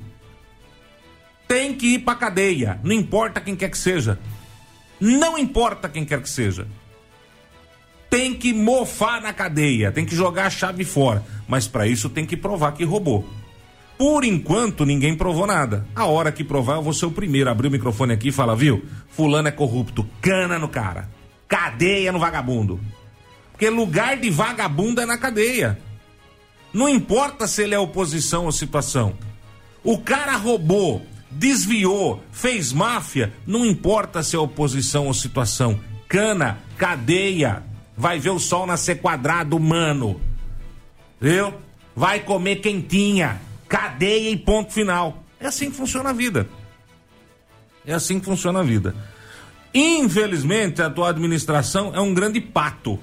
Tem 1.47 1.73
que 1.75 1.95
ir 1.95 1.99
pra 2.01 2.17
cadeia, 2.17 2.81
não 2.83 2.93
importa 2.93 3.41
quem 3.41 3.55
quer 3.55 3.71
que 3.71 3.79
seja. 3.79 4.19
Não 5.01 5.39
importa 5.39 5.89
quem 5.89 6.05
quer 6.05 6.21
que 6.21 6.29
seja 6.29 6.67
tem 8.11 8.35
que 8.35 8.53
mofar 8.53 9.23
na 9.23 9.33
cadeia, 9.33 9.93
tem 9.93 10.05
que 10.05 10.17
jogar 10.17 10.47
a 10.47 10.51
chave 10.51 10.85
fora. 10.85 11.25
Mas 11.47 11.69
para 11.69 11.87
isso 11.87 12.11
tem 12.11 12.27
que 12.27 12.37
provar 12.37 12.73
que 12.73 12.83
roubou. 12.83 13.27
Por 13.97 14.25
enquanto, 14.25 14.85
ninguém 14.85 15.15
provou 15.15 15.47
nada. 15.47 15.87
A 15.95 16.07
hora 16.07 16.33
que 16.33 16.43
provar, 16.43 16.77
eu 16.77 16.83
vou 16.83 16.93
ser 16.93 17.07
o 17.07 17.11
primeiro 17.11 17.49
a 17.49 17.53
abrir 17.53 17.69
o 17.69 17.71
microfone 17.71 18.13
aqui 18.13 18.29
e 18.29 18.33
falar, 18.33 18.55
viu? 18.57 18.85
Fulano 19.11 19.49
é 19.49 19.53
corrupto. 19.53 20.07
Cana 20.21 20.59
no 20.59 20.69
cara. 20.69 21.09
Cadeia 21.47 22.11
no 22.11 22.19
vagabundo. 22.19 22.81
Porque 23.53 23.69
lugar 23.69 24.17
de 24.17 24.31
vagabundo 24.31 25.01
é 25.01 25.07
na 25.07 25.19
cadeia. 25.19 25.79
Não 26.73 26.89
importa 26.89 27.47
se 27.47 27.63
ele 27.63 27.75
é 27.75 27.79
oposição 27.79 28.47
ou 28.47 28.53
situação. 28.53 29.15
O 29.85 29.99
cara 29.99 30.37
roubou, 30.37 31.05
desviou, 31.31 32.23
fez 32.33 32.73
máfia, 32.73 33.33
não 33.47 33.67
importa 33.67 34.23
se 34.23 34.35
é 34.35 34.39
oposição 34.39 35.07
ou 35.07 35.15
situação. 35.15 35.79
Cana, 36.09 36.59
cadeia 36.77 37.70
vai 38.01 38.19
ver 38.19 38.31
o 38.31 38.39
sol 38.39 38.67
nascer 38.67 38.99
quadrado, 39.01 39.61
mano. 39.61 40.19
Viu? 41.21 41.53
Vai 41.95 42.21
comer 42.21 42.57
quentinha, 42.57 43.39
cadeia 43.69 44.31
e 44.31 44.37
ponto 44.39 44.73
final. 44.73 45.23
É 45.39 45.47
assim 45.47 45.71
que 45.71 45.77
funciona 45.77 46.09
a 46.09 46.13
vida. 46.15 46.49
É 47.87 47.93
assim 47.93 48.19
que 48.19 48.25
funciona 48.25 48.61
a 48.61 48.63
vida. 48.63 48.95
Infelizmente, 49.75 50.81
a 50.81 50.87
atual 50.87 51.09
administração 51.09 51.93
é 51.95 52.01
um 52.01 52.15
grande 52.15 52.41
pato 52.41 52.99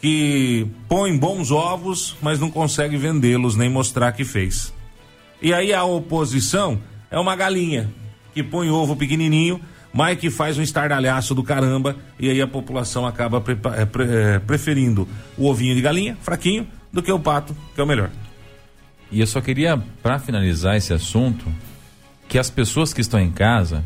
que 0.00 0.66
põe 0.88 1.16
bons 1.16 1.50
ovos, 1.50 2.16
mas 2.22 2.40
não 2.40 2.50
consegue 2.50 2.96
vendê-los 2.96 3.56
nem 3.56 3.68
mostrar 3.68 4.12
que 4.12 4.24
fez. 4.24 4.72
E 5.40 5.52
aí 5.52 5.72
a 5.72 5.84
oposição 5.84 6.80
é 7.10 7.18
uma 7.18 7.36
galinha 7.36 7.92
que 8.32 8.42
põe 8.42 8.70
ovo 8.70 8.96
pequenininho, 8.96 9.60
mas 9.92 10.18
que 10.18 10.30
faz 10.30 10.56
um 10.58 10.62
estardalhaço 10.62 11.34
do 11.34 11.42
caramba, 11.42 11.96
e 12.18 12.30
aí 12.30 12.40
a 12.40 12.46
população 12.46 13.06
acaba 13.06 13.40
pre 13.40 13.58
é, 13.76 13.84
pre 13.84 14.04
é, 14.04 14.38
preferindo 14.38 15.06
o 15.36 15.46
ovinho 15.46 15.74
de 15.74 15.82
galinha, 15.82 16.16
fraquinho, 16.22 16.66
do 16.92 17.02
que 17.02 17.12
o 17.12 17.18
pato, 17.18 17.54
que 17.74 17.80
é 17.80 17.84
o 17.84 17.86
melhor. 17.86 18.10
E 19.10 19.20
eu 19.20 19.26
só 19.26 19.40
queria, 19.40 19.80
para 20.02 20.18
finalizar 20.18 20.76
esse 20.76 20.92
assunto, 20.92 21.44
que 22.28 22.38
as 22.38 22.48
pessoas 22.48 22.94
que 22.94 23.00
estão 23.02 23.20
em 23.20 23.30
casa 23.30 23.84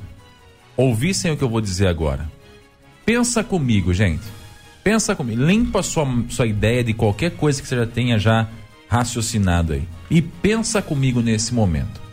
ouvissem 0.76 1.32
o 1.32 1.36
que 1.36 1.42
eu 1.42 1.48
vou 1.48 1.60
dizer 1.60 1.88
agora. 1.88 2.30
Pensa 3.04 3.42
comigo, 3.42 3.92
gente. 3.92 4.22
Pensa 4.84 5.16
comigo. 5.16 5.42
Limpa 5.42 5.82
sua, 5.82 6.06
sua 6.28 6.46
ideia 6.46 6.84
de 6.84 6.94
qualquer 6.94 7.32
coisa 7.32 7.60
que 7.60 7.66
você 7.66 7.76
já 7.76 7.86
tenha 7.86 8.18
já 8.20 8.46
raciocinado 8.88 9.72
aí. 9.72 9.82
E 10.08 10.22
pensa 10.22 10.80
comigo 10.80 11.20
nesse 11.20 11.52
momento. 11.52 12.05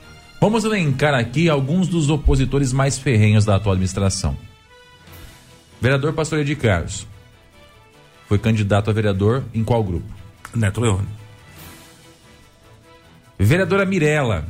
Vamos 0.44 0.66
elencar 0.66 1.14
aqui 1.14 1.48
alguns 1.48 1.88
dos 1.88 2.10
opositores 2.10 2.74
mais 2.74 3.00
ferrenhos 3.00 3.46
da 3.46 3.56
atual 3.56 3.76
administração. 3.76 4.36
Vereador 5.80 6.12
Pastoria 6.12 6.44
de 6.44 6.54
Carlos. 6.54 7.08
Foi 8.28 8.38
candidato 8.38 8.90
a 8.90 8.94
vereador 8.94 9.46
em 9.54 9.64
qual 9.64 9.82
grupo? 9.82 10.06
Neto 10.54 10.82
Leone. 10.82 11.08
Vereadora 13.40 13.86
Mirella. 13.86 14.46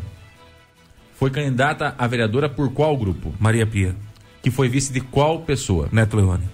Foi 1.14 1.30
candidata 1.30 1.94
a 1.96 2.08
vereadora 2.08 2.50
por 2.50 2.74
qual 2.74 2.98
grupo? 2.98 3.32
Maria 3.40 3.68
Pia. 3.68 3.96
Que 4.42 4.50
foi 4.50 4.68
vice 4.68 4.92
de 4.92 5.00
qual 5.00 5.42
pessoa? 5.42 5.90
Neto 5.92 6.18
Leone. 6.18 6.50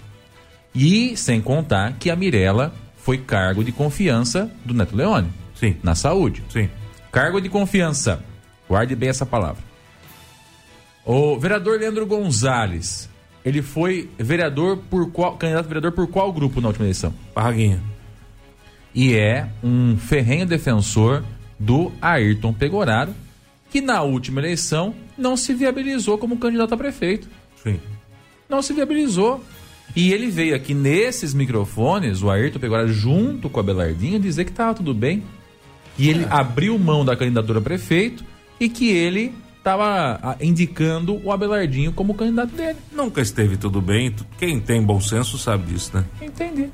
E 0.76 1.16
sem 1.16 1.40
contar 1.40 1.94
que 1.94 2.12
a 2.12 2.16
Mirella 2.18 2.74
foi 2.98 3.18
cargo 3.18 3.64
de 3.64 3.72
confiança 3.72 4.52
do 4.66 4.74
Neto 4.74 4.98
Leone. 4.98 5.32
Sim. 5.56 5.78
Na 5.82 5.96
saúde. 5.96 6.44
Sim. 6.50 6.70
Cargo 7.10 7.40
de 7.40 7.48
confiança. 7.48 8.22
Guarde 8.70 8.96
bem 8.96 9.10
essa 9.10 9.26
palavra. 9.26 9.64
O 11.04 11.40
vereador 11.40 11.80
Leandro 11.80 12.06
Gonzalez, 12.06 13.10
ele 13.44 13.64
foi 13.64 14.08
vereador 14.16 14.78
por 14.78 15.12
qual, 15.12 15.36
candidato 15.38 15.66
a 15.66 15.68
vereador 15.68 15.92
por 15.92 16.08
qual 16.08 16.32
grupo 16.32 16.62
na 16.62 16.68
última 16.68 16.86
eleição? 16.86 17.12
Parraguinha. 17.34 17.82
E 18.94 19.16
é 19.16 19.50
um 19.64 19.98
ferrenho 19.98 20.46
defensor 20.46 21.24
do 21.58 21.92
Ayrton 22.00 22.54
Pegoraro, 22.54 23.14
que 23.72 23.82
na 23.82 24.04
última 24.04 24.40
eleição 24.40 24.94
não 25.18 25.36
se 25.36 25.52
viabilizou 25.54 26.20
como 26.20 26.38
candidato 26.38 26.76
a 26.76 26.78
prefeito. 26.78 27.28
Sim. 27.64 27.80
Não 28.48 28.62
se 28.62 28.72
viabilizou. 28.74 29.44
E 29.96 30.14
ele 30.14 30.28
veio 30.28 30.56
aqui 30.56 30.76
nesses 30.76 31.34
microfones, 31.34 32.22
o 32.22 32.30
Ayrton 32.30 32.60
Pegoraro, 32.60 32.94
junto 32.94 33.50
com 33.50 33.60
a 33.60 33.64
Belardinha, 33.64 34.20
dizer 34.20 34.46
que 34.46 34.52
estava 34.52 34.76
tudo 34.76 34.94
bem. 34.94 35.24
E 35.98 36.08
ele 36.08 36.24
é. 36.24 36.28
abriu 36.30 36.78
mão 36.78 37.04
da 37.04 37.16
candidatura 37.16 37.58
a 37.58 37.62
prefeito 37.64 38.24
e 38.60 38.70
que 38.70 38.90
ele 38.90 39.34
estava 39.58 40.38
indicando 40.42 41.22
o 41.24 41.32
Abelardinho 41.32 41.92
como 41.92 42.14
candidato 42.14 42.56
dele. 42.56 42.78
Nunca 42.92 43.22
esteve 43.22 43.58
tudo 43.58 43.82
bem. 43.82 44.16
Quem 44.38 44.60
tem 44.60 44.82
bom 44.82 45.00
senso 45.00 45.38
sabe 45.38 45.72
disso, 45.72 45.92
né? 45.94 46.06
Entendi. 46.22 46.70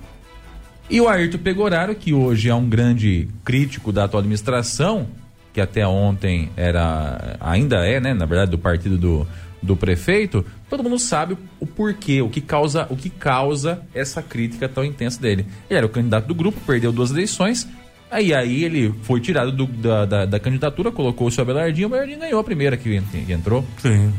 E 0.89 1.02
o 1.02 1.10
Ayrton 1.10 1.39
Pegoraro, 1.39 1.95
que 1.95 2.13
hoje 2.13 2.50
é 2.50 2.54
um 2.54 2.69
grande 2.69 3.28
crítico 3.43 3.91
da 3.91 4.04
atual 4.04 4.19
administração, 4.19 5.08
que 5.52 5.60
até 5.60 5.86
ontem 5.88 6.50
era, 6.56 7.38
ainda 7.39 7.78
é, 7.78 8.00
né, 8.00 8.13
na 8.13 8.26
verdade, 8.26 8.52
do 8.52 8.58
partido 8.58 8.98
do, 8.98 9.28
do 9.63 9.76
prefeito, 9.76 10.45
todo 10.69 10.84
mundo 10.84 11.00
sabe 11.00 11.36
o 11.60 11.65
porquê, 11.65 12.21
o 12.21 12.30
que 12.30 12.39
causa, 12.39 12.86
o 12.89 12.95
que 12.95 13.10
causa 13.10 13.82
essa 13.95 14.21
crítica 14.21 14.69
tão 14.69 14.84
intensa 14.84 15.19
dele. 15.19 15.48
Ele 15.69 15.78
era 15.78 15.86
o 15.88 15.89
candidato 15.89 16.28
do 16.28 16.36
grupo, 16.36 16.62
perdeu 16.67 16.91
duas 16.91 17.10
eleições, 17.10 17.67
aí 18.15 18.34
aí 18.34 18.63
ele 18.63 18.93
foi 19.04 19.19
tirado 19.19 19.51
do, 19.51 19.65
da, 19.67 20.06
da, 20.06 20.25
da, 20.25 20.39
candidatura, 20.39 20.91
colocou 20.91 21.28
o 21.28 21.32
seu 21.32 21.41
Abelardinho, 21.41 21.88
o 21.88 21.91
Abelardinho 21.91 22.19
ganhou 22.19 22.39
a 22.39 22.43
primeira 22.43 22.78
que, 22.78 23.01
que 23.01 23.34
entrou. 23.34 23.65
Sim. 23.78 24.13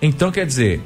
Então, 0.00 0.30
quer 0.30 0.46
dizer, 0.46 0.80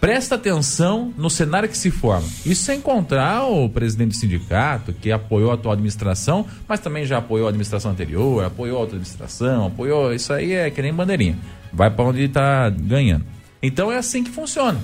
presta 0.00 0.34
atenção 0.34 1.12
no 1.16 1.28
cenário 1.28 1.68
que 1.68 1.76
se 1.76 1.90
forma. 1.90 2.26
Isso 2.46 2.64
sem 2.64 2.78
encontrar 2.78 3.44
o 3.44 3.68
presidente 3.68 4.10
do 4.10 4.16
sindicato, 4.16 4.92
que 4.92 5.12
apoiou 5.12 5.50
a 5.50 5.54
atual 5.54 5.74
administração, 5.74 6.46
mas 6.66 6.80
também 6.80 7.04
já 7.04 7.18
apoiou 7.18 7.46
a 7.46 7.50
administração 7.50 7.90
anterior, 7.90 8.44
apoiou 8.44 8.78
a 8.78 8.80
outra 8.80 8.96
administração, 8.96 9.66
apoiou. 9.66 10.14
Isso 10.14 10.32
aí 10.32 10.52
é 10.52 10.70
que 10.70 10.80
nem 10.80 10.92
bandeirinha. 10.92 11.38
Vai 11.72 11.90
para 11.90 12.04
onde 12.04 12.24
está 12.24 12.70
ganhando. 12.70 13.24
Então 13.62 13.92
é 13.92 13.96
assim 13.96 14.24
que 14.24 14.30
funciona. 14.30 14.80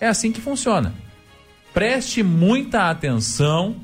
É 0.00 0.08
assim 0.08 0.32
que 0.32 0.40
funciona. 0.40 0.94
Preste 1.72 2.22
muita 2.22 2.90
atenção 2.90 3.76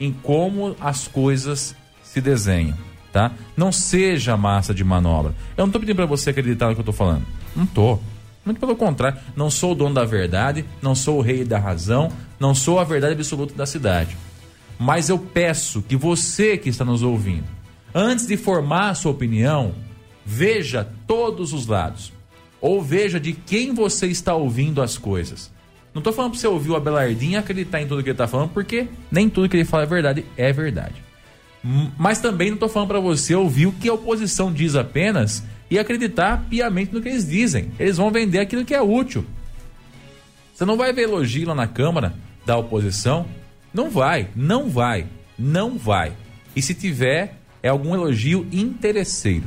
em 0.00 0.12
como 0.12 0.74
as 0.80 1.06
coisas 1.06 1.76
se 2.02 2.20
desenham, 2.20 2.76
tá? 3.12 3.32
Não 3.56 3.70
seja 3.70 4.36
massa 4.36 4.74
de 4.74 4.82
manobra. 4.82 5.34
Eu 5.56 5.62
não 5.62 5.66
estou 5.66 5.80
pedindo 5.80 5.96
para 5.96 6.06
você 6.06 6.30
acreditar 6.30 6.68
no 6.68 6.74
que 6.74 6.80
eu 6.80 6.82
estou 6.82 6.94
falando. 6.94 7.24
Não 7.54 7.66
tô. 7.66 7.98
Muito 8.44 8.58
pelo 8.58 8.74
contrário, 8.74 9.20
não 9.36 9.50
sou 9.50 9.72
o 9.72 9.74
dono 9.74 9.94
da 9.94 10.04
verdade, 10.04 10.64
não 10.80 10.94
sou 10.94 11.18
o 11.18 11.20
rei 11.20 11.44
da 11.44 11.58
razão, 11.58 12.10
não 12.38 12.54
sou 12.54 12.80
a 12.80 12.84
verdade 12.84 13.12
absoluta 13.12 13.54
da 13.54 13.66
cidade. 13.66 14.16
Mas 14.78 15.10
eu 15.10 15.18
peço 15.18 15.82
que 15.82 15.94
você 15.94 16.56
que 16.56 16.70
está 16.70 16.84
nos 16.84 17.02
ouvindo, 17.02 17.44
antes 17.94 18.26
de 18.26 18.38
formar 18.38 18.88
a 18.88 18.94
sua 18.94 19.12
opinião, 19.12 19.74
veja 20.24 20.88
todos 21.06 21.52
os 21.52 21.66
lados. 21.66 22.12
Ou 22.62 22.82
veja 22.82 23.20
de 23.20 23.32
quem 23.32 23.74
você 23.74 24.06
está 24.06 24.34
ouvindo 24.34 24.82
as 24.82 24.96
coisas. 24.96 25.50
Não 25.92 26.00
estou 26.00 26.12
falando 26.12 26.32
para 26.32 26.40
você 26.40 26.46
ouvir 26.46 26.70
o 26.70 26.76
Abelardinho 26.76 27.32
e 27.32 27.36
acreditar 27.36 27.82
em 27.82 27.86
tudo 27.86 28.02
que 28.02 28.10
ele 28.10 28.14
está 28.14 28.28
falando, 28.28 28.50
porque 28.50 28.86
nem 29.10 29.28
tudo 29.28 29.48
que 29.48 29.56
ele 29.56 29.64
fala 29.64 29.82
é 29.82 29.86
verdade, 29.86 30.24
é 30.36 30.52
verdade. 30.52 31.02
Mas 31.98 32.20
também 32.20 32.48
não 32.48 32.54
estou 32.54 32.68
falando 32.68 32.88
para 32.88 33.00
você 33.00 33.34
ouvir 33.34 33.66
o 33.66 33.72
que 33.72 33.88
a 33.88 33.94
oposição 33.94 34.52
diz 34.52 34.76
apenas 34.76 35.42
e 35.70 35.78
acreditar 35.78 36.46
piamente 36.48 36.92
no 36.94 37.02
que 37.02 37.08
eles 37.08 37.28
dizem. 37.28 37.70
Eles 37.78 37.96
vão 37.96 38.10
vender 38.10 38.38
aquilo 38.38 38.64
que 38.64 38.74
é 38.74 38.80
útil. 38.80 39.24
Você 40.54 40.64
não 40.64 40.76
vai 40.76 40.92
ver 40.92 41.02
elogio 41.02 41.48
lá 41.48 41.54
na 41.54 41.66
Câmara 41.66 42.14
da 42.46 42.56
oposição? 42.56 43.26
Não 43.72 43.90
vai, 43.90 44.28
não 44.34 44.68
vai, 44.68 45.06
não 45.38 45.76
vai. 45.76 46.12
E 46.54 46.62
se 46.62 46.74
tiver, 46.74 47.36
é 47.62 47.68
algum 47.68 47.94
elogio 47.94 48.46
interesseiro. 48.52 49.46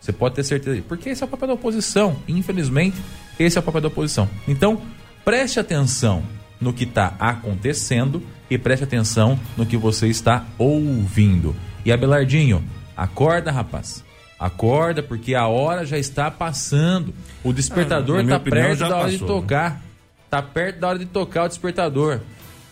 Você 0.00 0.12
pode 0.12 0.34
ter 0.34 0.44
certeza, 0.44 0.82
porque 0.88 1.10
esse 1.10 1.22
é 1.22 1.26
o 1.26 1.28
papel 1.28 1.48
da 1.48 1.54
oposição. 1.54 2.16
Infelizmente, 2.26 2.96
esse 3.38 3.58
é 3.58 3.60
o 3.60 3.62
papel 3.62 3.82
da 3.82 3.88
oposição. 3.88 4.28
Então, 4.48 4.80
preste 5.24 5.60
atenção 5.60 6.22
no 6.60 6.72
que 6.72 6.84
está 6.84 7.14
acontecendo 7.18 8.22
e 8.50 8.58
preste 8.58 8.84
atenção 8.84 9.38
no 9.56 9.64
que 9.64 9.76
você 9.76 10.08
está 10.08 10.44
ouvindo. 10.58 11.54
E 11.84 11.92
Abelardinho, 11.92 12.62
acorda, 12.96 13.50
rapaz. 13.50 14.04
Acorda, 14.38 15.02
porque 15.02 15.34
a 15.34 15.46
hora 15.46 15.84
já 15.84 15.98
está 15.98 16.30
passando. 16.30 17.14
O 17.44 17.52
despertador 17.52 18.20
está 18.20 18.36
ah, 18.36 18.40
perto 18.40 18.78
da 18.78 18.86
hora 18.86 18.94
passou, 19.04 19.10
de 19.10 19.20
né? 19.20 19.26
tocar. 19.26 19.82
Está 20.24 20.42
perto 20.42 20.80
da 20.80 20.88
hora 20.88 20.98
de 20.98 21.06
tocar 21.06 21.44
o 21.44 21.48
despertador. 21.48 22.20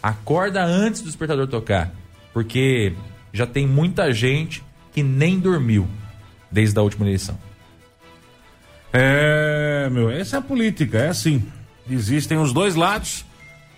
Acorda 0.03 0.65
antes 0.65 1.03
do 1.03 1.07
despertador 1.07 1.47
tocar. 1.47 1.93
Porque 2.33 2.95
já 3.33 3.47
tem 3.47 3.67
muita 3.67 4.13
gente 4.13 4.63
que 4.93 5.03
nem 5.03 5.39
dormiu 5.39 5.87
desde 6.51 6.79
a 6.79 6.83
última 6.83 7.07
eleição. 7.07 7.39
É, 8.93 9.89
meu, 9.91 10.11
essa 10.11 10.37
é 10.37 10.39
a 10.39 10.43
política, 10.43 10.99
é 10.99 11.09
assim. 11.09 11.47
Existem 11.91 12.39
os 12.39 12.53
dois 12.53 12.75
lados 12.75 13.25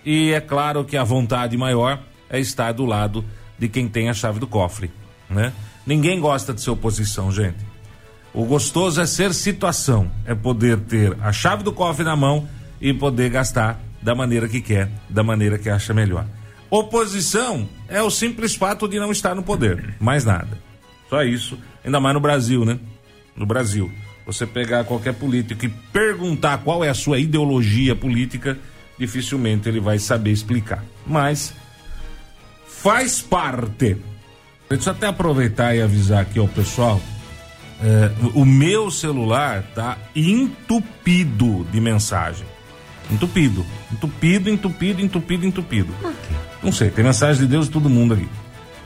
e 0.05 0.31
é 0.31 0.41
claro 0.41 0.83
que 0.83 0.97
a 0.97 1.03
vontade 1.03 1.57
maior 1.57 1.99
é 2.29 2.39
estar 2.39 2.71
do 2.71 2.85
lado 2.85 3.23
de 3.57 3.69
quem 3.69 3.87
tem 3.87 4.09
a 4.09 4.13
chave 4.13 4.39
do 4.39 4.47
cofre, 4.47 4.91
né? 5.29 5.53
Ninguém 5.85 6.19
gosta 6.19 6.53
de 6.53 6.61
ser 6.61 6.71
oposição, 6.71 7.31
gente. 7.31 7.71
O 8.33 8.45
gostoso 8.45 9.01
é 9.01 9.05
ser 9.05 9.33
situação, 9.33 10.09
é 10.25 10.33
poder 10.33 10.79
ter 10.79 11.17
a 11.21 11.31
chave 11.31 11.63
do 11.63 11.71
cofre 11.71 12.03
na 12.03 12.15
mão 12.15 12.47
e 12.79 12.93
poder 12.93 13.29
gastar 13.29 13.79
da 14.01 14.15
maneira 14.15 14.47
que 14.47 14.61
quer, 14.61 14.89
da 15.09 15.21
maneira 15.23 15.57
que 15.57 15.69
acha 15.69 15.93
melhor. 15.93 16.25
Oposição 16.69 17.67
é 17.89 18.01
o 18.01 18.09
simples 18.09 18.55
fato 18.55 18.87
de 18.87 18.97
não 18.99 19.11
estar 19.11 19.35
no 19.35 19.43
poder, 19.43 19.95
mais 19.99 20.23
nada. 20.23 20.57
Só 21.09 21.21
isso, 21.23 21.57
ainda 21.83 21.99
mais 21.99 22.13
no 22.13 22.21
Brasil, 22.21 22.63
né? 22.63 22.79
No 23.35 23.45
Brasil. 23.45 23.91
Você 24.31 24.45
pegar 24.45 24.85
qualquer 24.85 25.13
político 25.13 25.65
e 25.65 25.69
perguntar 25.69 26.59
qual 26.59 26.83
é 26.83 26.89
a 26.89 26.93
sua 26.93 27.19
ideologia 27.19 27.95
política, 27.95 28.57
dificilmente 28.97 29.67
ele 29.67 29.79
vai 29.79 29.99
saber 29.99 30.31
explicar. 30.31 30.85
Mas 31.05 31.53
faz 32.65 33.21
parte. 33.21 33.97
Deixa 34.69 34.89
eu 34.89 34.93
até 34.93 35.07
aproveitar 35.07 35.75
e 35.75 35.81
avisar 35.81 36.21
aqui 36.21 36.39
ao 36.39 36.47
pessoal 36.47 37.01
é, 37.83 38.11
o 38.35 38.45
meu 38.45 38.91
celular 38.91 39.63
tá 39.73 39.97
entupido 40.15 41.65
de 41.71 41.81
mensagem. 41.81 42.45
Entupido. 43.09 43.65
Entupido, 43.91 44.49
entupido, 44.49 45.01
entupido, 45.01 45.45
entupido. 45.45 45.93
Por 45.99 46.11
quê? 46.11 46.35
Não 46.63 46.71
sei, 46.71 46.89
tem 46.91 47.03
mensagem 47.03 47.41
de 47.41 47.47
Deus 47.47 47.65
de 47.65 47.71
todo 47.71 47.89
mundo 47.89 48.13
aqui. 48.13 48.29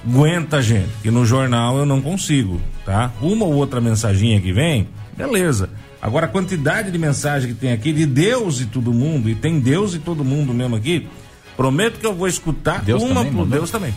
Aguenta, 0.07 0.61
gente, 0.61 0.89
que 1.03 1.11
no 1.11 1.25
jornal 1.25 1.77
eu 1.77 1.85
não 1.85 2.01
consigo, 2.01 2.61
tá? 2.85 3.11
Uma 3.21 3.45
ou 3.45 3.53
outra 3.53 3.81
mensaginha 3.81 4.39
que 4.39 4.53
vem, 4.53 4.87
Beleza. 5.15 5.69
Agora 6.01 6.25
a 6.25 6.29
quantidade 6.29 6.91
de 6.91 6.97
mensagem 6.97 7.53
que 7.53 7.59
tem 7.59 7.71
aqui 7.71 7.91
de 7.91 8.05
Deus 8.05 8.61
e 8.61 8.65
todo 8.65 8.93
mundo, 8.93 9.29
e 9.29 9.35
tem 9.35 9.59
Deus 9.59 9.95
e 9.95 9.99
todo 9.99 10.23
mundo 10.23 10.53
mesmo 10.53 10.75
aqui, 10.75 11.07
prometo 11.55 11.99
que 11.99 12.05
eu 12.05 12.13
vou 12.13 12.27
escutar 12.27 12.83
Deus 12.83 13.01
uma 13.01 13.23
também, 13.23 13.33
por? 13.33 13.47
Deus 13.47 13.71
também. 13.71 13.93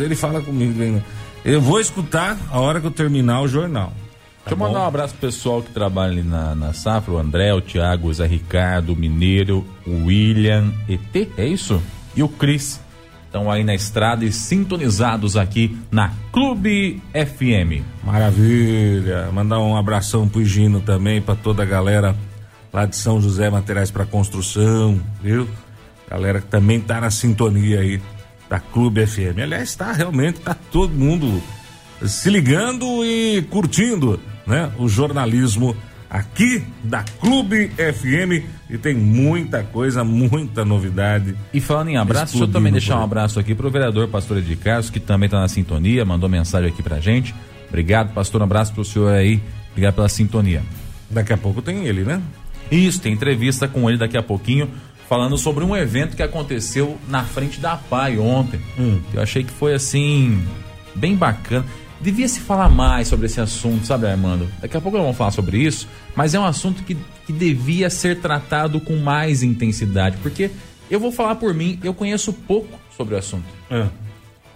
Ele 0.00 0.16
fala 0.16 0.40
comigo, 0.40 1.02
eu 1.44 1.60
vou 1.60 1.80
escutar 1.80 2.36
a 2.50 2.60
hora 2.60 2.80
que 2.80 2.86
eu 2.86 2.90
terminar 2.90 3.40
o 3.40 3.48
jornal. 3.48 3.92
Tá 4.44 4.50
Deixa 4.50 4.54
eu 4.54 4.58
mandar 4.58 4.80
um 4.80 4.86
abraço 4.86 5.14
pro 5.14 5.28
pessoal 5.28 5.62
que 5.62 5.70
trabalha 5.70 6.12
ali 6.12 6.22
na, 6.22 6.54
na 6.54 6.72
Safra, 6.72 7.14
o 7.14 7.18
André, 7.18 7.54
o 7.54 7.60
Thiago, 7.60 8.08
o 8.08 8.14
Zé 8.14 8.26
Ricardo, 8.26 8.92
o 8.92 8.96
Mineiro, 8.96 9.64
o 9.86 10.06
William, 10.06 10.72
ET, 10.88 11.28
é 11.36 11.46
isso? 11.46 11.82
E 12.16 12.22
o 12.22 12.28
Cris. 12.28 12.80
Estão 13.38 13.52
aí 13.52 13.62
na 13.62 13.72
estrada 13.72 14.24
e 14.24 14.32
sintonizados 14.32 15.36
aqui 15.36 15.78
na 15.92 16.12
Clube 16.32 17.00
FM. 17.14 17.84
Maravilha. 18.02 19.30
Mandar 19.32 19.60
um 19.60 19.76
abração 19.76 20.28
pro 20.28 20.44
Gino 20.44 20.80
também, 20.80 21.22
pra 21.22 21.36
toda 21.36 21.62
a 21.62 21.66
galera 21.66 22.16
lá 22.72 22.84
de 22.84 22.96
São 22.96 23.20
José 23.20 23.48
Materiais 23.48 23.92
para 23.92 24.04
Construção, 24.04 25.00
viu? 25.22 25.48
Galera 26.10 26.40
que 26.40 26.48
também 26.48 26.80
tá 26.80 27.00
na 27.00 27.12
sintonia 27.12 27.78
aí 27.78 28.02
da 28.50 28.58
Clube 28.58 29.06
FM. 29.06 29.38
Aliás, 29.40 29.76
tá 29.76 29.92
realmente, 29.92 30.40
tá 30.40 30.56
todo 30.72 30.92
mundo 30.92 31.40
se 32.04 32.28
ligando 32.30 33.04
e 33.04 33.42
curtindo, 33.42 34.18
né? 34.48 34.72
O 34.76 34.88
jornalismo 34.88 35.76
aqui 36.10 36.64
da 36.82 37.04
Clube 37.20 37.68
FM 37.68 38.46
e 38.70 38.78
tem 38.78 38.94
muita 38.94 39.62
coisa, 39.62 40.02
muita 40.04 40.64
novidade. 40.64 41.36
E 41.52 41.60
falando 41.60 41.88
em 41.88 41.96
abraço, 41.96 42.32
deixa 42.32 42.44
eu 42.44 42.52
também 42.52 42.72
deixar 42.72 42.98
um 42.98 43.04
abraço 43.04 43.38
aqui 43.38 43.54
pro 43.54 43.70
vereador 43.70 44.08
Pastor 44.08 44.42
Carlos, 44.62 44.90
que 44.90 45.00
também 45.00 45.26
está 45.26 45.40
na 45.40 45.48
sintonia, 45.48 46.04
mandou 46.04 46.28
mensagem 46.28 46.68
aqui 46.68 46.82
pra 46.82 47.00
gente. 47.00 47.34
Obrigado, 47.68 48.12
pastor. 48.14 48.40
Um 48.40 48.44
abraço 48.44 48.72
pro 48.72 48.84
senhor 48.84 49.12
aí. 49.12 49.40
Obrigado 49.70 49.94
pela 49.94 50.08
sintonia. 50.08 50.62
Daqui 51.10 51.32
a 51.32 51.36
pouco 51.36 51.62
tem 51.62 51.86
ele, 51.86 52.02
né? 52.02 52.20
Isso, 52.70 53.00
tem 53.00 53.12
entrevista 53.12 53.68
com 53.68 53.88
ele 53.88 53.98
daqui 53.98 54.16
a 54.16 54.22
pouquinho, 54.22 54.68
falando 55.08 55.38
sobre 55.38 55.64
um 55.64 55.76
evento 55.76 56.16
que 56.16 56.22
aconteceu 56.22 56.98
na 57.08 57.24
frente 57.24 57.60
da 57.60 57.76
PAI 57.76 58.18
ontem. 58.18 58.60
Hum. 58.78 59.00
Eu 59.12 59.22
achei 59.22 59.42
que 59.42 59.50
foi 59.50 59.74
assim, 59.74 60.42
bem 60.94 61.14
bacana. 61.14 61.64
Devia 62.00 62.28
se 62.28 62.40
falar 62.40 62.68
mais 62.68 63.08
sobre 63.08 63.26
esse 63.26 63.40
assunto, 63.40 63.86
sabe, 63.86 64.06
Armando? 64.06 64.48
Daqui 64.60 64.76
a 64.76 64.80
pouco 64.80 64.96
nós 64.96 65.04
vamos 65.04 65.18
falar 65.18 65.32
sobre 65.32 65.58
isso, 65.58 65.88
mas 66.14 66.32
é 66.32 66.38
um 66.38 66.44
assunto 66.44 66.82
que, 66.84 66.96
que 67.26 67.32
devia 67.32 67.90
ser 67.90 68.20
tratado 68.20 68.80
com 68.80 68.96
mais 68.96 69.42
intensidade, 69.42 70.16
porque 70.22 70.50
eu 70.90 71.00
vou 71.00 71.10
falar 71.10 71.34
por 71.34 71.52
mim, 71.52 71.78
eu 71.82 71.92
conheço 71.92 72.32
pouco 72.32 72.78
sobre 72.96 73.14
o 73.14 73.18
assunto. 73.18 73.46
Ah. 73.70 73.88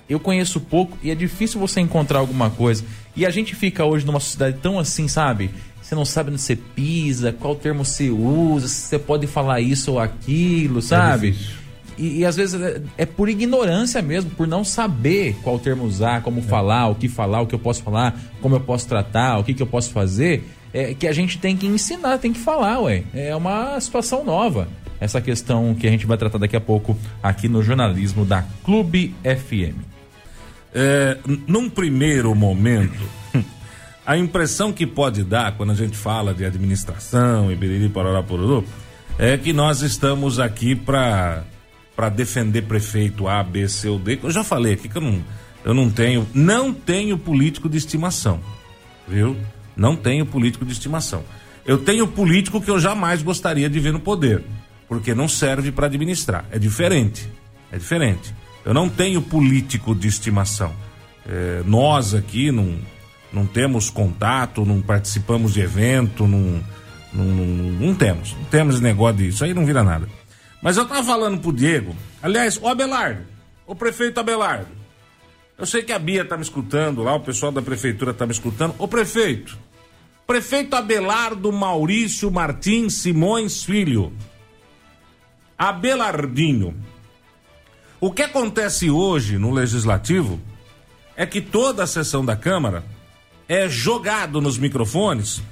Eu 0.08 0.20
conheço 0.20 0.60
pouco 0.60 0.96
e 1.02 1.10
é 1.10 1.14
difícil 1.14 1.58
você 1.58 1.80
encontrar 1.80 2.18
alguma 2.18 2.50
coisa. 2.50 2.84
E 3.16 3.24
a 3.26 3.30
gente 3.30 3.54
fica 3.54 3.84
hoje 3.84 4.04
numa 4.04 4.20
sociedade 4.20 4.58
tão 4.60 4.78
assim, 4.78 5.08
sabe? 5.08 5.50
Você 5.80 5.94
não 5.94 6.04
sabe 6.04 6.30
onde 6.30 6.40
você 6.40 6.54
pisa, 6.54 7.32
qual 7.32 7.56
termo 7.56 7.84
você 7.84 8.10
usa, 8.10 8.68
se 8.68 8.88
você 8.88 8.98
pode 8.98 9.26
falar 9.26 9.60
isso 9.60 9.92
ou 9.92 9.98
aquilo, 9.98 10.80
sabe? 10.80 11.32
difícil. 11.32 11.61
E, 11.98 12.18
e 12.18 12.24
às 12.24 12.36
vezes 12.36 12.60
é, 12.60 12.82
é 12.98 13.06
por 13.06 13.28
ignorância 13.28 14.00
mesmo, 14.02 14.30
por 14.30 14.46
não 14.46 14.64
saber 14.64 15.36
qual 15.42 15.58
termo 15.58 15.84
usar, 15.84 16.22
como 16.22 16.42
falar, 16.42 16.88
o 16.88 16.94
que 16.94 17.08
falar, 17.08 17.42
o 17.42 17.46
que 17.46 17.54
eu 17.54 17.58
posso 17.58 17.82
falar, 17.82 18.18
como 18.40 18.56
eu 18.56 18.60
posso 18.60 18.86
tratar, 18.88 19.38
o 19.38 19.44
que, 19.44 19.54
que 19.54 19.62
eu 19.62 19.66
posso 19.66 19.90
fazer, 19.90 20.44
é, 20.72 20.94
que 20.94 21.06
a 21.06 21.12
gente 21.12 21.38
tem 21.38 21.56
que 21.56 21.66
ensinar, 21.66 22.18
tem 22.18 22.32
que 22.32 22.40
falar, 22.40 22.80
ué. 22.80 23.04
É 23.14 23.34
uma 23.36 23.78
situação 23.80 24.24
nova. 24.24 24.68
Essa 25.00 25.20
questão 25.20 25.74
que 25.74 25.86
a 25.86 25.90
gente 25.90 26.06
vai 26.06 26.16
tratar 26.16 26.38
daqui 26.38 26.56
a 26.56 26.60
pouco 26.60 26.96
aqui 27.22 27.48
no 27.48 27.62
jornalismo 27.62 28.24
da 28.24 28.44
Clube 28.64 29.14
FM. 29.22 29.76
É, 30.74 31.18
num 31.46 31.68
primeiro 31.68 32.34
momento, 32.34 33.02
a 34.06 34.16
impressão 34.16 34.72
que 34.72 34.86
pode 34.86 35.22
dar 35.22 35.56
quando 35.56 35.70
a 35.70 35.74
gente 35.74 35.96
fala 35.96 36.32
de 36.32 36.44
administração 36.44 37.52
e 37.52 37.56
biriri 37.56 37.88
pororá 37.88 38.22
pororô, 38.22 38.64
é 39.18 39.36
que 39.36 39.52
nós 39.52 39.82
estamos 39.82 40.38
aqui 40.38 40.74
para 40.74 41.44
para 42.02 42.08
defender 42.08 42.62
prefeito 42.62 43.28
A, 43.28 43.44
B, 43.44 43.68
C 43.68 43.88
ou 43.88 43.96
D. 43.96 44.18
Eu 44.20 44.30
já 44.32 44.42
falei 44.42 44.72
aqui 44.72 44.88
que 44.88 44.98
eu 44.98 45.02
não, 45.02 45.22
eu 45.64 45.72
não 45.72 45.88
tenho, 45.88 46.26
não 46.34 46.74
tenho 46.74 47.16
político 47.16 47.68
de 47.68 47.78
estimação, 47.78 48.40
viu? 49.06 49.36
Não 49.76 49.94
tenho 49.94 50.26
político 50.26 50.64
de 50.64 50.72
estimação. 50.72 51.22
Eu 51.64 51.78
tenho 51.78 52.08
político 52.08 52.60
que 52.60 52.68
eu 52.68 52.80
jamais 52.80 53.22
gostaria 53.22 53.70
de 53.70 53.78
ver 53.78 53.92
no 53.92 54.00
poder, 54.00 54.42
porque 54.88 55.14
não 55.14 55.28
serve 55.28 55.70
para 55.70 55.86
administrar. 55.86 56.44
É 56.50 56.58
diferente. 56.58 57.28
É 57.70 57.78
diferente. 57.78 58.34
Eu 58.64 58.74
não 58.74 58.88
tenho 58.88 59.22
político 59.22 59.94
de 59.94 60.08
estimação. 60.08 60.72
É, 61.24 61.62
nós 61.64 62.14
aqui 62.14 62.50
não, 62.50 62.78
não 63.32 63.46
temos 63.46 63.90
contato, 63.90 64.66
não 64.66 64.80
participamos 64.80 65.54
de 65.54 65.60
evento, 65.60 66.26
não, 66.26 66.60
não, 67.12 67.24
não, 67.24 67.46
não 67.46 67.94
temos. 67.94 68.34
Não 68.34 68.44
temos 68.46 68.80
negócio 68.80 69.18
disso. 69.18 69.36
Isso 69.36 69.44
aí 69.44 69.54
não 69.54 69.64
vira 69.64 69.84
nada. 69.84 70.08
Mas 70.62 70.76
eu 70.76 70.86
tava 70.86 71.02
falando 71.02 71.40
pro 71.40 71.52
Diego, 71.52 71.94
aliás, 72.22 72.56
o 72.56 72.68
Abelardo, 72.68 73.26
o 73.66 73.74
prefeito 73.74 74.20
Abelardo. 74.20 74.70
Eu 75.58 75.66
sei 75.66 75.82
que 75.82 75.92
a 75.92 75.98
Bia 75.98 76.24
tá 76.24 76.36
me 76.36 76.42
escutando 76.42 77.02
lá, 77.02 77.14
o 77.14 77.20
pessoal 77.20 77.50
da 77.50 77.60
prefeitura 77.60 78.14
tá 78.14 78.24
me 78.24 78.32
escutando. 78.32 78.74
Ô 78.78 78.86
prefeito, 78.86 79.58
prefeito 80.24 80.76
Abelardo 80.76 81.52
Maurício 81.52 82.30
Martins 82.30 82.94
Simões 82.94 83.64
Filho. 83.64 84.12
Abelardinho. 85.58 86.74
O 88.00 88.12
que 88.12 88.22
acontece 88.22 88.88
hoje 88.88 89.38
no 89.38 89.50
legislativo 89.50 90.40
é 91.16 91.26
que 91.26 91.40
toda 91.40 91.82
a 91.82 91.86
sessão 91.88 92.24
da 92.24 92.36
Câmara 92.36 92.84
é 93.48 93.68
jogado 93.68 94.40
nos 94.40 94.58
microfones 94.58 95.42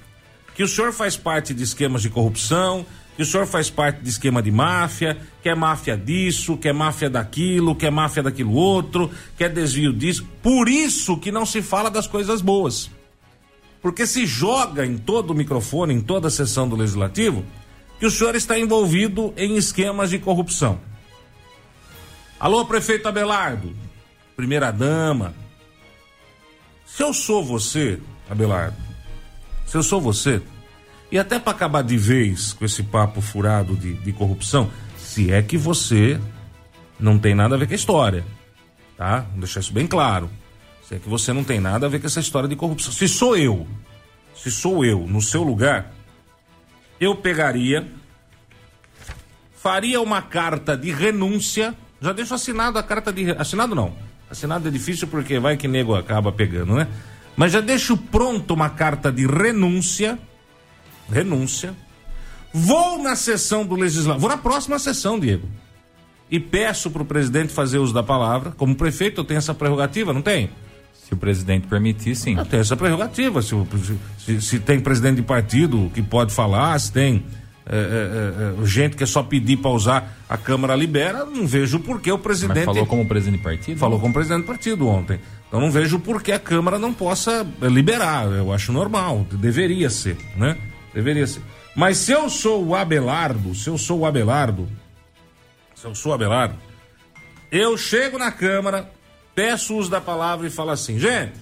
que 0.55 0.63
o 0.63 0.69
senhor 0.69 0.93
faz 0.93 1.17
parte 1.17 1.55
de 1.55 1.63
esquemas 1.63 2.03
de 2.03 2.11
corrupção, 2.11 2.85
que 3.21 3.25
o 3.25 3.27
senhor 3.27 3.47
faz 3.47 3.69
parte 3.69 4.01
de 4.01 4.09
esquema 4.09 4.41
de 4.41 4.51
máfia, 4.51 5.15
que 5.43 5.51
é 5.51 5.55
máfia 5.55 5.95
disso, 5.95 6.57
que 6.57 6.67
é 6.67 6.73
máfia 6.73 7.11
daquilo, 7.11 7.77
que 7.77 7.85
é 7.85 7.91
máfia 7.91 8.23
daquilo 8.23 8.55
outro, 8.55 9.11
que 9.37 9.45
é 9.45 9.49
desvio 9.51 9.93
disso. 9.93 10.27
Por 10.43 10.71
isso 10.71 11.19
que 11.19 11.31
não 11.31 11.45
se 11.45 11.61
fala 11.61 11.91
das 11.91 12.07
coisas 12.07 12.41
boas. 12.41 12.91
Porque 13.83 14.07
se 14.07 14.25
joga 14.25 14.87
em 14.87 14.97
todo 14.97 15.33
o 15.33 15.35
microfone, 15.35 15.93
em 15.93 16.01
toda 16.01 16.29
a 16.29 16.31
sessão 16.31 16.67
do 16.67 16.75
legislativo, 16.75 17.45
que 17.99 18.07
o 18.07 18.11
senhor 18.11 18.35
está 18.35 18.59
envolvido 18.59 19.35
em 19.37 19.55
esquemas 19.55 20.09
de 20.09 20.19
corrupção. 20.19 20.81
Alô, 22.39 22.65
prefeito 22.65 23.07
Abelardo, 23.07 23.77
primeira 24.35 24.71
dama. 24.71 25.35
Se 26.87 27.03
eu 27.03 27.13
sou 27.13 27.45
você, 27.45 28.01
Abelardo, 28.31 28.79
se 29.67 29.77
eu 29.77 29.83
sou 29.83 30.01
você, 30.01 30.41
e 31.11 31.19
até 31.19 31.39
para 31.39 31.53
acabar 31.53 31.83
de 31.83 31.97
vez 31.97 32.53
com 32.53 32.65
esse 32.65 32.83
papo 32.83 33.21
furado 33.21 33.77
de, 33.77 33.95
de 33.95 34.13
corrupção, 34.13 34.71
se 34.97 35.33
é 35.33 35.43
que 35.43 35.57
você 35.57 36.21
não 36.99 37.19
tem 37.19 37.35
nada 37.35 37.55
a 37.55 37.59
ver 37.59 37.67
com 37.67 37.73
a 37.73 37.77
história, 37.77 38.25
tá? 38.97 39.21
Vou 39.31 39.41
deixar 39.41 39.61
isso 39.61 39.73
bem 39.73 39.87
claro. 39.87 40.31
Se 40.87 40.95
é 40.97 40.99
que 40.99 41.09
você 41.09 41.33
não 41.33 41.43
tem 41.43 41.61
nada 41.61 41.87
a 41.87 41.89
ver 41.89 42.01
com 42.01 42.07
essa 42.07 42.21
história 42.21 42.49
de 42.49 42.57
corrupção. 42.57 42.93
Se 42.93 43.09
sou 43.09 43.37
eu, 43.37 43.67
se 44.35 44.51
sou 44.51 44.85
eu 44.85 45.07
no 45.07 45.21
seu 45.21 45.43
lugar, 45.43 45.93
eu 47.01 47.17
pegaria, 47.17 47.89
faria 49.55 50.01
uma 50.01 50.23
carta 50.23 50.77
de 50.77 50.93
renúncia. 50.93 51.75
Já 52.01 52.13
deixo 52.13 52.35
assinado 52.35 52.79
a 52.79 52.83
carta 52.83 53.13
de. 53.13 53.31
Assinado 53.33 53.75
não. 53.75 53.95
Assinado 54.31 54.69
é 54.69 54.71
difícil 54.71 55.09
porque 55.09 55.39
vai 55.39 55.57
que 55.57 55.67
nego 55.67 55.95
acaba 55.95 56.31
pegando, 56.31 56.75
né? 56.75 56.87
Mas 57.37 57.53
já 57.53 57.61
deixo 57.61 57.97
pronto 57.97 58.55
uma 58.55 58.71
carta 58.71 59.11
de 59.11 59.27
renúncia. 59.27 60.19
Renúncia. 61.13 61.75
Vou 62.53 63.03
na 63.03 63.15
sessão 63.17 63.65
do 63.65 63.75
legislativo. 63.75 64.21
Vou 64.21 64.31
na 64.31 64.37
próxima 64.37 64.79
sessão, 64.79 65.19
Diego. 65.19 65.49
E 66.31 66.39
peço 66.39 66.91
para 66.91 67.03
o 67.03 67.05
presidente 67.05 67.53
fazer 67.53 67.79
uso 67.79 67.93
da 67.95 68.03
palavra. 68.03 68.53
Como 68.57 68.75
prefeito, 68.75 69.21
eu 69.21 69.25
tenho 69.25 69.39
essa 69.39 69.55
prerrogativa, 69.55 70.13
não 70.13 70.23
tenho? 70.23 70.49
Se 70.95 71.15
o 71.15 71.17
presidente 71.17 71.67
permitir, 71.67 72.15
sim. 72.15 72.37
Eu 72.39 72.47
tenho 72.47 72.61
essa 72.61 72.77
prerrogativa. 72.77 73.43
Se, 73.43 73.55
se- 74.19 74.41
se 74.41 74.59
tem 74.61 74.79
presidente 74.81 75.17
de 75.17 75.23
partido 75.23 75.91
que 75.93 76.01
pode 76.03 76.33
falar, 76.33 76.79
se 76.79 76.93
tem 76.93 77.25
é, 77.67 77.77
é, 77.77 78.63
é, 78.63 78.67
gente 78.67 78.97
que 78.97 79.03
é 79.03 79.07
só 79.07 79.23
pedir 79.23 79.57
para 79.57 79.71
usar, 79.71 80.19
a 80.29 80.37
Câmara 80.37 80.75
libera, 80.77 81.25
não 81.25 81.47
vejo 81.47 81.81
por 81.81 82.01
que 82.01 82.11
o 82.13 82.19
presidente. 82.19 82.57
Mas 82.59 82.65
falou 82.65 82.87
como 82.87 83.07
presidente 83.07 83.39
de 83.39 83.45
partido? 83.45 83.79
Falou 83.79 83.99
com 84.01 84.09
o 84.09 84.13
presidente 84.13 84.43
do 84.43 84.47
partido 84.47 84.87
ontem. 84.89 85.19
Então 85.49 85.61
não 85.61 85.71
vejo 85.71 85.99
por 85.99 86.23
que 86.23 86.31
a 86.31 86.39
Câmara 86.39 86.79
não 86.79 86.93
possa 86.93 87.45
liberar. 87.63 88.27
Eu 88.27 88.53
acho 88.53 88.73
normal, 88.73 89.27
deveria 89.33 89.91
ser, 89.91 90.17
né? 90.37 90.57
Deveria 90.93 91.27
ser. 91.27 91.43
Mas 91.75 91.99
se 91.99 92.13
eu 92.13 92.29
sou 92.29 92.65
o 92.65 92.75
Abelardo, 92.75 93.55
se 93.55 93.69
eu 93.69 93.79
sou 93.79 94.01
o 94.01 94.07
Abelardo, 94.07 94.69
se 95.75 95.85
eu 95.87 95.95
sou 95.95 96.13
o 96.13 96.15
Abelardo, 96.15 96.57
eu 97.51 97.77
chego 97.79 98.19
na 98.19 98.31
Câmara, 98.31 98.91
peço 99.35 99.77
uso 99.77 99.91
da 99.91 100.01
palavra 100.01 100.47
e 100.47 100.51
falo 100.51 100.71
assim, 100.71 100.99
gente, 100.99 101.39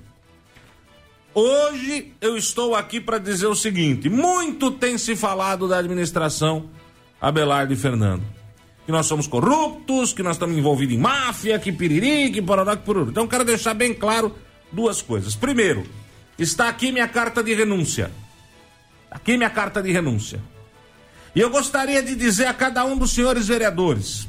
hoje 1.34 2.12
eu 2.20 2.36
estou 2.36 2.74
aqui 2.74 3.00
para 3.00 3.18
dizer 3.18 3.46
o 3.46 3.54
seguinte: 3.54 4.08
muito 4.08 4.70
tem 4.70 4.98
se 4.98 5.16
falado 5.16 5.66
da 5.66 5.78
administração 5.78 6.70
Abelardo 7.20 7.72
e 7.72 7.76
Fernando. 7.76 8.22
Que 8.86 8.92
nós 8.92 9.04
somos 9.06 9.26
corruptos, 9.26 10.14
que 10.14 10.22
nós 10.22 10.36
estamos 10.36 10.56
envolvidos 10.56 10.94
em 10.94 10.98
máfia, 10.98 11.58
que 11.58 11.70
piriri, 11.70 12.30
que 12.30 12.40
pororó, 12.40 12.74
que 12.74 12.84
pororó. 12.84 13.10
Então 13.10 13.26
quero 13.26 13.44
deixar 13.44 13.74
bem 13.74 13.92
claro 13.92 14.34
duas 14.72 15.02
coisas. 15.02 15.34
Primeiro, 15.34 15.84
está 16.38 16.68
aqui 16.68 16.90
minha 16.90 17.06
carta 17.06 17.42
de 17.42 17.52
renúncia. 17.52 18.10
Aqui 19.10 19.36
minha 19.36 19.50
carta 19.50 19.82
de 19.82 19.90
renúncia. 19.90 20.40
E 21.34 21.40
eu 21.40 21.50
gostaria 21.50 22.02
de 22.02 22.14
dizer 22.14 22.46
a 22.46 22.54
cada 22.54 22.84
um 22.84 22.96
dos 22.96 23.12
senhores 23.12 23.48
vereadores: 23.48 24.28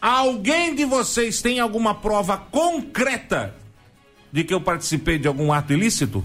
alguém 0.00 0.74
de 0.74 0.84
vocês 0.84 1.42
tem 1.42 1.60
alguma 1.60 1.94
prova 1.94 2.36
concreta 2.36 3.54
de 4.32 4.44
que 4.44 4.54
eu 4.54 4.60
participei 4.60 5.18
de 5.18 5.28
algum 5.28 5.52
ato 5.52 5.72
ilícito? 5.72 6.24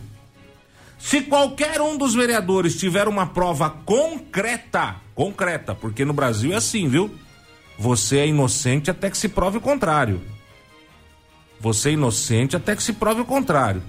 Se 0.98 1.22
qualquer 1.22 1.82
um 1.82 1.98
dos 1.98 2.16
vereadores 2.16 2.78
tiver 2.78 3.08
uma 3.10 3.28
prova 3.28 3.70
concreta, 3.70 4.96
concreta, 5.14 5.76
porque 5.76 6.06
no 6.06 6.14
Brasil 6.14 6.54
é 6.54 6.56
assim, 6.56 6.88
viu? 6.88 7.14
Você 7.78 8.20
é 8.20 8.28
inocente 8.28 8.90
até 8.90 9.10
que 9.10 9.18
se 9.18 9.28
prove 9.28 9.58
o 9.58 9.62
contrário. 9.62 10.22
Você 11.60 11.90
é 11.90 11.94
inocente 11.94 12.56
até 12.56 12.76
que 12.76 12.84
se 12.84 12.94
prove 12.94 13.22
o 13.22 13.26
contrário. 13.26 13.84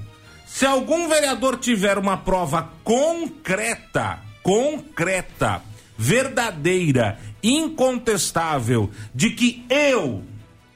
Se 0.45 0.67
algum 0.67 1.09
vereador 1.09 1.59
tiver 1.59 1.99
uma 1.99 2.17
prova 2.17 2.71
concreta, 2.83 4.21
concreta, 4.43 5.63
verdadeira, 5.97 7.19
incontestável, 7.43 8.91
de 9.15 9.31
que 9.31 9.65
eu, 9.69 10.23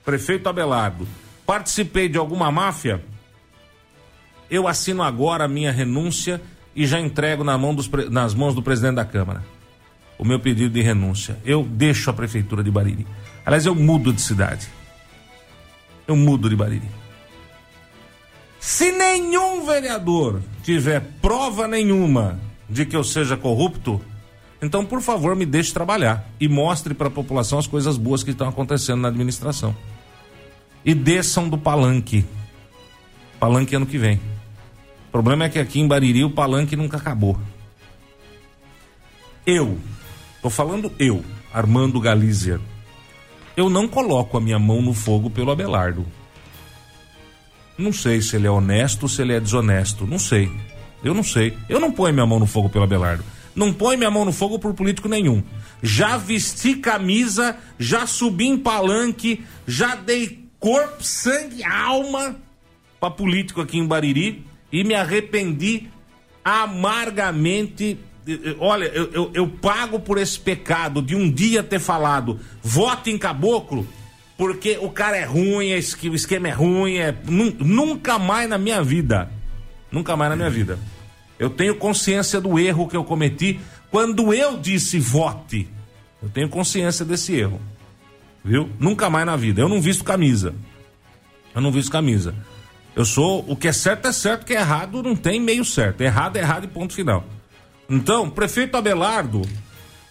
prefeito 0.05 0.49
Abelardo, 0.49 1.07
participei 1.47 2.09
de 2.09 2.19
alguma 2.19 2.51
máfia, 2.51 3.05
eu 4.51 4.67
assino 4.67 5.03
agora 5.03 5.45
a 5.45 5.49
minha 5.49 5.71
renúncia 5.71 6.41
e 6.75 6.87
já 6.87 6.99
entrego 6.99 7.45
na 7.45 7.59
mão 7.59 7.75
dos, 7.75 7.89
nas 8.11 8.35
mãos 8.35 8.55
do 8.55 8.63
presidente 8.63 8.97
da 8.97 9.05
Câmara 9.05 9.45
o 10.19 10.25
meu 10.25 10.41
pedido 10.41 10.71
de 10.71 10.83
renúncia. 10.83 11.39
Eu 11.45 11.63
deixo 11.63 12.11
a 12.11 12.13
prefeitura 12.13 12.63
de 12.63 12.71
Bariri. 12.71 13.07
Aliás, 13.47 13.65
eu 13.65 13.75
mudo 13.75 14.13
de 14.13 14.21
cidade. 14.21 14.69
Eu 16.07 16.17
mudo 16.17 16.51
de 16.51 16.57
Bariri. 16.57 16.89
Se 18.69 18.93
nenhum 18.93 19.65
vereador 19.65 20.43
tiver 20.63 21.01
prova 21.23 21.67
nenhuma 21.67 22.39
de 22.69 22.85
que 22.85 22.95
eu 22.95 23.03
seja 23.03 23.35
corrupto, 23.35 23.99
então, 24.61 24.85
por 24.85 25.01
favor, 25.01 25.35
me 25.35 25.47
deixe 25.47 25.73
trabalhar 25.73 26.29
e 26.39 26.47
mostre 26.47 26.93
para 26.93 27.09
a 27.09 27.11
população 27.11 27.59
as 27.59 27.67
coisas 27.67 27.97
boas 27.97 28.23
que 28.23 28.33
estão 28.33 28.47
acontecendo 28.47 29.01
na 29.01 29.09
administração. 29.09 29.75
E 30.85 30.93
desçam 30.93 31.49
do 31.49 31.57
palanque. 31.57 32.27
Palanque 33.41 33.75
ano 33.75 33.87
que 33.87 33.97
vem. 33.97 34.21
O 35.09 35.13
problema 35.13 35.47
é 35.47 35.49
que 35.49 35.59
aqui 35.59 35.81
em 35.81 35.89
Bariri 35.89 36.23
o 36.23 36.31
palanque 36.31 36.77
nunca 36.77 36.99
acabou. 36.99 37.41
Eu, 39.47 39.79
tô 40.43 40.51
falando 40.51 40.93
eu, 40.99 41.25
Armando 41.55 41.99
Galícia, 41.99 42.61
eu 43.57 43.71
não 43.71 43.89
coloco 43.89 44.37
a 44.37 44.41
minha 44.43 44.59
mão 44.59 44.83
no 44.83 44.93
fogo 44.93 45.31
pelo 45.31 45.51
Abelardo. 45.51 46.18
Não 47.79 47.93
sei 47.93 48.21
se 48.21 48.35
ele 48.35 48.49
é 48.49 48.51
honesto 48.51 49.09
se 49.09 49.23
ele 49.23 49.33
é 49.33 49.39
desonesto. 49.39 50.05
Não 50.05 50.19
sei. 50.19 50.51
Eu 51.03 51.15
não 51.15 51.23
sei. 51.23 51.57
Eu 51.69 51.79
não 51.79 51.93
ponho 51.93 52.13
minha 52.13 52.27
mão 52.27 52.41
no 52.41 52.47
fogo 52.47 52.69
pelo 52.69 52.85
Abelardo. 52.85 53.25
Não 53.55 53.73
ponho 53.73 53.99
minha 53.99 54.11
mão 54.11 54.25
no 54.25 54.33
fogo 54.33 54.59
por 54.59 54.75
político 54.75 55.09
nenhum. 55.09 55.43
Já 55.81 56.17
vesti 56.17 56.75
camisa, 56.75 57.57
já 57.79 58.07
subi 58.07 58.47
em 58.47 58.59
palanque, 58.59 59.45
já 59.67 59.95
dei 59.95 60.45
corpo, 60.59 61.05
sangue, 61.05 61.63
alma 61.63 62.37
para 62.99 63.11
político 63.11 63.61
aqui 63.61 63.79
em 63.79 63.87
Bariri 63.87 64.45
e 64.73 64.83
me 64.83 64.95
arrependi 64.95 65.89
amargamente. 66.45 67.99
Olha, 68.59 68.87
eu, 68.87 69.11
eu, 69.13 69.31
eu 69.35 69.49
pago 69.49 70.01
por 70.01 70.19
esse 70.19 70.39
pecado 70.39 71.01
de 71.01 71.15
um 71.15 71.31
dia 71.31 71.63
ter 71.63 71.79
falado 71.79 72.41
vote 72.63 73.11
em 73.11 73.17
caboclo 73.17 73.87
porque 74.39 74.79
o 74.81 74.89
cara 74.89 75.17
é 75.17 75.25
ruim, 75.25 75.73
o 75.75 76.15
esquema 76.15 76.47
é 76.47 76.53
ruim, 76.53 76.99
é, 76.99 77.13
nunca 77.27 78.21
mais 78.21 78.49
na 78.49 78.57
minha 78.57 78.81
vida, 78.81 79.29
nunca 79.91 80.17
mais 80.17 80.31
na 80.31 80.37
minha 80.37 80.49
vida. 80.49 80.79
Eu 81.41 81.51
tenho 81.51 81.75
consciência 81.75 82.41
do 82.41 82.57
erro 82.57 82.87
que 82.87 82.97
eu 82.97 83.03
cometi 83.03 83.59
quando 83.91 84.33
eu 84.33 84.57
disse 84.57 85.01
vote. 85.01 85.69
Eu 86.23 86.29
tenho 86.29 86.49
consciência 86.49 87.05
desse 87.05 87.35
erro, 87.35 87.61
viu? 88.45 88.71
Nunca 88.79 89.11
mais 89.11 89.27
na 89.27 89.35
vida. 89.35 89.61
Eu 89.61 89.69
não 89.69 89.81
visto 89.81 90.05
camisa. 90.05 90.55
Eu 91.53 91.61
não 91.61 91.73
visto 91.73 91.91
camisa. 91.91 92.33
Eu 92.95 93.05
sou 93.05 93.45
o 93.49 93.57
que 93.57 93.67
é 93.67 93.73
certo 93.73 94.07
é 94.07 94.13
certo, 94.13 94.43
o 94.43 94.47
que 94.47 94.55
é 94.55 94.61
errado 94.61 95.03
não 95.03 95.17
tem 95.17 95.41
meio 95.41 95.65
certo. 95.65 96.01
Errado 96.01 96.37
é 96.37 96.41
errado 96.41 96.65
e 96.65 96.69
ponto 96.69 96.93
final. 96.93 97.25
Então, 97.91 98.31
prefeito 98.31 98.77
Abelardo, 98.77 99.43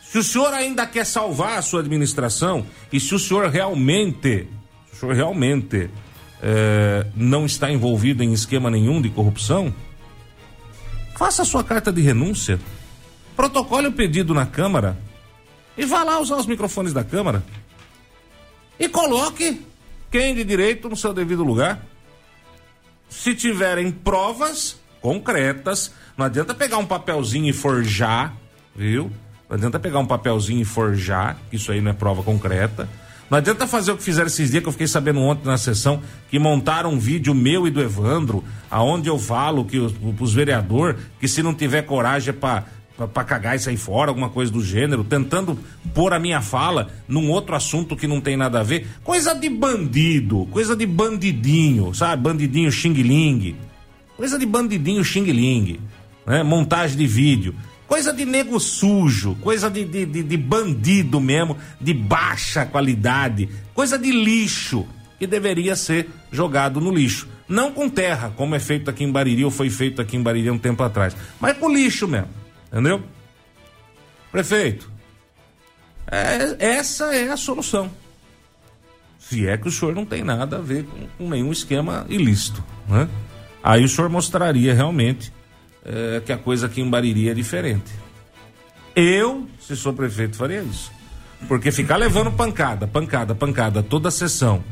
se 0.09 0.17
o 0.17 0.23
senhor 0.23 0.53
ainda 0.53 0.87
quer 0.87 1.05
salvar 1.05 1.57
a 1.57 1.61
sua 1.61 1.81
administração 1.81 2.65
e 2.91 2.99
se 2.99 3.13
o 3.13 3.19
senhor 3.19 3.49
realmente, 3.49 4.47
o 4.93 4.95
senhor 4.95 5.13
realmente 5.13 5.89
é, 6.41 7.05
não 7.13 7.45
está 7.45 7.69
envolvido 7.69 8.23
em 8.23 8.31
esquema 8.31 8.71
nenhum 8.71 9.01
de 9.01 9.09
corrupção, 9.09 9.73
faça 11.17 11.41
a 11.41 11.45
sua 11.45 11.61
carta 11.61 11.91
de 11.91 12.01
renúncia, 12.01 12.57
protocole 13.35 13.87
o 13.87 13.91
pedido 13.91 14.33
na 14.33 14.45
Câmara 14.45 14.97
e 15.77 15.85
vá 15.85 16.03
lá 16.03 16.19
usar 16.19 16.37
os 16.37 16.45
microfones 16.45 16.93
da 16.93 17.03
Câmara 17.03 17.43
e 18.79 18.87
coloque 18.87 19.61
quem 20.09 20.33
de 20.33 20.45
direito 20.45 20.87
no 20.87 20.95
seu 20.95 21.13
devido 21.13 21.43
lugar. 21.43 21.85
Se 23.09 23.35
tiverem 23.35 23.91
provas 23.91 24.79
concretas, 25.01 25.91
não 26.15 26.25
adianta 26.25 26.55
pegar 26.55 26.77
um 26.77 26.85
papelzinho 26.85 27.49
e 27.49 27.53
forjar, 27.53 28.33
viu? 28.73 29.11
Não 29.49 29.55
adianta 29.55 29.79
pegar 29.79 29.99
um 29.99 30.05
papelzinho 30.05 30.61
e 30.61 30.65
forjar, 30.65 31.37
que 31.49 31.55
isso 31.55 31.71
aí 31.71 31.79
não 31.79 31.91
é 31.91 31.93
prova 31.93 32.21
concreta. 32.21 32.87
Não 33.29 33.37
adianta 33.37 33.67
fazer 33.67 33.91
o 33.91 33.97
que 33.97 34.03
fizeram 34.03 34.27
esses 34.27 34.51
dias 34.51 34.63
que 34.63 34.69
eu 34.69 34.73
fiquei 34.73 34.87
sabendo 34.87 35.19
ontem 35.19 35.47
na 35.47 35.57
sessão, 35.57 36.01
que 36.29 36.39
montaram 36.39 36.91
um 36.91 36.99
vídeo 36.99 37.33
meu 37.33 37.67
e 37.67 37.71
do 37.71 37.81
Evandro, 37.81 38.43
aonde 38.71 39.09
eu 39.09 39.19
falo 39.19 39.65
que 39.65 39.77
os, 39.79 39.93
os 40.19 40.33
vereadores, 40.33 40.99
que 41.19 41.27
se 41.27 41.43
não 41.43 41.53
tiver 41.53 41.81
coragem 41.81 42.29
é 42.29 42.33
para 42.33 43.23
cagar 43.23 43.55
e 43.55 43.59
sair 43.59 43.77
fora, 43.77 44.11
alguma 44.11 44.29
coisa 44.29 44.51
do 44.51 44.63
gênero, 44.63 45.03
tentando 45.03 45.59
pôr 45.93 46.13
a 46.13 46.19
minha 46.19 46.41
fala 46.41 46.87
num 47.07 47.29
outro 47.29 47.55
assunto 47.55 47.95
que 47.95 48.07
não 48.07 48.21
tem 48.21 48.37
nada 48.37 48.61
a 48.61 48.63
ver. 48.63 48.87
Coisa 49.03 49.35
de 49.35 49.49
bandido, 49.49 50.47
coisa 50.49 50.75
de 50.75 50.85
bandidinho, 50.85 51.93
sabe? 51.93 52.23
Bandidinho 52.23 52.71
xing-ling. 52.71 53.55
Coisa 54.15 54.39
de 54.39 54.45
bandidinho 54.45 55.03
xing-ling. 55.03 55.79
Né? 56.25 56.43
Montagem 56.43 56.97
de 56.97 57.05
vídeo. 57.05 57.53
Coisa 57.87 58.11
de 58.11 58.25
nego 58.25 58.59
sujo, 58.59 59.35
coisa 59.35 59.69
de, 59.69 59.85
de, 59.85 60.05
de, 60.05 60.23
de 60.23 60.37
bandido 60.37 61.21
mesmo, 61.21 61.57
de 61.79 61.93
baixa 61.93 62.65
qualidade, 62.65 63.49
coisa 63.73 63.97
de 63.97 64.11
lixo 64.11 64.85
que 65.17 65.25
deveria 65.25 65.75
ser 65.75 66.09
jogado 66.31 66.81
no 66.81 66.93
lixo. 66.93 67.27
Não 67.47 67.71
com 67.71 67.89
terra, 67.89 68.33
como 68.35 68.55
é 68.55 68.59
feito 68.59 68.89
aqui 68.89 69.05
em 69.05 69.11
Bariri 69.11 69.45
ou 69.45 69.51
foi 69.51 69.69
feito 69.69 70.01
aqui 70.01 70.17
em 70.17 70.21
Bariri 70.21 70.51
um 70.51 70.59
tempo 70.59 70.83
atrás, 70.83 71.15
mas 71.39 71.57
com 71.57 71.73
lixo 71.73 72.07
mesmo. 72.07 72.29
Entendeu? 72.69 73.01
Prefeito, 74.31 74.91
é, 76.11 76.55
essa 76.59 77.15
é 77.15 77.29
a 77.29 77.37
solução. 77.37 77.89
Se 79.17 79.47
é 79.47 79.57
que 79.57 79.67
o 79.67 79.71
senhor 79.71 79.95
não 79.95 80.05
tem 80.05 80.23
nada 80.23 80.57
a 80.57 80.61
ver 80.61 80.85
com, 80.85 81.07
com 81.17 81.29
nenhum 81.29 81.51
esquema 81.51 82.05
ilícito, 82.09 82.63
né? 82.87 83.07
Aí 83.63 83.83
o 83.83 83.89
senhor 83.89 84.09
mostraria 84.09 84.73
realmente 84.73 85.33
é, 85.87 86.21
que 86.23 86.31
a 86.31 86.37
coisa 86.37 86.65
aqui 86.67 86.81
em 86.81 86.89
Bariri 86.89 87.29
é 87.29 87.33
diferente. 87.33 87.91
Eu, 88.95 89.47
se 89.59 89.75
sou 89.75 89.93
prefeito, 89.93 90.35
faria 90.35 90.61
isso. 90.61 90.91
Porque 91.47 91.71
ficar 91.71 91.97
levando 91.97 92.31
pancada, 92.31 92.87
pancada, 92.87 93.33
pancada 93.33 93.81
toda 93.81 94.09
a 94.09 94.11
sessão 94.11 94.63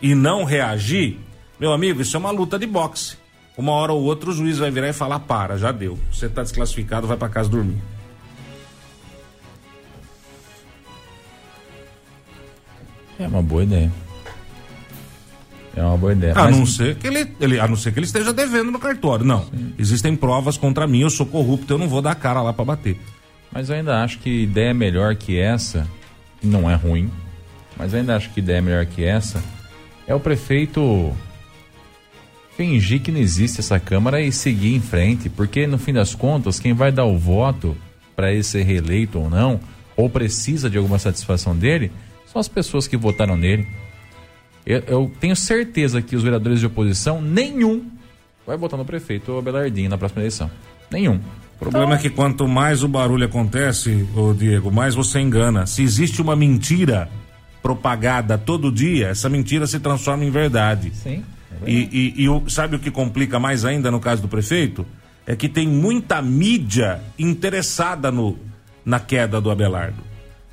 e 0.00 0.14
não 0.14 0.44
reagir, 0.44 1.18
meu 1.58 1.72
amigo, 1.72 2.00
isso 2.00 2.16
é 2.16 2.20
uma 2.20 2.30
luta 2.30 2.58
de 2.58 2.66
boxe. 2.66 3.16
Uma 3.56 3.72
hora 3.72 3.92
ou 3.92 4.02
outra 4.02 4.30
o 4.30 4.32
juiz 4.32 4.58
vai 4.58 4.70
virar 4.70 4.88
e 4.88 4.92
falar: 4.92 5.20
para, 5.20 5.58
já 5.58 5.72
deu. 5.72 5.98
Você 6.12 6.26
está 6.26 6.42
desclassificado, 6.42 7.06
vai 7.06 7.16
para 7.16 7.28
casa 7.28 7.48
dormir. 7.48 7.80
É 13.18 13.26
uma 13.26 13.42
boa 13.42 13.62
ideia. 13.62 13.92
É 15.76 15.82
uma 15.82 15.96
boa 15.96 16.12
ideia. 16.12 16.32
A 16.34 16.44
Mas... 16.44 16.56
não 16.56 16.66
ser 16.66 16.96
que 16.96 17.06
ele, 17.06 17.26
ele, 17.40 17.60
a 17.60 17.68
não 17.68 17.76
ser 17.76 17.92
que 17.92 17.98
ele 17.98 18.06
esteja 18.06 18.32
devendo 18.32 18.70
no 18.70 18.78
cartório. 18.78 19.24
Não. 19.24 19.44
Sim. 19.44 19.74
Existem 19.78 20.16
provas 20.16 20.56
contra 20.56 20.86
mim, 20.86 21.00
eu 21.00 21.10
sou 21.10 21.26
corrupto, 21.26 21.72
eu 21.72 21.78
não 21.78 21.88
vou 21.88 22.02
dar 22.02 22.14
cara 22.14 22.42
lá 22.42 22.52
para 22.52 22.64
bater. 22.64 22.98
Mas 23.52 23.68
eu 23.68 23.76
ainda 23.76 24.02
acho 24.02 24.18
que 24.18 24.42
ideia 24.42 24.74
melhor 24.74 25.14
que 25.16 25.38
essa, 25.38 25.86
não 26.42 26.70
é 26.70 26.74
ruim, 26.74 27.10
mas 27.76 27.92
eu 27.92 28.00
ainda 28.00 28.16
acho 28.16 28.30
que 28.30 28.40
ideia 28.40 28.60
melhor 28.60 28.86
que 28.86 29.04
essa 29.04 29.42
é 30.06 30.14
o 30.14 30.20
prefeito 30.20 31.12
fingir 32.56 33.00
que 33.00 33.12
não 33.12 33.20
existe 33.20 33.60
essa 33.60 33.78
Câmara 33.78 34.20
e 34.20 34.32
seguir 34.32 34.74
em 34.74 34.80
frente, 34.80 35.28
porque 35.28 35.66
no 35.66 35.78
fim 35.78 35.92
das 35.92 36.14
contas, 36.14 36.58
quem 36.58 36.74
vai 36.74 36.90
dar 36.92 37.04
o 37.04 37.16
voto 37.16 37.76
para 38.14 38.32
ele 38.32 38.42
ser 38.42 38.64
reeleito 38.64 39.18
ou 39.18 39.30
não, 39.30 39.60
ou 39.96 40.10
precisa 40.10 40.68
de 40.68 40.76
alguma 40.76 40.98
satisfação 40.98 41.56
dele, 41.56 41.90
são 42.30 42.40
as 42.40 42.48
pessoas 42.48 42.86
que 42.86 42.96
votaram 42.96 43.36
nele. 43.36 43.66
Eu, 44.64 44.82
eu, 44.86 45.12
tenho 45.20 45.34
certeza 45.34 46.02
que 46.02 46.14
os 46.14 46.22
vereadores 46.22 46.60
de 46.60 46.66
oposição, 46.66 47.20
nenhum 47.20 47.90
vai 48.46 48.56
votar 48.56 48.78
no 48.78 48.84
prefeito 48.84 49.36
Abelardinho 49.38 49.88
na 49.88 49.98
próxima 49.98 50.22
eleição. 50.22 50.50
Nenhum. 50.90 51.20
O 51.56 51.58
problema 51.58 51.86
então... 51.86 51.96
é 51.96 52.02
que 52.02 52.10
quanto 52.10 52.48
mais 52.48 52.82
o 52.82 52.88
barulho 52.88 53.24
acontece, 53.24 54.06
ô 54.14 54.32
Diego, 54.32 54.70
mais 54.70 54.94
você 54.94 55.20
engana. 55.20 55.66
Se 55.66 55.82
existe 55.82 56.20
uma 56.20 56.34
mentira 56.34 57.08
propagada 57.62 58.38
todo 58.38 58.72
dia, 58.72 59.08
essa 59.08 59.28
mentira 59.28 59.66
se 59.66 59.78
transforma 59.78 60.24
em 60.24 60.30
verdade. 60.30 60.92
Sim. 60.94 61.22
É 61.62 61.70
e, 61.70 62.14
e, 62.16 62.26
e 62.26 62.50
sabe 62.50 62.76
o 62.76 62.78
que 62.78 62.90
complica 62.90 63.38
mais 63.38 63.64
ainda 63.64 63.90
no 63.90 64.00
caso 64.00 64.22
do 64.22 64.28
prefeito? 64.28 64.86
é 65.30 65.36
que 65.36 65.48
tem 65.48 65.68
muita 65.68 66.20
mídia 66.20 67.00
interessada 67.16 68.10
no, 68.10 68.36
na 68.84 68.98
queda 68.98 69.40
do 69.40 69.48
Abelardo. 69.48 70.02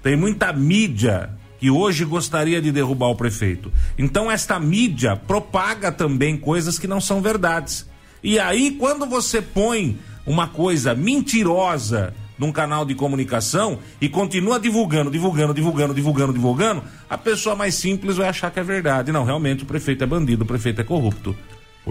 Tem 0.04 0.16
muita 0.16 0.54
mídia 0.54 1.32
que 1.60 1.70
hoje 1.70 2.06
gostaria 2.06 2.62
de 2.62 2.72
derrubar 2.72 3.08
o 3.08 3.16
prefeito. 3.16 3.72
Então 3.98 4.30
esta 4.30 4.60
mídia 4.60 5.16
propaga 5.16 5.92
também 5.92 6.38
coisas 6.38 6.78
que 6.78 6.88
não 6.88 7.02
são 7.02 7.22
verdades. 7.22 7.88
E 8.24 8.40
aí 8.40 8.72
quando 8.72 9.06
você 9.06 9.42
põe 9.42 9.98
uma 10.26 10.48
coisa 10.48 10.94
mentirosa 10.94 12.14
num 12.38 12.52
canal 12.52 12.86
de 12.86 12.94
comunicação 12.94 13.80
e 14.00 14.08
continua 14.08 14.60
divulgando, 14.60 15.10
divulgando, 15.10 15.54
divulgando, 15.54 15.94
divulgando, 15.94 16.34
divulgando, 16.34 16.84
a 17.10 17.18
pessoa 17.18 17.56
mais 17.56 17.76
simples 17.76 18.18
vai 18.18 18.28
achar 18.28 18.52
que 18.52 18.60
é 18.60 18.64
verdade. 18.64 19.12
Não, 19.12 19.24
realmente 19.24 19.64
o 19.64 19.66
prefeito 19.66 20.04
é 20.04 20.08
bandido, 20.08 20.44
o 20.44 20.48
prefeito 20.48 20.82
é 20.82 20.84
corrupto. 20.84 21.36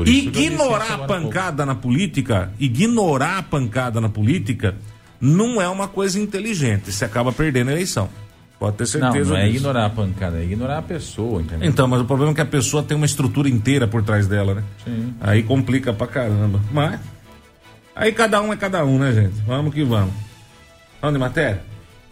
Ignorar 0.04 0.92
a 0.92 0.98
pancada 0.98 1.64
na 1.64 1.74
política, 1.74 2.52
ignorar 2.60 3.38
a 3.38 3.42
pancada 3.42 4.00
na 4.00 4.10
política, 4.10 4.76
não 5.18 5.60
é 5.60 5.68
uma 5.68 5.88
coisa 5.88 6.20
inteligente. 6.20 6.92
Você 6.92 7.04
acaba 7.04 7.32
perdendo 7.32 7.70
a 7.70 7.72
eleição. 7.72 8.08
Pode 8.58 8.76
ter 8.76 8.86
certeza. 8.86 9.30
Não, 9.30 9.30
não 9.30 9.36
é 9.36 9.48
ignorar 9.48 9.86
a 9.86 9.90
pancada, 9.90 10.38
é 10.38 10.44
ignorar 10.44 10.78
a 10.78 10.82
pessoa, 10.82 11.42
entendeu? 11.42 11.68
Então, 11.68 11.86
mas 11.86 12.00
o 12.00 12.04
problema 12.04 12.32
é 12.32 12.34
que 12.34 12.40
a 12.40 12.46
pessoa 12.46 12.82
tem 12.82 12.96
uma 12.96 13.04
estrutura 13.04 13.48
inteira 13.48 13.86
por 13.86 14.02
trás 14.02 14.26
dela, 14.26 14.54
né? 14.54 14.64
Sim. 14.82 15.14
Aí 15.20 15.42
complica 15.42 15.92
pra 15.92 16.06
caramba. 16.06 16.60
Mas. 16.72 16.98
Aí 17.94 18.12
cada 18.12 18.40
um 18.40 18.52
é 18.52 18.56
cada 18.56 18.84
um, 18.84 18.98
né, 18.98 19.12
gente? 19.12 19.34
Vamos 19.46 19.74
que 19.74 19.84
vamos. 19.84 20.14
Vamos 21.00 21.14
de 21.14 21.20
matéria? 21.20 21.62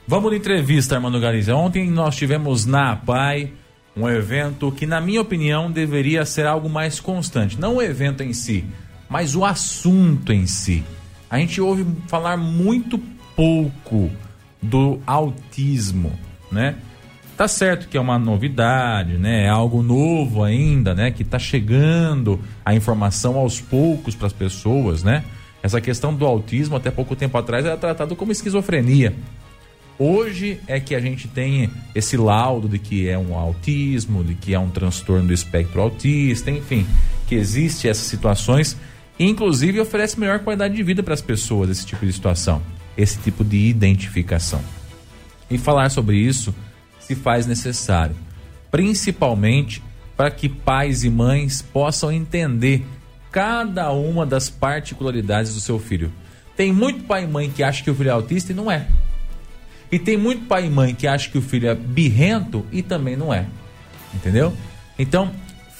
Vamos 0.06 0.30
de 0.30 0.36
entrevista, 0.36 0.96
Armando 0.96 1.18
Gariza. 1.18 1.54
Ontem 1.54 1.90
nós 1.90 2.14
tivemos 2.14 2.66
na 2.66 2.92
APAI 2.92 3.52
um 3.96 4.08
evento 4.08 4.70
que, 4.70 4.86
na 4.86 5.00
minha 5.00 5.20
opinião, 5.20 5.70
deveria 5.70 6.26
ser 6.26 6.46
algo 6.46 6.68
mais 6.68 7.00
constante. 7.00 7.58
Não 7.58 7.76
o 7.76 7.82
evento 7.82 8.22
em 8.22 8.34
si, 8.34 8.64
mas 9.08 9.34
o 9.34 9.44
assunto 9.44 10.32
em 10.32 10.46
si. 10.46 10.84
A 11.30 11.38
gente 11.38 11.60
ouve 11.60 11.86
falar 12.06 12.36
muito 12.36 12.98
pouco 13.34 14.10
do 14.60 15.00
autismo, 15.06 16.12
né? 16.54 16.76
Tá 17.36 17.48
certo 17.48 17.88
que 17.88 17.96
é 17.96 18.00
uma 18.00 18.18
novidade, 18.18 19.18
né? 19.18 19.44
É 19.44 19.48
algo 19.48 19.82
novo 19.82 20.42
ainda, 20.42 20.94
né? 20.94 21.10
Que 21.10 21.24
tá 21.24 21.38
chegando 21.38 22.40
a 22.64 22.74
informação 22.74 23.36
aos 23.36 23.60
poucos 23.60 24.14
para 24.14 24.28
as 24.28 24.32
pessoas, 24.32 25.02
né? 25.02 25.24
Essa 25.62 25.80
questão 25.80 26.14
do 26.14 26.24
autismo 26.24 26.76
até 26.76 26.90
pouco 26.90 27.16
tempo 27.16 27.36
atrás 27.36 27.66
era 27.66 27.76
tratado 27.76 28.14
como 28.14 28.30
esquizofrenia. 28.30 29.14
Hoje 29.98 30.60
é 30.66 30.78
que 30.78 30.94
a 30.94 31.00
gente 31.00 31.26
tem 31.28 31.70
esse 31.94 32.16
laudo 32.16 32.68
de 32.68 32.78
que 32.78 33.08
é 33.08 33.18
um 33.18 33.36
autismo, 33.36 34.22
de 34.24 34.34
que 34.34 34.54
é 34.54 34.58
um 34.58 34.70
transtorno 34.70 35.26
do 35.26 35.32
espectro 35.32 35.80
autista, 35.80 36.50
enfim, 36.50 36.86
que 37.26 37.34
existe 37.34 37.88
essas 37.88 38.06
situações 38.06 38.76
inclusive 39.18 39.80
oferece 39.80 40.18
melhor 40.18 40.40
qualidade 40.40 40.74
de 40.74 40.82
vida 40.82 41.02
para 41.02 41.14
as 41.14 41.20
pessoas 41.20 41.70
esse 41.70 41.86
tipo 41.86 42.04
de 42.04 42.12
situação, 42.12 42.60
esse 42.96 43.18
tipo 43.18 43.44
de 43.44 43.56
identificação. 43.56 44.60
E 45.50 45.58
falar 45.58 45.90
sobre 45.90 46.16
isso 46.16 46.54
se 46.98 47.14
faz 47.14 47.46
necessário, 47.46 48.16
principalmente 48.70 49.82
para 50.16 50.30
que 50.30 50.48
pais 50.48 51.04
e 51.04 51.10
mães 51.10 51.60
possam 51.60 52.10
entender 52.10 52.86
cada 53.30 53.90
uma 53.92 54.24
das 54.24 54.48
particularidades 54.48 55.54
do 55.54 55.60
seu 55.60 55.78
filho. 55.78 56.10
Tem 56.56 56.72
muito 56.72 57.04
pai 57.04 57.24
e 57.24 57.26
mãe 57.26 57.50
que 57.50 57.62
acha 57.62 57.82
que 57.82 57.90
o 57.90 57.94
filho 57.94 58.08
é 58.08 58.12
autista 58.12 58.52
e 58.52 58.54
não 58.54 58.70
é. 58.70 58.86
E 59.90 59.98
tem 59.98 60.16
muito 60.16 60.46
pai 60.46 60.66
e 60.66 60.70
mãe 60.70 60.94
que 60.94 61.06
acha 61.06 61.28
que 61.28 61.38
o 61.38 61.42
filho 61.42 61.68
é 61.68 61.74
birrento 61.74 62.64
e 62.72 62.82
também 62.82 63.16
não 63.16 63.34
é. 63.34 63.46
Entendeu? 64.14 64.52
Então, 64.98 65.32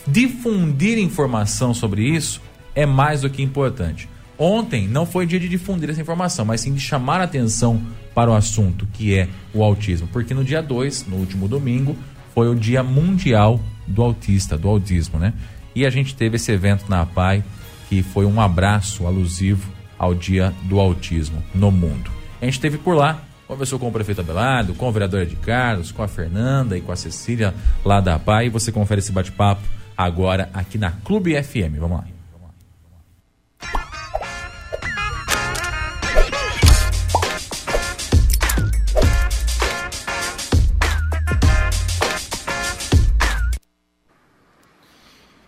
difundir 0.07 0.99
informação 0.99 1.73
sobre 1.73 2.03
isso 2.03 2.43
é 2.75 2.85
mais 2.85 3.21
do 3.23 3.31
que 3.31 3.43
importante. 3.43 4.09
Ontem 4.39 4.89
não 4.89 5.07
foi 5.07 5.27
dia 5.27 5.39
de 5.39 5.49
difundir 5.49 5.91
essa 5.91 6.01
informação, 6.01 6.45
mas 6.45 6.61
sim 6.61 6.75
de 6.75 6.81
chamar 6.81 7.21
a 7.21 7.25
atenção 7.25 7.81
para 8.15 8.31
o 8.31 8.35
assunto, 8.35 8.87
que 8.93 9.15
é 9.15 9.29
o 9.53 9.63
autismo. 9.63 10.09
Porque 10.13 10.35
no 10.35 10.45
dia 10.45 10.63
2, 10.63 11.07
no 11.07 11.17
último 11.17 11.49
domingo, 11.49 11.97
foi 12.35 12.49
o 12.49 12.55
Dia 12.55 12.83
Mundial 12.83 13.61
do 13.87 14.03
Autista, 14.03 14.59
do 14.59 14.69
Autismo, 14.69 15.19
né? 15.19 15.33
E 15.75 15.85
a 15.85 15.91
gente 15.91 16.15
teve 16.15 16.37
esse 16.37 16.51
evento 16.51 16.87
na 16.89 17.03
APAI, 17.03 17.45
que 17.89 18.03
foi 18.03 18.27
um 18.27 18.41
abraço 18.41 19.07
alusivo 19.07 19.71
ao 19.99 20.15
Dia 20.15 20.53
do 20.65 20.81
Autismo 20.81 21.43
no 21.55 21.71
mundo. 21.71 22.11
A 22.41 22.45
gente 22.45 22.61
teve 22.61 22.79
por 22.79 22.95
lá, 22.95 23.23
conversou 23.47 23.79
com 23.79 23.89
o 23.89 23.93
prefeito 23.93 24.21
Abelardo, 24.21 24.75
com 24.75 24.89
o 24.89 24.93
vereador 24.93 25.27
de 25.27 25.37
Carlos, 25.37 25.93
com 25.93 26.03
a 26.03 26.09
Fernanda 26.09 26.77
e 26.77 26.81
com 26.81 26.93
a 26.93 26.97
Cecília 26.97 27.55
lá 27.85 28.01
da 28.01 28.17
APAI. 28.17 28.47
E 28.47 28.51
você 28.51 28.73
confere 28.73 29.01
esse 29.01 29.13
bate-papo 29.13 29.63
agora 29.97 30.51
aqui 30.53 30.79
na 30.79 30.91
Clube 30.91 31.41
FM. 31.43 31.79
Vamos 31.79 31.99
lá. 31.99 32.05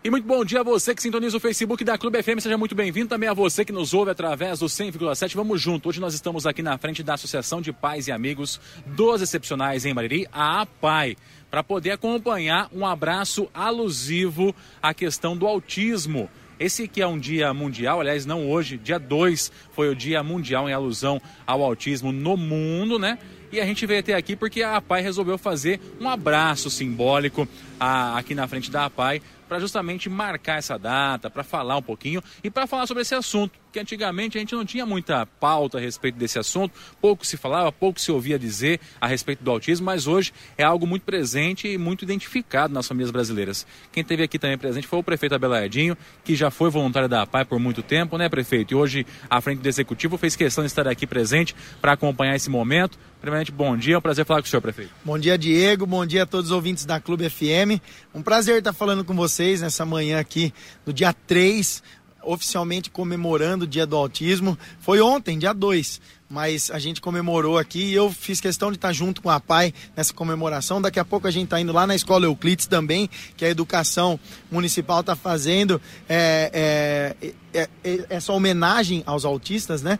E 0.06 0.10
muito 0.10 0.24
bom 0.24 0.44
dia 0.44 0.60
a 0.60 0.62
você 0.62 0.94
que 0.94 1.02
sintoniza 1.02 1.36
o 1.36 1.40
Facebook 1.40 1.82
da 1.82 1.98
Clube 1.98 2.22
FM, 2.22 2.38
seja 2.38 2.56
muito 2.56 2.76
bem-vindo. 2.76 3.08
Também 3.08 3.28
a 3.28 3.34
você 3.34 3.64
que 3.64 3.72
nos 3.72 3.92
ouve 3.92 4.12
através 4.12 4.60
do 4.60 4.66
100,7. 4.66 5.34
Vamos 5.34 5.60
junto. 5.60 5.88
Hoje 5.88 6.00
nós 6.00 6.14
estamos 6.14 6.46
aqui 6.46 6.62
na 6.62 6.78
frente 6.78 7.02
da 7.02 7.14
Associação 7.14 7.60
de 7.60 7.72
Pais 7.72 8.06
e 8.06 8.12
Amigos 8.12 8.60
dos 8.86 9.20
Excepcionais 9.20 9.84
em 9.84 9.92
Mariri, 9.92 10.28
a 10.32 10.60
APAI, 10.60 11.16
para 11.50 11.64
poder 11.64 11.90
acompanhar 11.90 12.68
um 12.72 12.86
abraço 12.86 13.48
alusivo 13.52 14.54
à 14.80 14.94
questão 14.94 15.36
do 15.36 15.44
autismo. 15.44 16.30
Esse 16.56 16.86
que 16.86 17.02
é 17.02 17.06
um 17.06 17.18
dia 17.18 17.52
mundial, 17.52 18.00
aliás, 18.00 18.24
não 18.24 18.48
hoje, 18.48 18.78
dia 18.78 19.00
2 19.00 19.50
foi 19.72 19.88
o 19.88 19.94
dia 19.96 20.22
mundial 20.22 20.68
em 20.68 20.72
alusão 20.72 21.20
ao 21.44 21.64
autismo 21.64 22.12
no 22.12 22.36
mundo, 22.36 22.96
né? 22.96 23.18
E 23.52 23.60
a 23.60 23.64
gente 23.64 23.86
veio 23.86 24.00
até 24.00 24.14
aqui 24.14 24.34
porque 24.34 24.62
a 24.62 24.76
APAI 24.76 25.02
resolveu 25.02 25.38
fazer 25.38 25.80
um 26.00 26.08
abraço 26.08 26.70
simbólico 26.70 27.48
a, 27.78 28.18
aqui 28.18 28.34
na 28.34 28.48
frente 28.48 28.70
da 28.70 28.86
APAI 28.86 29.20
para 29.48 29.58
justamente 29.58 30.08
marcar 30.08 30.58
essa 30.58 30.78
data, 30.78 31.30
para 31.30 31.42
falar 31.42 31.76
um 31.76 31.82
pouquinho 31.82 32.22
e 32.42 32.50
para 32.50 32.66
falar 32.66 32.86
sobre 32.86 33.02
esse 33.02 33.14
assunto, 33.14 33.58
que 33.76 33.80
antigamente 33.80 34.38
a 34.38 34.40
gente 34.40 34.54
não 34.54 34.64
tinha 34.64 34.86
muita 34.86 35.26
pauta 35.26 35.76
a 35.76 35.80
respeito 35.80 36.16
desse 36.16 36.38
assunto, 36.38 36.74
pouco 36.98 37.26
se 37.26 37.36
falava, 37.36 37.70
pouco 37.70 38.00
se 38.00 38.10
ouvia 38.10 38.38
dizer 38.38 38.80
a 38.98 39.06
respeito 39.06 39.44
do 39.44 39.50
autismo, 39.50 39.84
mas 39.84 40.06
hoje 40.06 40.32
é 40.56 40.64
algo 40.64 40.86
muito 40.86 41.02
presente 41.02 41.68
e 41.68 41.76
muito 41.76 42.02
identificado 42.02 42.72
nas 42.72 42.88
famílias 42.88 43.10
brasileiras. 43.10 43.66
Quem 43.92 44.02
teve 44.02 44.22
aqui 44.22 44.38
também 44.38 44.56
presente 44.56 44.86
foi 44.86 44.98
o 44.98 45.02
prefeito 45.02 45.34
Abelardinho, 45.34 45.94
que 46.24 46.34
já 46.34 46.50
foi 46.50 46.70
voluntário 46.70 47.06
da 47.06 47.20
APAI 47.20 47.44
por 47.44 47.58
muito 47.58 47.82
tempo, 47.82 48.16
né, 48.16 48.30
prefeito? 48.30 48.72
E 48.72 48.74
hoje, 48.74 49.06
à 49.28 49.42
frente 49.42 49.60
do 49.60 49.68
executivo, 49.68 50.16
fez 50.16 50.34
questão 50.34 50.64
de 50.64 50.68
estar 50.68 50.88
aqui 50.88 51.06
presente 51.06 51.54
para 51.78 51.92
acompanhar 51.92 52.34
esse 52.34 52.48
momento. 52.48 52.98
Primeiramente, 53.20 53.52
bom 53.52 53.76
dia, 53.76 53.96
é 53.96 53.98
um 53.98 54.00
prazer 54.00 54.24
falar 54.24 54.40
com 54.40 54.46
o 54.46 54.48
senhor, 54.48 54.62
prefeito. 54.62 54.90
Bom 55.04 55.18
dia, 55.18 55.36
Diego, 55.36 55.84
bom 55.84 56.06
dia 56.06 56.22
a 56.22 56.26
todos 56.26 56.46
os 56.50 56.52
ouvintes 56.52 56.86
da 56.86 56.98
Clube 56.98 57.28
FM. 57.28 57.82
Um 58.14 58.22
prazer 58.22 58.58
estar 58.58 58.72
falando 58.72 59.04
com 59.04 59.14
vocês 59.14 59.60
nessa 59.60 59.84
manhã 59.84 60.18
aqui, 60.18 60.54
no 60.86 60.94
dia 60.94 61.12
3, 61.12 61.82
oficialmente 62.26 62.90
comemorando 62.90 63.64
o 63.64 63.68
Dia 63.68 63.86
do 63.86 63.96
Autismo. 63.96 64.58
Foi 64.80 65.00
ontem, 65.00 65.38
dia 65.38 65.52
2, 65.52 66.00
mas 66.28 66.70
a 66.72 66.78
gente 66.78 67.00
comemorou 67.00 67.56
aqui 67.56 67.84
e 67.84 67.94
eu 67.94 68.10
fiz 68.10 68.40
questão 68.40 68.70
de 68.70 68.76
estar 68.76 68.92
junto 68.92 69.22
com 69.22 69.30
a 69.30 69.38
PAI 69.38 69.72
nessa 69.96 70.12
comemoração. 70.12 70.82
Daqui 70.82 70.98
a 70.98 71.04
pouco 71.04 71.28
a 71.28 71.30
gente 71.30 71.44
está 71.44 71.60
indo 71.60 71.72
lá 71.72 71.86
na 71.86 71.94
Escola 71.94 72.26
Euclides 72.26 72.66
também, 72.66 73.08
que 73.36 73.44
a 73.44 73.48
educação 73.48 74.18
municipal 74.50 75.00
está 75.00 75.14
fazendo 75.14 75.80
é, 76.08 77.14
é, 77.22 77.60
é, 77.60 77.68
é, 77.84 78.06
essa 78.10 78.32
homenagem 78.32 79.04
aos 79.06 79.24
autistas, 79.24 79.82
né? 79.82 79.98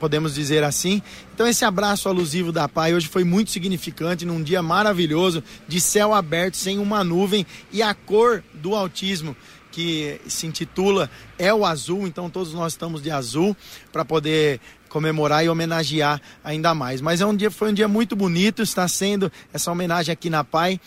Podemos 0.00 0.34
dizer 0.34 0.64
assim. 0.64 1.02
Então 1.34 1.46
esse 1.46 1.64
abraço 1.64 2.08
alusivo 2.08 2.50
da 2.50 2.66
PAI 2.66 2.94
hoje 2.94 3.06
foi 3.06 3.22
muito 3.22 3.50
significante, 3.50 4.24
num 4.24 4.42
dia 4.42 4.62
maravilhoso, 4.62 5.44
de 5.68 5.80
céu 5.80 6.14
aberto, 6.14 6.56
sem 6.56 6.78
uma 6.78 7.04
nuvem 7.04 7.46
e 7.70 7.82
a 7.82 7.92
cor 7.92 8.42
do 8.54 8.74
autismo 8.74 9.36
que 9.76 10.18
se 10.26 10.46
intitula 10.46 11.10
É 11.38 11.52
o 11.52 11.66
Azul, 11.66 12.06
então 12.06 12.30
todos 12.30 12.54
nós 12.54 12.72
estamos 12.72 13.02
de 13.02 13.10
azul 13.10 13.54
para 13.92 14.06
poder 14.06 14.58
comemorar 14.88 15.44
e 15.44 15.50
homenagear 15.50 16.18
ainda 16.42 16.74
mais. 16.74 17.02
Mas 17.02 17.20
é 17.20 17.26
um 17.26 17.36
dia, 17.36 17.50
foi 17.50 17.70
um 17.70 17.74
dia 17.74 17.86
muito 17.86 18.16
bonito, 18.16 18.62
está 18.62 18.88
sendo 18.88 19.30
essa 19.52 19.70
homenagem 19.70 20.10
aqui 20.10 20.30
na 20.30 20.42
PAI. 20.42 20.80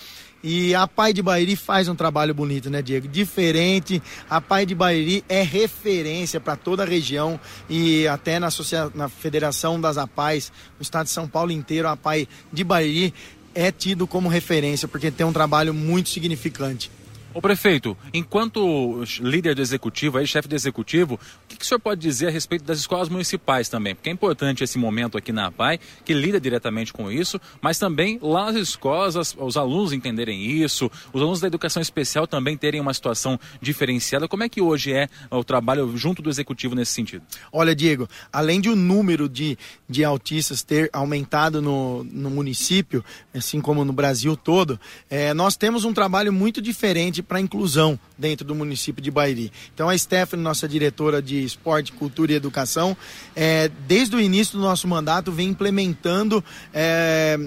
E 0.44 0.74
a 0.74 0.88
Pai 0.88 1.14
de 1.14 1.22
Bairi 1.22 1.56
faz 1.56 1.88
um 1.88 1.94
trabalho 1.94 2.34
bonito, 2.34 2.68
né, 2.68 2.82
Diego? 2.82 3.08
Diferente. 3.08 4.02
A 4.28 4.42
Pai 4.42 4.66
de 4.66 4.74
Bairi 4.74 5.24
é 5.30 5.44
referência 5.44 6.40
para 6.40 6.56
toda 6.56 6.82
a 6.82 6.86
região 6.86 7.40
e 7.70 8.08
até 8.08 8.40
na, 8.40 8.48
associa... 8.48 8.90
na 8.96 9.08
Federação 9.08 9.80
das 9.80 10.00
APAIs, 10.00 10.52
no 10.80 10.82
estado 10.82 11.06
de 11.06 11.12
São 11.12 11.28
Paulo 11.28 11.52
inteiro, 11.52 11.88
a 11.88 11.96
Pai 11.96 12.28
de 12.52 12.64
Bairi 12.64 13.14
é 13.54 13.72
tido 13.72 14.08
como 14.08 14.30
referência 14.30 14.88
porque 14.88 15.12
tem 15.12 15.28
um 15.28 15.34
trabalho 15.34 15.76
muito 15.76 16.10
significante. 16.10 16.90
Ô 17.32 17.40
prefeito, 17.40 17.96
enquanto 18.12 19.04
líder 19.20 19.54
do 19.54 19.62
executivo, 19.62 20.18
aí, 20.18 20.26
chefe 20.26 20.48
do 20.48 20.56
executivo, 20.56 21.14
o 21.14 21.48
que, 21.48 21.58
que, 21.58 21.64
o 21.64 21.68
senhor 21.68 21.80
pode 21.80 22.02
dizer 22.02 22.28
a 22.28 22.32
respeito 22.32 22.64
das 22.64 22.80
escolas 22.80 23.08
municipais 23.08 23.70
também? 23.70 23.94
Porque 23.94 24.10
é 24.10 24.12
importante 24.12 24.64
esse 24.64 24.80
momento 24.80 25.16
aqui 25.16 25.32
na 25.32 25.46
APAI, 25.46 25.80
que 26.04 26.12
lida 26.12 26.42
diretamente 26.42 26.92
com 26.92 27.12
isso, 27.12 27.40
mas 27.62 27.78
também 27.78 28.18
lá 28.20 28.46
nas 28.46 28.56
escolas 28.56 29.16
as, 29.16 29.36
os 29.38 29.58
alunos 29.58 29.94
entenderem 29.94 30.44
isso, 30.44 30.90
os 31.14 31.22
alunos 31.22 31.40
da 31.40 31.46
educação 31.46 31.80
especial 31.80 32.26
também 32.26 32.58
terem 32.58 32.82
uma 32.82 32.96
situação 32.96 33.40
diferenciada. 33.62 34.28
Como 34.28 34.44
é 34.44 34.50
que 34.50 34.60
hoje 34.60 34.92
é 34.92 35.08
o 35.30 35.44
trabalho 35.44 35.96
junto 35.96 36.24
do 36.24 36.32
executivo 36.32 36.74
nesse 36.74 36.94
sentido? 36.94 37.24
Olha, 37.52 37.76
Diego, 37.76 38.10
além 38.34 38.60
de 38.60 38.70
o 38.70 38.76
número 38.76 39.30
de, 39.30 39.56
de 39.88 40.04
autistas 40.04 40.64
ter 40.64 40.90
aumentado 40.92 41.62
no, 41.62 42.04
no 42.06 42.32
município, 42.32 43.06
assim 43.36 43.62
como 43.62 43.86
no 43.86 43.94
Brasil 43.94 44.36
todo, 44.36 44.80
é, 45.12 45.32
nós 45.32 45.56
temos 45.56 45.86
um 45.86 45.94
trabalho 45.94 46.34
muito 46.34 46.60
diferente 46.60 47.19
para 47.22 47.38
a 47.38 47.42
inclusão 47.42 48.00
dentro 48.18 48.46
do 48.46 48.56
município 48.56 49.02
de 49.02 49.12
Bairi. 49.12 49.52
Então 49.74 49.90
a 49.90 49.98
Stephanie, 49.98 50.44
nossa 50.44 50.68
diretora 50.68 51.22
de 51.22 51.44
esporte, 51.44 51.92
cultura 51.92 52.32
e 52.32 52.36
educação, 52.36 52.96
é, 53.36 53.70
desde 53.88 54.16
o 54.16 54.20
início 54.20 54.58
do 54.58 54.64
nosso 54.64 54.88
mandato 54.88 55.32
vem 55.32 55.50
implementando 55.50 56.44
é, 56.74 57.38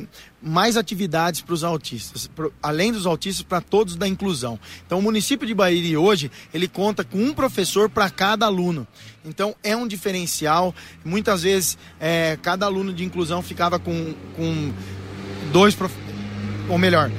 mais 0.42 0.76
atividades 0.76 1.40
para 1.40 1.54
os 1.54 1.62
autistas, 1.62 2.26
pro, 2.26 2.52
além 2.62 2.92
dos 2.92 3.06
autistas, 3.06 3.42
para 3.42 3.60
todos 3.60 3.94
da 3.94 4.08
inclusão. 4.08 4.58
Então, 4.84 4.98
o 4.98 5.02
município 5.02 5.46
de 5.46 5.54
Bairi 5.54 5.96
hoje, 5.96 6.30
ele 6.52 6.66
conta 6.66 7.04
com 7.04 7.18
um 7.18 7.32
professor 7.32 7.88
para 7.88 8.10
cada 8.10 8.46
aluno. 8.46 8.86
Então, 9.24 9.54
é 9.62 9.76
um 9.76 9.86
diferencial. 9.86 10.74
Muitas 11.04 11.42
vezes, 11.42 11.78
é, 12.00 12.36
cada 12.42 12.66
aluno 12.66 12.92
de 12.92 13.04
inclusão 13.04 13.40
ficava 13.40 13.78
com, 13.78 14.14
com 14.36 14.72
dois, 15.52 15.76
ou 16.68 16.78
melhor, 16.78 17.10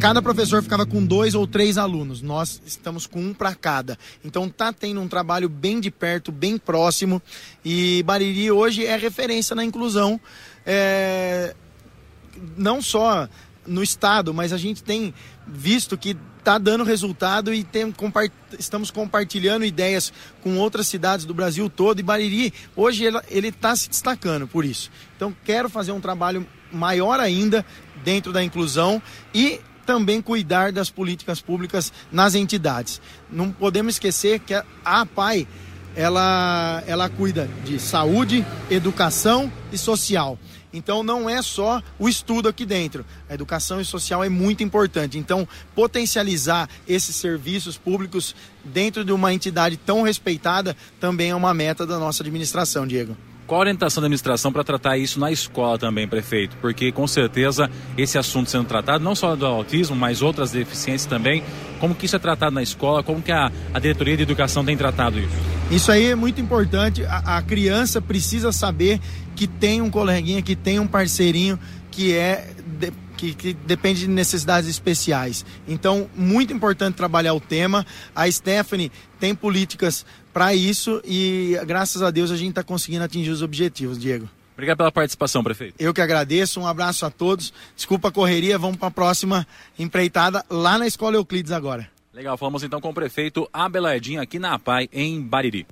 cada 0.00 0.22
professor 0.22 0.62
ficava 0.62 0.86
com 0.86 1.04
dois 1.04 1.34
ou 1.34 1.46
três 1.46 1.76
alunos. 1.76 2.22
Nós 2.22 2.62
estamos 2.64 3.06
com 3.06 3.20
um 3.20 3.34
para 3.34 3.54
cada. 3.54 3.98
Então 4.24 4.48
tá 4.48 4.72
tendo 4.72 5.00
um 5.00 5.08
trabalho 5.08 5.48
bem 5.48 5.80
de 5.80 5.90
perto, 5.90 6.30
bem 6.30 6.56
próximo. 6.56 7.20
E 7.64 8.02
Bariri 8.04 8.50
hoje 8.50 8.86
é 8.86 8.96
referência 8.96 9.54
na 9.54 9.64
inclusão, 9.64 10.20
é... 10.64 11.54
não 12.56 12.80
só 12.80 13.28
no 13.66 13.82
estado, 13.82 14.32
mas 14.32 14.52
a 14.52 14.56
gente 14.56 14.82
tem 14.82 15.12
visto 15.46 15.98
que 15.98 16.16
está 16.38 16.56
dando 16.56 16.84
resultado 16.84 17.52
e 17.52 17.62
tem, 17.62 17.92
compart... 17.92 18.32
estamos 18.58 18.90
compartilhando 18.90 19.64
ideias 19.64 20.12
com 20.42 20.56
outras 20.56 20.86
cidades 20.86 21.26
do 21.26 21.34
Brasil 21.34 21.68
todo. 21.68 22.00
E 22.00 22.02
Bariri 22.02 22.54
hoje 22.74 23.04
ele 23.28 23.48
está 23.48 23.76
se 23.76 23.90
destacando 23.90 24.46
por 24.46 24.64
isso. 24.64 24.90
Então 25.16 25.34
quero 25.44 25.68
fazer 25.68 25.92
um 25.92 26.00
trabalho 26.00 26.46
maior 26.72 27.18
ainda 27.18 27.64
dentro 28.08 28.32
da 28.32 28.42
inclusão 28.42 29.02
e 29.34 29.60
também 29.84 30.22
cuidar 30.22 30.72
das 30.72 30.88
políticas 30.88 31.42
públicas 31.42 31.92
nas 32.10 32.34
entidades. 32.34 33.02
Não 33.30 33.52
podemos 33.52 33.96
esquecer 33.96 34.40
que 34.40 34.54
a 34.54 34.64
APAI 34.82 35.46
ela, 35.94 36.82
ela 36.86 37.10
cuida 37.10 37.50
de 37.66 37.78
saúde, 37.78 38.46
educação 38.70 39.52
e 39.70 39.76
social. 39.76 40.38
Então 40.72 41.02
não 41.02 41.28
é 41.28 41.42
só 41.42 41.82
o 41.98 42.08
estudo 42.08 42.48
aqui 42.48 42.64
dentro. 42.64 43.04
A 43.28 43.34
educação 43.34 43.78
e 43.78 43.84
social 43.84 44.24
é 44.24 44.30
muito 44.30 44.62
importante. 44.62 45.18
Então, 45.18 45.46
potencializar 45.74 46.66
esses 46.88 47.14
serviços 47.14 47.76
públicos 47.76 48.34
dentro 48.64 49.04
de 49.04 49.12
uma 49.12 49.34
entidade 49.34 49.76
tão 49.76 50.00
respeitada 50.00 50.74
também 50.98 51.28
é 51.28 51.34
uma 51.34 51.52
meta 51.52 51.86
da 51.86 51.98
nossa 51.98 52.22
administração, 52.22 52.86
Diego. 52.86 53.14
Qual 53.48 53.58
a 53.58 53.62
orientação 53.62 54.02
da 54.02 54.08
administração 54.08 54.52
para 54.52 54.62
tratar 54.62 54.98
isso 54.98 55.18
na 55.18 55.32
escola 55.32 55.78
também, 55.78 56.06
prefeito? 56.06 56.54
Porque 56.60 56.92
com 56.92 57.06
certeza 57.06 57.70
esse 57.96 58.18
assunto 58.18 58.50
sendo 58.50 58.66
tratado, 58.66 59.02
não 59.02 59.14
só 59.14 59.34
do 59.34 59.46
autismo, 59.46 59.96
mas 59.96 60.20
outras 60.20 60.50
deficiências 60.50 61.06
também, 61.06 61.42
como 61.80 61.94
que 61.94 62.04
isso 62.04 62.14
é 62.14 62.18
tratado 62.18 62.54
na 62.54 62.62
escola, 62.62 63.02
como 63.02 63.22
que 63.22 63.32
a, 63.32 63.50
a 63.72 63.78
diretoria 63.78 64.18
de 64.18 64.22
educação 64.22 64.62
tem 64.62 64.76
tratado 64.76 65.18
isso? 65.18 65.34
Isso 65.70 65.90
aí 65.90 66.08
é 66.08 66.14
muito 66.14 66.42
importante. 66.42 67.02
A, 67.06 67.38
a 67.38 67.42
criança 67.42 68.02
precisa 68.02 68.52
saber 68.52 69.00
que 69.34 69.46
tem 69.46 69.80
um 69.80 69.88
coleguinha, 69.88 70.42
que 70.42 70.54
tem 70.54 70.78
um 70.78 70.86
parceirinho 70.86 71.58
que 71.90 72.14
é 72.14 72.50
que, 73.18 73.34
que, 73.34 73.52
depende 73.52 74.00
de 74.00 74.08
necessidades 74.08 74.70
especiais. 74.70 75.44
Então, 75.66 76.08
muito 76.14 76.52
importante 76.52 76.94
trabalhar 76.94 77.34
o 77.34 77.40
tema. 77.40 77.84
A 78.14 78.30
Stephanie 78.30 78.90
tem 79.18 79.34
políticas 79.34 80.06
para 80.32 80.54
isso 80.54 81.02
e, 81.04 81.58
graças 81.66 82.00
a 82.00 82.10
Deus, 82.10 82.30
a 82.30 82.36
gente 82.36 82.50
está 82.50 82.62
conseguindo 82.62 83.04
atingir 83.04 83.30
os 83.30 83.42
objetivos, 83.42 83.98
Diego. 83.98 84.28
Obrigado 84.54 84.78
pela 84.78 84.92
participação, 84.92 85.42
prefeito. 85.42 85.74
Eu 85.78 85.92
que 85.92 86.00
agradeço, 86.00 86.60
um 86.60 86.66
abraço 86.66 87.04
a 87.04 87.10
todos. 87.10 87.52
Desculpa 87.76 88.08
a 88.08 88.12
correria, 88.12 88.58
vamos 88.58 88.76
para 88.76 88.88
a 88.88 88.92
próxima 88.92 89.46
empreitada 89.78 90.44
lá 90.48 90.78
na 90.78 90.86
Escola 90.86 91.16
Euclides 91.16 91.52
agora. 91.52 91.88
Legal, 92.12 92.36
falamos 92.36 92.64
então 92.64 92.80
com 92.80 92.90
o 92.90 92.94
prefeito 92.94 93.48
Abelardinho 93.52 94.20
aqui 94.20 94.38
na 94.38 94.54
APAI, 94.54 94.88
em 94.92 95.20
Bariri. 95.20 95.66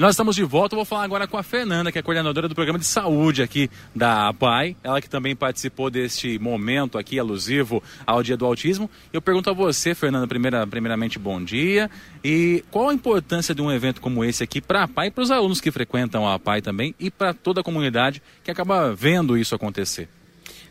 E 0.00 0.02
nós 0.02 0.14
estamos 0.14 0.34
de 0.34 0.42
volta. 0.42 0.74
Eu 0.74 0.78
vou 0.78 0.84
falar 0.86 1.04
agora 1.04 1.26
com 1.26 1.36
a 1.36 1.42
Fernanda, 1.42 1.92
que 1.92 1.98
é 1.98 2.00
coordenadora 2.00 2.48
do 2.48 2.54
programa 2.54 2.78
de 2.78 2.86
saúde 2.86 3.42
aqui 3.42 3.68
da 3.94 4.28
APAI. 4.28 4.74
Ela 4.82 4.98
que 4.98 5.10
também 5.10 5.36
participou 5.36 5.90
deste 5.90 6.38
momento 6.38 6.96
aqui 6.96 7.18
alusivo 7.18 7.82
ao 8.06 8.22
Dia 8.22 8.34
do 8.34 8.46
Autismo. 8.46 8.90
Eu 9.12 9.20
pergunto 9.20 9.50
a 9.50 9.52
você, 9.52 9.94
Fernanda, 9.94 10.26
primeira, 10.26 10.66
primeiramente, 10.66 11.18
bom 11.18 11.44
dia. 11.44 11.90
E 12.24 12.64
qual 12.70 12.88
a 12.88 12.94
importância 12.94 13.54
de 13.54 13.60
um 13.60 13.70
evento 13.70 14.00
como 14.00 14.24
esse 14.24 14.42
aqui 14.42 14.58
para 14.58 14.80
a 14.80 14.84
APAI 14.84 15.10
para 15.10 15.22
os 15.22 15.30
alunos 15.30 15.60
que 15.60 15.70
frequentam 15.70 16.26
a 16.26 16.32
APAI 16.32 16.62
também 16.62 16.94
e 16.98 17.10
para 17.10 17.34
toda 17.34 17.60
a 17.60 17.62
comunidade 17.62 18.22
que 18.42 18.50
acaba 18.50 18.94
vendo 18.94 19.36
isso 19.36 19.54
acontecer? 19.54 20.08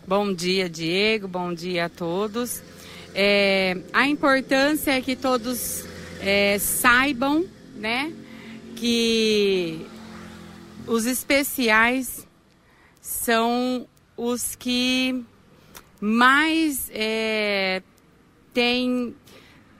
Bom 0.08 0.34
dia, 0.34 0.68
Diego. 0.68 1.28
Bom 1.28 1.54
dia 1.54 1.86
a 1.86 1.90
todos. 1.90 2.64
É, 3.14 3.78
a 3.94 4.08
importância 4.08 4.90
é 4.90 5.02
que 5.02 5.16
todos 5.16 5.86
é, 6.20 6.58
saibam, 6.58 7.46
né? 7.76 8.12
Que 8.80 9.86
os 10.88 11.06
especiais 11.06 12.26
são 13.02 13.86
os 14.16 14.56
que 14.56 15.24
mais 16.00 16.90
é, 16.94 17.84
têm. 18.54 19.14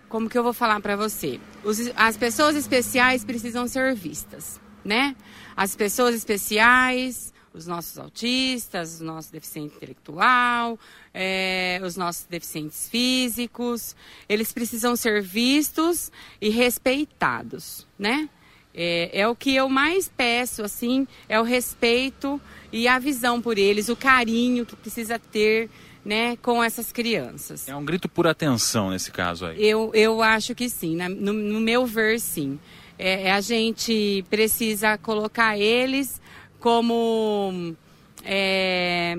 Como 0.10 0.30
que 0.30 0.38
eu 0.38 0.44
vou 0.44 0.54
falar 0.54 0.82
para 0.82 0.98
você? 0.98 1.40
Os, 1.64 1.80
as 1.96 2.18
pessoas 2.18 2.56
especiais 2.56 3.24
precisam 3.24 3.68
ser 3.68 3.96
vistas, 3.96 4.60
né? 4.84 5.16
As 5.56 5.76
pessoas 5.76 6.14
especiais, 6.16 7.34
os 7.54 7.66
nossos 7.68 7.98
autistas, 7.98 8.96
os 8.96 9.02
nossos 9.02 9.32
deficientes 9.32 9.78
intelectual, 9.78 10.78
é, 11.14 11.80
os 11.84 11.96
nossos 11.96 12.26
deficientes 12.26 12.90
físicos, 12.90 13.96
eles 14.28 14.52
precisam 14.52 14.96
ser 14.96 15.22
vistos 15.22 16.12
e 16.42 16.50
respeitados, 16.50 17.88
né? 17.98 18.30
É, 18.74 19.22
é, 19.22 19.28
o 19.28 19.36
que 19.36 19.56
eu 19.56 19.68
mais 19.68 20.10
peço, 20.16 20.64
assim, 20.64 21.08
é 21.28 21.40
o 21.40 21.44
respeito 21.44 22.40
e 22.72 22.88
a 22.88 23.00
visão 23.00 23.42
por 23.42 23.58
eles, 23.58 23.90
o 23.90 23.96
carinho 23.96 24.66
que 24.66 24.76
precisa 24.76 25.18
ter, 25.18 25.70
né, 26.06 26.38
com 26.38 26.64
essas 26.64 26.92
crianças. 26.92 27.68
É 27.68 27.76
um 27.76 27.84
grito 27.84 28.08
por 28.08 28.28
atenção 28.28 28.92
nesse 28.92 29.12
caso 29.12 29.48
aí. 29.48 29.66
Eu, 29.66 29.92
eu 29.94 30.22
acho 30.22 30.54
que 30.54 30.70
sim, 30.70 30.96
no, 30.96 31.34
no 31.34 31.60
meu 31.60 31.86
ver, 31.86 32.20
sim. 32.20 32.60
É, 32.98 33.24
é, 33.28 33.32
a 33.32 33.42
gente 33.42 34.24
precisa 34.30 34.98
colocar 34.98 35.58
eles 35.58 36.22
como, 36.60 37.76
é, 38.24 39.18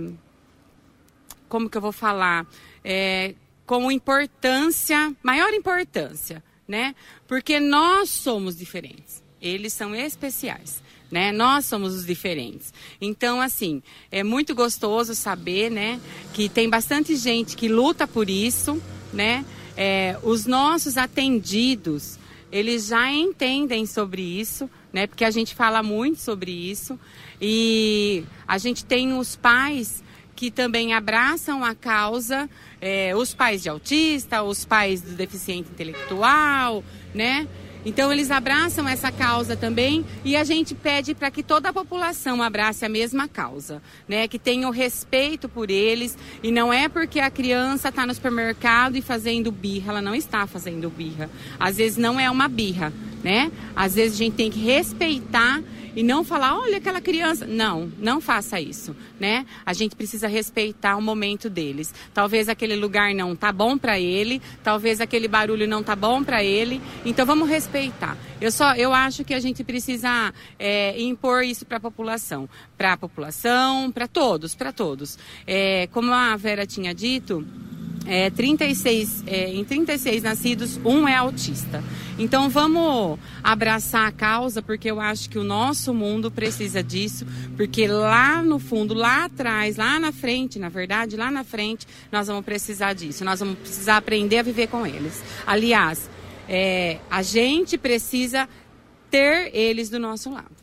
como 1.48 1.68
que 1.68 1.76
eu 1.76 1.82
vou 1.82 1.92
falar, 1.92 2.46
é, 2.84 3.34
como 3.66 3.90
importância, 3.90 5.14
maior 5.22 5.52
importância, 5.54 6.42
né? 6.68 6.94
Porque 7.26 7.58
nós 7.58 8.10
somos 8.10 8.56
diferentes 8.56 9.22
eles 9.40 9.72
são 9.72 9.94
especiais. 9.94 10.82
Né? 11.10 11.32
Nós 11.32 11.64
somos 11.64 11.94
os 11.94 12.06
diferentes. 12.06 12.72
Então, 13.00 13.40
assim, 13.40 13.82
é 14.12 14.22
muito 14.22 14.54
gostoso 14.54 15.14
saber, 15.14 15.68
né, 15.68 16.00
que 16.32 16.48
tem 16.48 16.70
bastante 16.70 17.16
gente 17.16 17.56
que 17.56 17.66
luta 17.66 18.06
por 18.06 18.30
isso, 18.30 18.80
né? 19.12 19.44
É, 19.76 20.16
os 20.22 20.46
nossos 20.46 20.96
atendidos, 20.96 22.16
eles 22.52 22.86
já 22.86 23.10
entendem 23.10 23.86
sobre 23.86 24.22
isso, 24.22 24.70
né? 24.92 25.06
Porque 25.08 25.24
a 25.24 25.30
gente 25.32 25.54
fala 25.54 25.82
muito 25.82 26.20
sobre 26.20 26.52
isso 26.52 26.98
e 27.40 28.24
a 28.46 28.58
gente 28.58 28.84
tem 28.84 29.18
os 29.18 29.34
pais 29.34 30.02
que 30.36 30.50
também 30.50 30.94
abraçam 30.94 31.62
a 31.62 31.74
causa, 31.74 32.48
é, 32.80 33.14
os 33.14 33.34
pais 33.34 33.62
de 33.62 33.68
autista, 33.68 34.42
os 34.42 34.64
pais 34.64 35.02
do 35.02 35.12
deficiente 35.12 35.68
intelectual, 35.70 36.82
né? 37.14 37.46
Então 37.84 38.12
eles 38.12 38.30
abraçam 38.30 38.88
essa 38.88 39.10
causa 39.10 39.56
também 39.56 40.04
e 40.24 40.36
a 40.36 40.44
gente 40.44 40.74
pede 40.74 41.14
para 41.14 41.30
que 41.30 41.42
toda 41.42 41.70
a 41.70 41.72
população 41.72 42.42
abrace 42.42 42.84
a 42.84 42.88
mesma 42.88 43.26
causa, 43.26 43.82
né? 44.08 44.28
Que 44.28 44.38
tenha 44.38 44.68
o 44.68 44.70
respeito 44.70 45.48
por 45.48 45.70
eles 45.70 46.16
e 46.42 46.50
não 46.50 46.72
é 46.72 46.88
porque 46.88 47.20
a 47.20 47.30
criança 47.30 47.88
está 47.88 48.06
no 48.06 48.14
supermercado 48.14 48.96
e 48.96 49.02
fazendo 49.02 49.50
birra, 49.50 49.92
ela 49.92 50.02
não 50.02 50.14
está 50.14 50.46
fazendo 50.46 50.90
birra. 50.90 51.30
Às 51.58 51.76
vezes 51.76 51.96
não 51.96 52.20
é 52.20 52.30
uma 52.30 52.48
birra, 52.48 52.92
né? 53.24 53.50
Às 53.74 53.94
vezes 53.94 54.14
a 54.14 54.24
gente 54.24 54.34
tem 54.34 54.50
que 54.50 54.60
respeitar 54.60 55.62
e 56.00 56.02
não 56.02 56.24
falar, 56.24 56.58
olha 56.58 56.78
aquela 56.78 56.98
criança. 56.98 57.46
Não, 57.46 57.92
não 57.98 58.22
faça 58.22 58.58
isso, 58.58 58.96
né? 59.20 59.44
A 59.66 59.74
gente 59.74 59.94
precisa 59.94 60.26
respeitar 60.26 60.96
o 60.96 61.02
momento 61.02 61.50
deles. 61.50 61.92
Talvez 62.14 62.48
aquele 62.48 62.74
lugar 62.74 63.14
não 63.14 63.36
tá 63.36 63.52
bom 63.52 63.76
para 63.76 64.00
ele, 64.00 64.40
talvez 64.64 64.98
aquele 64.98 65.28
barulho 65.28 65.68
não 65.68 65.82
tá 65.82 65.94
bom 65.94 66.24
para 66.24 66.42
ele. 66.42 66.80
Então 67.04 67.26
vamos 67.26 67.50
respeitar. 67.50 68.16
Eu 68.40 68.50
só, 68.50 68.74
eu 68.76 68.94
acho 68.94 69.24
que 69.24 69.34
a 69.34 69.40
gente 69.40 69.62
precisa 69.62 70.32
é, 70.58 70.98
impor 71.02 71.44
isso 71.44 71.66
para 71.66 71.76
a 71.76 71.80
população, 71.80 72.48
para 72.78 72.94
a 72.94 72.96
população, 72.96 73.92
para 73.92 74.08
todos, 74.08 74.54
para 74.54 74.72
todos. 74.72 75.18
É, 75.46 75.86
como 75.88 76.14
a 76.14 76.34
Vera 76.34 76.66
tinha 76.66 76.94
dito 76.94 77.46
é, 78.06 78.30
36, 78.30 79.24
é, 79.26 79.52
em 79.52 79.64
36 79.64 80.22
nascidos, 80.22 80.80
um 80.84 81.06
é 81.06 81.16
autista. 81.16 81.82
Então 82.18 82.48
vamos 82.48 83.18
abraçar 83.42 84.08
a 84.08 84.12
causa, 84.12 84.62
porque 84.62 84.90
eu 84.90 85.00
acho 85.00 85.28
que 85.28 85.38
o 85.38 85.44
nosso 85.44 85.92
mundo 85.94 86.30
precisa 86.30 86.82
disso, 86.82 87.26
porque 87.56 87.86
lá 87.86 88.42
no 88.42 88.58
fundo, 88.58 88.94
lá 88.94 89.24
atrás, 89.24 89.76
lá 89.76 89.98
na 89.98 90.12
frente, 90.12 90.58
na 90.58 90.68
verdade, 90.68 91.16
lá 91.16 91.30
na 91.30 91.44
frente, 91.44 91.86
nós 92.10 92.26
vamos 92.26 92.44
precisar 92.44 92.94
disso. 92.94 93.24
Nós 93.24 93.40
vamos 93.40 93.58
precisar 93.58 93.96
aprender 93.96 94.38
a 94.38 94.42
viver 94.42 94.68
com 94.68 94.86
eles. 94.86 95.22
Aliás, 95.46 96.10
é, 96.48 96.98
a 97.10 97.22
gente 97.22 97.78
precisa 97.78 98.48
ter 99.10 99.54
eles 99.54 99.90
do 99.90 99.98
nosso 99.98 100.30
lado. 100.32 100.60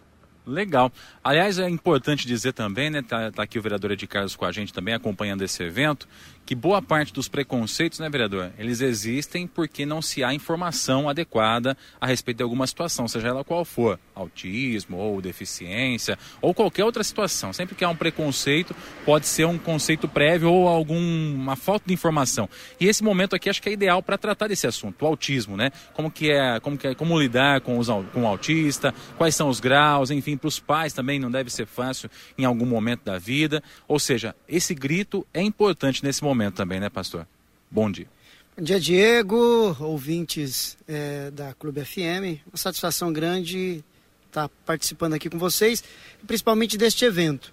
Legal. 0.47 0.91
Aliás, 1.21 1.59
é 1.59 1.69
importante 1.69 2.25
dizer 2.25 2.53
também, 2.53 2.89
né? 2.89 3.01
Tá, 3.01 3.29
tá 3.31 3.43
aqui 3.43 3.59
o 3.59 3.61
vereador 3.61 3.91
Ed 3.91 4.07
Carlos 4.07 4.33
com 4.33 4.45
a 4.45 4.51
gente 4.51 4.73
também 4.73 4.93
acompanhando 4.93 5.41
esse 5.41 5.61
evento, 5.61 6.07
que 6.47 6.55
boa 6.55 6.81
parte 6.81 7.13
dos 7.13 7.27
preconceitos, 7.27 7.99
né, 7.99 8.09
vereador, 8.09 8.53
eles 8.57 8.79
existem 8.79 9.45
porque 9.45 9.85
não 9.85 10.01
se 10.01 10.23
há 10.23 10.33
informação 10.33 11.09
adequada 11.09 11.77
a 11.99 12.07
respeito 12.07 12.37
de 12.37 12.43
alguma 12.43 12.65
situação, 12.65 13.05
seja 13.05 13.27
ela 13.27 13.43
qual 13.43 13.65
for, 13.65 13.99
autismo 14.15 14.95
ou 14.95 15.21
deficiência 15.21 16.17
ou 16.41 16.53
qualquer 16.53 16.85
outra 16.85 17.03
situação. 17.03 17.51
Sempre 17.51 17.75
que 17.75 17.83
há 17.83 17.89
um 17.89 17.95
preconceito, 17.97 18.73
pode 19.05 19.27
ser 19.27 19.43
um 19.43 19.57
conceito 19.57 20.07
prévio 20.07 20.49
ou 20.49 20.69
alguma 20.69 21.57
falta 21.57 21.83
de 21.85 21.93
informação. 21.93 22.49
E 22.79 22.87
esse 22.87 23.03
momento 23.03 23.35
aqui 23.35 23.49
acho 23.49 23.61
que 23.61 23.67
é 23.67 23.73
ideal 23.73 24.01
para 24.01 24.17
tratar 24.17 24.47
desse 24.47 24.65
assunto, 24.65 25.03
o 25.03 25.05
autismo, 25.05 25.57
né? 25.57 25.69
Como 25.93 26.09
que 26.09 26.31
é, 26.31 26.61
como 26.61 26.77
que 26.77 26.87
é, 26.87 26.95
como 26.95 27.19
lidar 27.19 27.59
com 27.59 27.77
os 27.77 27.89
com 28.13 28.23
o 28.23 28.27
autista, 28.27 28.93
quais 29.17 29.35
são 29.35 29.49
os 29.49 29.59
graus, 29.59 30.11
enfim, 30.11 30.37
para 30.37 30.47
os 30.47 30.61
pais 30.61 30.93
também 30.93 31.19
não 31.19 31.29
deve 31.29 31.49
ser 31.49 31.65
fácil 31.65 32.09
em 32.37 32.45
algum 32.45 32.65
momento 32.65 33.03
da 33.03 33.19
vida. 33.19 33.61
Ou 33.85 33.99
seja, 33.99 34.33
esse 34.47 34.73
grito 34.73 35.27
é 35.33 35.41
importante 35.41 36.01
nesse 36.05 36.23
momento 36.23 36.36
momento 36.37 36.53
também, 36.53 36.79
né, 36.79 36.89
pastor? 36.89 37.25
Bom 37.69 37.91
dia. 37.91 38.07
Bom 38.55 38.63
dia, 38.63 38.79
Diego, 38.79 39.75
ouvintes 39.79 40.77
é, 40.87 41.31
da 41.31 41.53
Clube 41.55 41.83
FM. 41.83 42.45
Uma 42.47 42.57
satisfação 42.57 43.11
grande 43.11 43.83
estar 44.27 44.47
participando 44.65 45.13
aqui 45.13 45.29
com 45.29 45.39
vocês, 45.39 45.83
principalmente 46.27 46.77
deste 46.77 47.03
evento. 47.05 47.51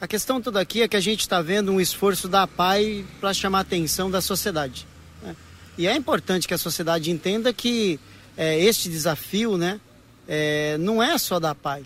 A 0.00 0.06
questão 0.06 0.40
toda 0.40 0.60
aqui 0.60 0.82
é 0.82 0.88
que 0.88 0.96
a 0.96 1.00
gente 1.00 1.20
está 1.20 1.42
vendo 1.42 1.72
um 1.72 1.80
esforço 1.80 2.28
da 2.28 2.46
PAI 2.46 3.04
para 3.20 3.34
chamar 3.34 3.58
a 3.58 3.62
atenção 3.62 4.08
da 4.10 4.20
sociedade. 4.20 4.86
Né? 5.20 5.34
E 5.76 5.88
é 5.88 5.96
importante 5.96 6.46
que 6.46 6.54
a 6.54 6.58
sociedade 6.58 7.10
entenda 7.10 7.52
que 7.52 7.98
é, 8.36 8.58
este 8.60 8.88
desafio 8.88 9.56
né, 9.56 9.80
é, 10.28 10.76
não 10.78 11.02
é 11.02 11.18
só 11.18 11.40
da 11.40 11.54
PAI. 11.56 11.84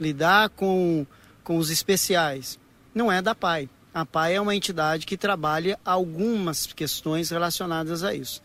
Lidar 0.00 0.48
com, 0.50 1.06
com 1.44 1.56
os 1.56 1.70
especiais 1.70 2.58
não 2.92 3.10
é 3.12 3.22
da 3.22 3.34
PAI. 3.34 3.68
A 4.00 4.06
PAI 4.06 4.36
é 4.36 4.40
uma 4.40 4.54
entidade 4.54 5.04
que 5.04 5.16
trabalha 5.16 5.76
algumas 5.84 6.66
questões 6.66 7.30
relacionadas 7.30 8.04
a 8.04 8.14
isso. 8.14 8.40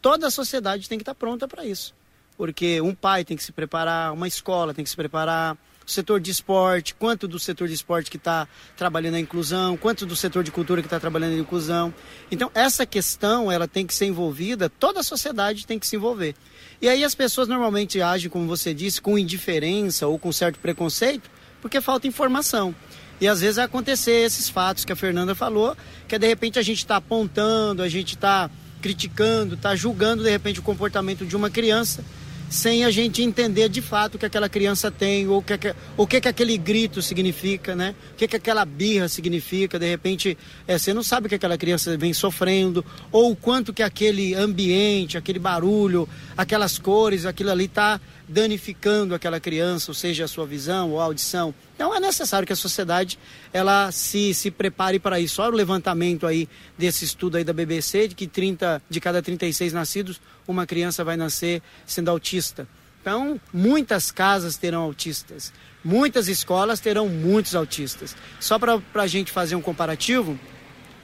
Toda 0.00 0.28
a 0.28 0.30
sociedade 0.30 0.88
tem 0.88 0.96
que 0.96 1.02
estar 1.02 1.14
pronta 1.14 1.46
para 1.46 1.66
isso. 1.66 1.94
Porque 2.38 2.80
um 2.80 2.94
pai 2.94 3.22
tem 3.22 3.36
que 3.36 3.44
se 3.44 3.52
preparar, 3.52 4.14
uma 4.14 4.26
escola 4.26 4.72
tem 4.72 4.82
que 4.82 4.88
se 4.88 4.96
preparar, 4.96 5.58
o 5.86 5.90
setor 5.90 6.20
de 6.20 6.30
esporte, 6.30 6.94
quanto 6.94 7.28
do 7.28 7.38
setor 7.38 7.68
de 7.68 7.74
esporte 7.74 8.10
que 8.10 8.16
está 8.16 8.48
trabalhando 8.78 9.16
a 9.16 9.20
inclusão, 9.20 9.76
quanto 9.76 10.06
do 10.06 10.16
setor 10.16 10.42
de 10.42 10.50
cultura 10.50 10.80
que 10.80 10.86
está 10.86 10.98
trabalhando 10.98 11.34
a 11.34 11.38
inclusão. 11.38 11.92
Então, 12.30 12.50
essa 12.54 12.86
questão 12.86 13.52
ela 13.52 13.68
tem 13.68 13.86
que 13.86 13.92
ser 13.92 14.06
envolvida, 14.06 14.70
toda 14.70 15.00
a 15.00 15.02
sociedade 15.02 15.66
tem 15.66 15.78
que 15.78 15.86
se 15.86 15.96
envolver. 15.96 16.34
E 16.80 16.88
aí 16.88 17.04
as 17.04 17.14
pessoas 17.14 17.46
normalmente 17.46 18.00
agem, 18.00 18.30
como 18.30 18.46
você 18.46 18.72
disse, 18.72 19.02
com 19.02 19.18
indiferença 19.18 20.06
ou 20.06 20.18
com 20.18 20.32
certo 20.32 20.58
preconceito, 20.58 21.30
porque 21.60 21.78
falta 21.82 22.06
informação. 22.06 22.74
E 23.24 23.26
às 23.26 23.40
vezes 23.40 23.56
acontecer 23.56 24.22
esses 24.26 24.50
fatos 24.50 24.84
que 24.84 24.92
a 24.92 24.96
Fernanda 24.96 25.34
falou, 25.34 25.74
que 26.06 26.18
de 26.18 26.26
repente 26.26 26.58
a 26.58 26.62
gente 26.62 26.80
está 26.80 26.96
apontando, 26.96 27.82
a 27.82 27.88
gente 27.88 28.16
está 28.16 28.50
criticando, 28.82 29.54
está 29.54 29.74
julgando 29.74 30.22
de 30.22 30.28
repente 30.28 30.60
o 30.60 30.62
comportamento 30.62 31.24
de 31.24 31.34
uma 31.34 31.48
criança 31.48 32.04
sem 32.50 32.84
a 32.84 32.90
gente 32.90 33.22
entender 33.22 33.70
de 33.70 33.80
fato 33.80 34.16
o 34.16 34.18
que 34.18 34.26
aquela 34.26 34.48
criança 34.48 34.90
tem, 34.90 35.26
ou 35.26 35.38
o 35.38 35.42
que, 35.42 35.54
o 35.96 36.06
que, 36.06 36.20
que 36.20 36.28
aquele 36.28 36.56
grito 36.56 37.00
significa, 37.02 37.74
né? 37.74 37.94
O 38.12 38.14
que, 38.14 38.28
que 38.28 38.36
aquela 38.36 38.64
birra 38.64 39.08
significa. 39.08 39.78
De 39.78 39.88
repente, 39.88 40.36
é, 40.68 40.78
você 40.78 40.92
não 40.92 41.02
sabe 41.02 41.26
o 41.26 41.28
que 41.28 41.34
aquela 41.34 41.58
criança 41.58 41.96
vem 41.96 42.12
sofrendo, 42.12 42.84
ou 43.10 43.32
o 43.32 43.36
quanto 43.36 43.72
que 43.72 43.82
aquele 43.82 44.34
ambiente, 44.34 45.16
aquele 45.16 45.38
barulho, 45.38 46.08
aquelas 46.36 46.78
cores, 46.78 47.26
aquilo 47.26 47.50
ali 47.50 47.64
está 47.64 47.98
danificando 48.26 49.14
aquela 49.14 49.38
criança, 49.38 49.90
ou 49.90 49.94
seja, 49.94 50.24
a 50.24 50.28
sua 50.28 50.46
visão 50.46 50.90
ou 50.90 51.00
audição. 51.00 51.54
Então 51.74 51.94
é 51.94 52.00
necessário 52.00 52.46
que 52.46 52.52
a 52.52 52.56
sociedade 52.56 53.18
ela 53.52 53.90
se, 53.92 54.32
se 54.32 54.50
prepare 54.50 54.98
para 54.98 55.20
isso. 55.20 55.42
Olha 55.42 55.52
o 55.52 55.56
levantamento 55.56 56.26
aí 56.26 56.48
desse 56.76 57.04
estudo 57.04 57.36
aí 57.36 57.44
da 57.44 57.52
BBC 57.52 58.08
de 58.08 58.14
que 58.14 58.26
30 58.26 58.82
de 58.88 59.00
cada 59.00 59.22
36 59.22 59.72
nascidos, 59.72 60.20
uma 60.46 60.66
criança 60.66 61.04
vai 61.04 61.16
nascer 61.16 61.62
sendo 61.86 62.10
autista. 62.10 62.66
Então, 63.00 63.38
muitas 63.52 64.10
casas 64.10 64.56
terão 64.56 64.80
autistas, 64.80 65.52
muitas 65.84 66.26
escolas 66.26 66.80
terão 66.80 67.06
muitos 67.06 67.54
autistas. 67.54 68.16
Só 68.40 68.58
para 68.58 68.80
a 68.94 69.06
gente 69.06 69.30
fazer 69.30 69.56
um 69.56 69.60
comparativo, 69.60 70.38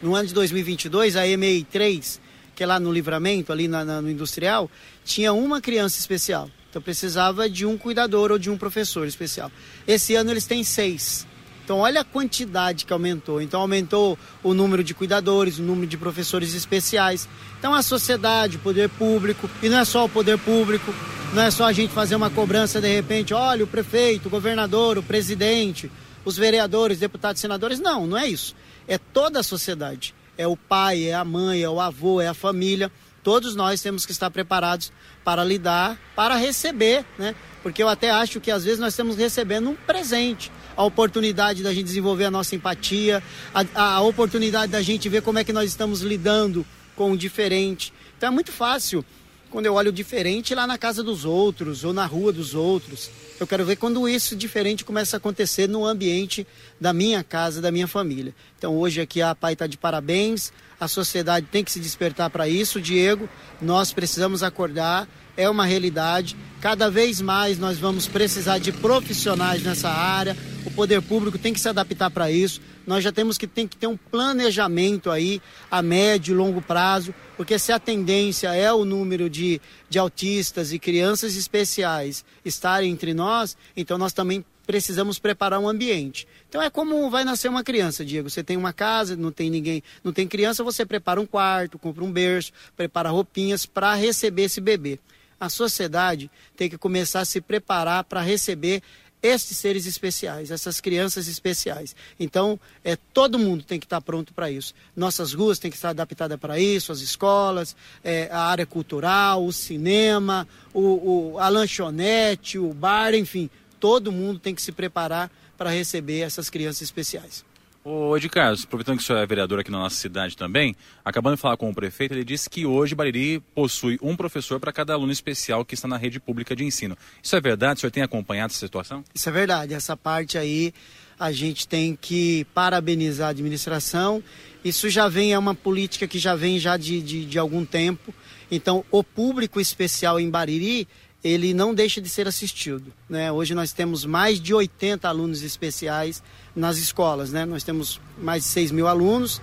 no 0.00 0.14
ano 0.14 0.28
de 0.28 0.32
2022, 0.32 1.14
a 1.14 1.26
EMEI 1.26 1.62
3, 1.64 2.18
que 2.54 2.62
é 2.62 2.66
lá 2.66 2.80
no 2.80 2.90
livramento, 2.90 3.52
ali 3.52 3.68
na, 3.68 3.84
na, 3.84 4.00
no 4.00 4.10
industrial, 4.10 4.70
tinha 5.04 5.34
uma 5.34 5.60
criança 5.60 5.98
especial. 5.98 6.50
Então 6.70 6.80
precisava 6.80 7.50
de 7.50 7.66
um 7.66 7.76
cuidador 7.76 8.30
ou 8.30 8.38
de 8.38 8.48
um 8.48 8.56
professor 8.56 9.06
especial. 9.06 9.50
Esse 9.86 10.14
ano 10.14 10.30
eles 10.30 10.46
têm 10.46 10.62
seis. 10.62 11.26
Então 11.64 11.78
olha 11.78 12.00
a 12.00 12.04
quantidade 12.04 12.84
que 12.84 12.92
aumentou. 12.92 13.42
Então 13.42 13.60
aumentou 13.60 14.18
o 14.42 14.54
número 14.54 14.82
de 14.82 14.94
cuidadores, 14.94 15.58
o 15.58 15.62
número 15.62 15.86
de 15.86 15.96
professores 15.96 16.54
especiais. 16.54 17.28
Então 17.58 17.74
a 17.74 17.82
sociedade, 17.82 18.56
o 18.56 18.60
poder 18.60 18.88
público, 18.88 19.50
e 19.62 19.68
não 19.68 19.78
é 19.78 19.84
só 19.84 20.04
o 20.04 20.08
poder 20.08 20.38
público, 20.38 20.94
não 21.34 21.42
é 21.42 21.50
só 21.50 21.64
a 21.64 21.72
gente 21.72 21.92
fazer 21.92 22.14
uma 22.14 22.30
cobrança 22.30 22.80
de 22.80 22.92
repente, 22.92 23.34
olha 23.34 23.64
o 23.64 23.68
prefeito, 23.68 24.26
o 24.26 24.30
governador, 24.30 24.96
o 24.96 25.02
presidente, 25.02 25.90
os 26.24 26.36
vereadores, 26.36 26.98
deputados, 26.98 27.40
senadores. 27.40 27.80
Não, 27.80 28.06
não 28.06 28.16
é 28.16 28.26
isso. 28.26 28.54
É 28.86 28.98
toda 28.98 29.40
a 29.40 29.42
sociedade. 29.42 30.14
É 30.36 30.46
o 30.46 30.56
pai, 30.56 31.04
é 31.04 31.14
a 31.14 31.24
mãe, 31.24 31.62
é 31.62 31.68
o 31.68 31.80
avô, 31.80 32.20
é 32.20 32.28
a 32.28 32.34
família. 32.34 32.90
Todos 33.22 33.54
nós 33.54 33.82
temos 33.82 34.06
que 34.06 34.12
estar 34.12 34.30
preparados 34.30 34.92
para 35.24 35.44
lidar, 35.44 35.98
para 36.16 36.36
receber, 36.36 37.04
né? 37.18 37.34
Porque 37.62 37.82
eu 37.82 37.88
até 37.88 38.10
acho 38.10 38.40
que 38.40 38.50
às 38.50 38.64
vezes 38.64 38.78
nós 38.78 38.94
estamos 38.94 39.16
recebendo 39.16 39.70
um 39.70 39.74
presente, 39.74 40.50
a 40.76 40.82
oportunidade 40.82 41.62
da 41.62 41.74
gente 41.74 41.84
desenvolver 41.84 42.24
a 42.24 42.30
nossa 42.30 42.54
empatia, 42.54 43.22
a, 43.54 43.94
a 43.96 44.00
oportunidade 44.00 44.72
da 44.72 44.80
gente 44.80 45.08
ver 45.08 45.20
como 45.22 45.38
é 45.38 45.44
que 45.44 45.52
nós 45.52 45.68
estamos 45.68 46.00
lidando 46.00 46.64
com 46.96 47.12
o 47.12 47.16
diferente. 47.16 47.92
Então 48.16 48.28
é 48.28 48.32
muito 48.32 48.52
fácil 48.52 49.04
quando 49.50 49.66
eu 49.66 49.74
olho 49.74 49.92
diferente 49.92 50.54
lá 50.54 50.66
na 50.66 50.78
casa 50.78 51.02
dos 51.02 51.24
outros 51.24 51.84
ou 51.84 51.92
na 51.92 52.06
rua 52.06 52.32
dos 52.32 52.54
outros. 52.54 53.10
Eu 53.38 53.46
quero 53.46 53.64
ver 53.64 53.76
quando 53.76 54.08
isso 54.08 54.36
diferente 54.36 54.84
começa 54.84 55.16
a 55.16 55.18
acontecer 55.18 55.68
no 55.68 55.84
ambiente 55.84 56.46
da 56.80 56.92
minha 56.92 57.24
casa, 57.24 57.60
da 57.60 57.70
minha 57.70 57.88
família. 57.88 58.34
Então 58.56 58.76
hoje 58.76 59.00
aqui 59.00 59.20
a 59.20 59.34
Pai 59.34 59.54
está 59.54 59.66
de 59.66 59.76
parabéns, 59.76 60.52
a 60.78 60.86
sociedade 60.86 61.46
tem 61.50 61.64
que 61.64 61.72
se 61.72 61.80
despertar 61.80 62.30
para 62.30 62.48
isso, 62.48 62.80
Diego. 62.80 63.28
Nós 63.60 63.92
precisamos 63.92 64.42
acordar, 64.42 65.08
é 65.36 65.48
uma 65.48 65.64
realidade. 65.64 66.36
Cada 66.60 66.90
vez 66.90 67.20
mais 67.20 67.58
nós 67.58 67.78
vamos 67.78 68.06
precisar 68.06 68.58
de 68.58 68.72
profissionais 68.72 69.62
nessa 69.62 69.90
área. 69.90 70.36
O 70.64 70.70
poder 70.70 71.02
público 71.02 71.38
tem 71.38 71.52
que 71.52 71.60
se 71.60 71.68
adaptar 71.68 72.10
para 72.10 72.30
isso. 72.30 72.60
Nós 72.86 73.04
já 73.04 73.12
temos 73.12 73.38
que, 73.38 73.46
tem 73.46 73.66
que 73.66 73.76
ter 73.76 73.86
um 73.86 73.96
planejamento 73.96 75.10
aí 75.10 75.40
a 75.70 75.82
médio 75.82 76.32
e 76.32 76.36
longo 76.36 76.60
prazo, 76.60 77.14
porque 77.40 77.58
se 77.58 77.72
a 77.72 77.78
tendência 77.78 78.54
é 78.54 78.70
o 78.70 78.84
número 78.84 79.30
de, 79.30 79.62
de 79.88 79.98
autistas 79.98 80.74
e 80.74 80.78
crianças 80.78 81.36
especiais 81.36 82.22
estarem 82.44 82.92
entre 82.92 83.14
nós, 83.14 83.56
então 83.74 83.96
nós 83.96 84.12
também 84.12 84.44
precisamos 84.66 85.18
preparar 85.18 85.58
um 85.58 85.66
ambiente. 85.66 86.28
Então 86.50 86.60
é 86.60 86.68
como 86.68 87.08
vai 87.08 87.24
nascer 87.24 87.48
uma 87.48 87.64
criança, 87.64 88.04
Diego. 88.04 88.28
Você 88.28 88.44
tem 88.44 88.58
uma 88.58 88.74
casa, 88.74 89.16
não 89.16 89.32
tem 89.32 89.48
ninguém, 89.48 89.82
não 90.04 90.12
tem 90.12 90.28
criança, 90.28 90.62
você 90.62 90.84
prepara 90.84 91.18
um 91.18 91.24
quarto, 91.24 91.78
compra 91.78 92.04
um 92.04 92.12
berço, 92.12 92.52
prepara 92.76 93.08
roupinhas 93.08 93.64
para 93.64 93.94
receber 93.94 94.42
esse 94.42 94.60
bebê. 94.60 95.00
A 95.40 95.48
sociedade 95.48 96.30
tem 96.58 96.68
que 96.68 96.76
começar 96.76 97.20
a 97.20 97.24
se 97.24 97.40
preparar 97.40 98.04
para 98.04 98.20
receber 98.20 98.82
esses 99.22 99.56
seres 99.56 99.86
especiais, 99.86 100.50
essas 100.50 100.80
crianças 100.80 101.28
especiais. 101.28 101.94
Então, 102.18 102.58
é, 102.82 102.96
todo 102.96 103.38
mundo 103.38 103.62
tem 103.62 103.78
que 103.78 103.86
estar 103.86 104.00
pronto 104.00 104.32
para 104.32 104.50
isso. 104.50 104.74
Nossas 104.96 105.32
ruas 105.32 105.58
têm 105.58 105.70
que 105.70 105.76
estar 105.76 105.90
adaptadas 105.90 106.38
para 106.38 106.58
isso, 106.58 106.92
as 106.92 107.00
escolas, 107.00 107.76
é, 108.02 108.28
a 108.30 108.40
área 108.40 108.66
cultural, 108.66 109.44
o 109.44 109.52
cinema, 109.52 110.46
o, 110.72 111.32
o, 111.32 111.38
a 111.38 111.48
lanchonete, 111.48 112.58
o 112.58 112.72
bar, 112.72 113.14
enfim, 113.14 113.50
todo 113.78 114.12
mundo 114.12 114.38
tem 114.38 114.54
que 114.54 114.62
se 114.62 114.72
preparar 114.72 115.30
para 115.56 115.70
receber 115.70 116.20
essas 116.20 116.48
crianças 116.48 116.82
especiais. 116.82 117.44
Ô, 117.82 118.14
Ed 118.14 118.28
Carlos, 118.28 118.64
aproveitando 118.64 118.98
que 118.98 119.02
o 119.02 119.06
senhor 119.06 119.18
é 119.20 119.26
vereador 119.26 119.58
aqui 119.58 119.70
na 119.70 119.78
nossa 119.78 119.96
cidade 119.96 120.36
também, 120.36 120.76
acabando 121.02 121.36
de 121.36 121.40
falar 121.40 121.56
com 121.56 121.70
o 121.70 121.74
prefeito, 121.74 122.12
ele 122.12 122.24
disse 122.24 122.50
que 122.50 122.66
hoje 122.66 122.94
Bariri 122.94 123.40
possui 123.54 123.98
um 124.02 124.14
professor 124.14 124.60
para 124.60 124.70
cada 124.70 124.92
aluno 124.92 125.10
especial 125.10 125.64
que 125.64 125.74
está 125.74 125.88
na 125.88 125.96
rede 125.96 126.20
pública 126.20 126.54
de 126.54 126.62
ensino. 126.62 126.96
Isso 127.22 127.34
é 127.34 127.40
verdade? 127.40 127.78
O 127.78 127.80
senhor 127.80 127.90
tem 127.90 128.02
acompanhado 128.02 128.50
essa 128.50 128.60
situação? 128.60 129.02
Isso 129.14 129.26
é 129.30 129.32
verdade. 129.32 129.72
Essa 129.72 129.96
parte 129.96 130.36
aí 130.36 130.74
a 131.18 131.32
gente 131.32 131.66
tem 131.66 131.96
que 131.98 132.46
parabenizar 132.52 133.28
a 133.28 133.30
administração. 133.30 134.22
Isso 134.62 134.90
já 134.90 135.08
vem, 135.08 135.32
é 135.32 135.38
uma 135.38 135.54
política 135.54 136.06
que 136.06 136.18
já 136.18 136.34
vem 136.34 136.58
já 136.58 136.76
de, 136.76 137.00
de, 137.00 137.24
de 137.24 137.38
algum 137.38 137.64
tempo. 137.64 138.12
Então, 138.50 138.84
o 138.90 139.02
público 139.02 139.58
especial 139.58 140.20
em 140.20 140.28
Bariri 140.28 140.86
ele 141.22 141.52
não 141.52 141.74
deixa 141.74 142.00
de 142.00 142.08
ser 142.08 142.26
assistido. 142.26 142.92
Né? 143.08 143.30
Hoje 143.30 143.54
nós 143.54 143.72
temos 143.72 144.04
mais 144.04 144.40
de 144.40 144.54
80 144.54 145.08
alunos 145.08 145.42
especiais 145.42 146.22
nas 146.56 146.78
escolas. 146.78 147.30
Né? 147.30 147.44
Nós 147.44 147.62
temos 147.62 148.00
mais 148.18 148.42
de 148.42 148.48
6 148.48 148.70
mil 148.70 148.88
alunos 148.88 149.40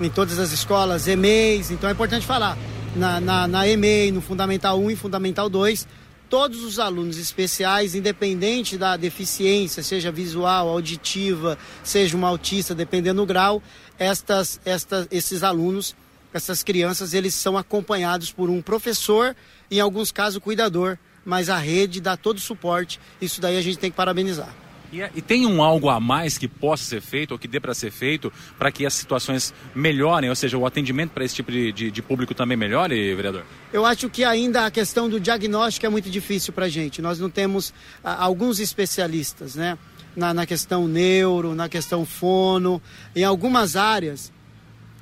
em 0.00 0.08
todas 0.08 0.38
as 0.38 0.52
escolas, 0.52 1.06
EMEIs. 1.06 1.70
Então 1.70 1.88
é 1.88 1.92
importante 1.92 2.24
falar, 2.24 2.56
na, 2.96 3.20
na, 3.20 3.46
na 3.46 3.68
EMEI, 3.68 4.10
no 4.10 4.20
Fundamental 4.20 4.78
1 4.80 4.90
e 4.90 4.96
Fundamental 4.96 5.48
2, 5.50 5.86
todos 6.28 6.62
os 6.62 6.78
alunos 6.78 7.18
especiais, 7.18 7.94
independente 7.94 8.78
da 8.78 8.96
deficiência, 8.96 9.82
seja 9.82 10.12
visual, 10.12 10.68
auditiva, 10.68 11.58
seja 11.82 12.16
um 12.16 12.24
autista, 12.24 12.74
dependendo 12.74 13.22
do 13.22 13.26
grau, 13.26 13.62
estas, 13.98 14.60
estas, 14.64 15.08
esses 15.10 15.42
alunos, 15.42 15.96
essas 16.32 16.62
crianças, 16.62 17.14
eles 17.14 17.34
são 17.34 17.56
acompanhados 17.56 18.30
por 18.30 18.50
um 18.50 18.62
professor, 18.62 19.34
em 19.70 19.80
alguns 19.80 20.12
casos 20.12 20.42
cuidador, 20.42 20.98
mas 21.28 21.50
a 21.50 21.58
rede 21.58 22.00
dá 22.00 22.16
todo 22.16 22.38
o 22.38 22.40
suporte. 22.40 22.98
Isso 23.20 23.38
daí 23.38 23.58
a 23.58 23.60
gente 23.60 23.78
tem 23.78 23.90
que 23.90 23.96
parabenizar. 23.96 24.48
E, 24.90 25.02
e 25.14 25.20
tem 25.20 25.44
um 25.44 25.62
algo 25.62 25.90
a 25.90 26.00
mais 26.00 26.38
que 26.38 26.48
possa 26.48 26.82
ser 26.84 27.02
feito 27.02 27.32
ou 27.32 27.38
que 27.38 27.46
dê 27.46 27.60
para 27.60 27.74
ser 27.74 27.90
feito 27.90 28.32
para 28.58 28.72
que 28.72 28.86
as 28.86 28.94
situações 28.94 29.52
melhorem, 29.74 30.30
ou 30.30 30.34
seja, 30.34 30.56
o 30.56 30.64
atendimento 30.64 31.10
para 31.10 31.22
esse 31.22 31.34
tipo 31.34 31.52
de, 31.52 31.70
de, 31.70 31.90
de, 31.90 32.00
público 32.00 32.34
também 32.34 32.56
melhore, 32.56 33.14
vereador? 33.14 33.44
Eu 33.70 33.84
acho 33.84 34.08
que 34.08 34.24
ainda 34.24 34.64
a 34.64 34.70
questão 34.70 35.06
do 35.06 35.20
diagnóstico 35.20 35.84
é 35.84 35.90
muito 35.90 36.08
difícil 36.08 36.54
para 36.54 36.64
a 36.64 36.68
gente. 36.70 37.02
Nós 37.02 37.18
não 37.18 37.28
temos 37.28 37.74
a, 38.02 38.24
alguns 38.24 38.58
especialistas, 38.58 39.54
né? 39.54 39.76
Na, 40.16 40.32
na 40.32 40.46
questão 40.46 40.88
neuro, 40.88 41.54
na 41.54 41.68
questão 41.68 42.06
fono, 42.06 42.80
em 43.14 43.22
algumas 43.22 43.76
áreas 43.76 44.32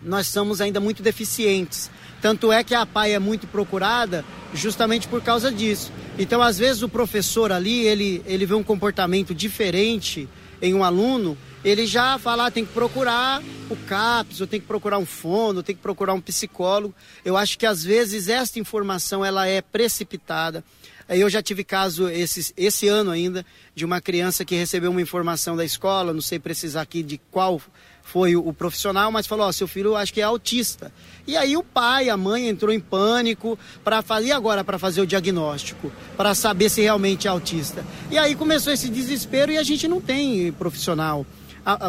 nós 0.02 0.28
somos 0.28 0.60
ainda 0.60 0.80
muito 0.80 1.02
deficientes. 1.02 1.90
Tanto 2.20 2.50
é 2.50 2.64
que 2.64 2.74
a 2.74 2.86
PAI 2.86 3.14
é 3.14 3.18
muito 3.18 3.46
procurada 3.46 4.24
justamente 4.54 5.06
por 5.06 5.22
causa 5.22 5.52
disso. 5.52 5.92
Então, 6.18 6.40
às 6.40 6.58
vezes, 6.58 6.82
o 6.82 6.88
professor 6.88 7.52
ali, 7.52 7.86
ele, 7.86 8.22
ele 8.26 8.46
vê 8.46 8.54
um 8.54 8.62
comportamento 8.62 9.34
diferente 9.34 10.28
em 10.62 10.74
um 10.74 10.82
aluno, 10.82 11.36
ele 11.62 11.86
já 11.86 12.18
fala, 12.18 12.46
ah, 12.46 12.50
tem 12.50 12.64
que 12.64 12.72
procurar 12.72 13.42
o 13.68 13.76
CAPS, 13.76 14.40
ou 14.40 14.46
tem 14.46 14.60
que 14.60 14.66
procurar 14.66 14.98
um 14.98 15.04
fono, 15.04 15.62
tem 15.62 15.74
que 15.74 15.82
procurar 15.82 16.14
um 16.14 16.20
psicólogo. 16.20 16.94
Eu 17.24 17.36
acho 17.36 17.58
que, 17.58 17.66
às 17.66 17.84
vezes, 17.84 18.28
esta 18.28 18.58
informação, 18.58 19.24
ela 19.24 19.46
é 19.46 19.60
precipitada. 19.60 20.64
Eu 21.08 21.30
já 21.30 21.40
tive 21.40 21.62
caso 21.62 22.08
esse, 22.08 22.52
esse 22.56 22.88
ano 22.88 23.10
ainda 23.12 23.46
de 23.74 23.84
uma 23.84 24.00
criança 24.00 24.44
que 24.44 24.56
recebeu 24.56 24.90
uma 24.90 25.00
informação 25.00 25.54
da 25.54 25.64
escola, 25.64 26.12
não 26.12 26.20
sei 26.20 26.38
precisar 26.38 26.82
aqui 26.82 27.02
de 27.02 27.18
qual 27.30 27.60
foi 28.06 28.36
o, 28.36 28.52
profissional, 28.52 29.10
mas 29.10 29.26
falou: 29.26 29.46
Ó, 29.46 29.52
seu 29.52 29.66
filho 29.66 29.96
acho 29.96 30.14
que 30.14 30.20
é 30.20 30.24
autista. 30.24 30.92
E 31.26 31.36
aí 31.36 31.56
o 31.56 31.62
pai, 31.62 32.08
a 32.08 32.16
mãe 32.16 32.48
entrou 32.48 32.72
em 32.72 32.78
pânico 32.78 33.58
para 33.82 34.00
fazer 34.00 34.32
agora 34.32 34.62
para 34.62 34.78
fazer 34.78 35.00
o 35.00 35.06
diagnóstico, 35.06 35.92
para 36.16 36.34
saber 36.34 36.70
se 36.70 36.80
realmente 36.80 37.26
é 37.26 37.30
autista. 37.30 37.84
E 38.10 38.16
aí 38.16 38.36
começou 38.36 38.72
esse 38.72 38.88
desespero 38.88 39.50
e 39.50 39.58
a 39.58 39.62
gente 39.62 39.88
não 39.88 40.00
tem 40.00 40.52
profissional. 40.52 41.26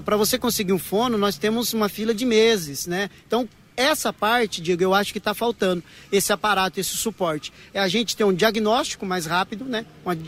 Para 0.04 0.18
você 0.18 0.40
conseguir 0.40 0.74
um 0.74 0.80
fono, 0.80 1.20
nós 1.20 1.38
temos 1.38 1.72
uma 1.72 1.88
fila 1.88 2.16
de 2.16 2.26
meses, 2.26 2.88
né? 2.88 3.12
Então 3.28 3.48
essa 3.78 4.12
parte, 4.12 4.60
Diego, 4.60 4.82
eu 4.82 4.94
acho 4.96 5.12
que 5.12 5.20
está 5.20 5.36
faltando 5.36 5.84
esse 6.12 6.34
aparato, 6.34 6.80
esse 6.80 6.98
suporte. 6.98 7.54
É 7.72 7.80
a 7.80 7.88
gente 7.88 8.18
ter 8.18 8.24
um 8.24 8.34
diagnóstico 8.34 9.06
mais 9.06 9.28
rápido, 9.28 9.66
né? 9.66 9.86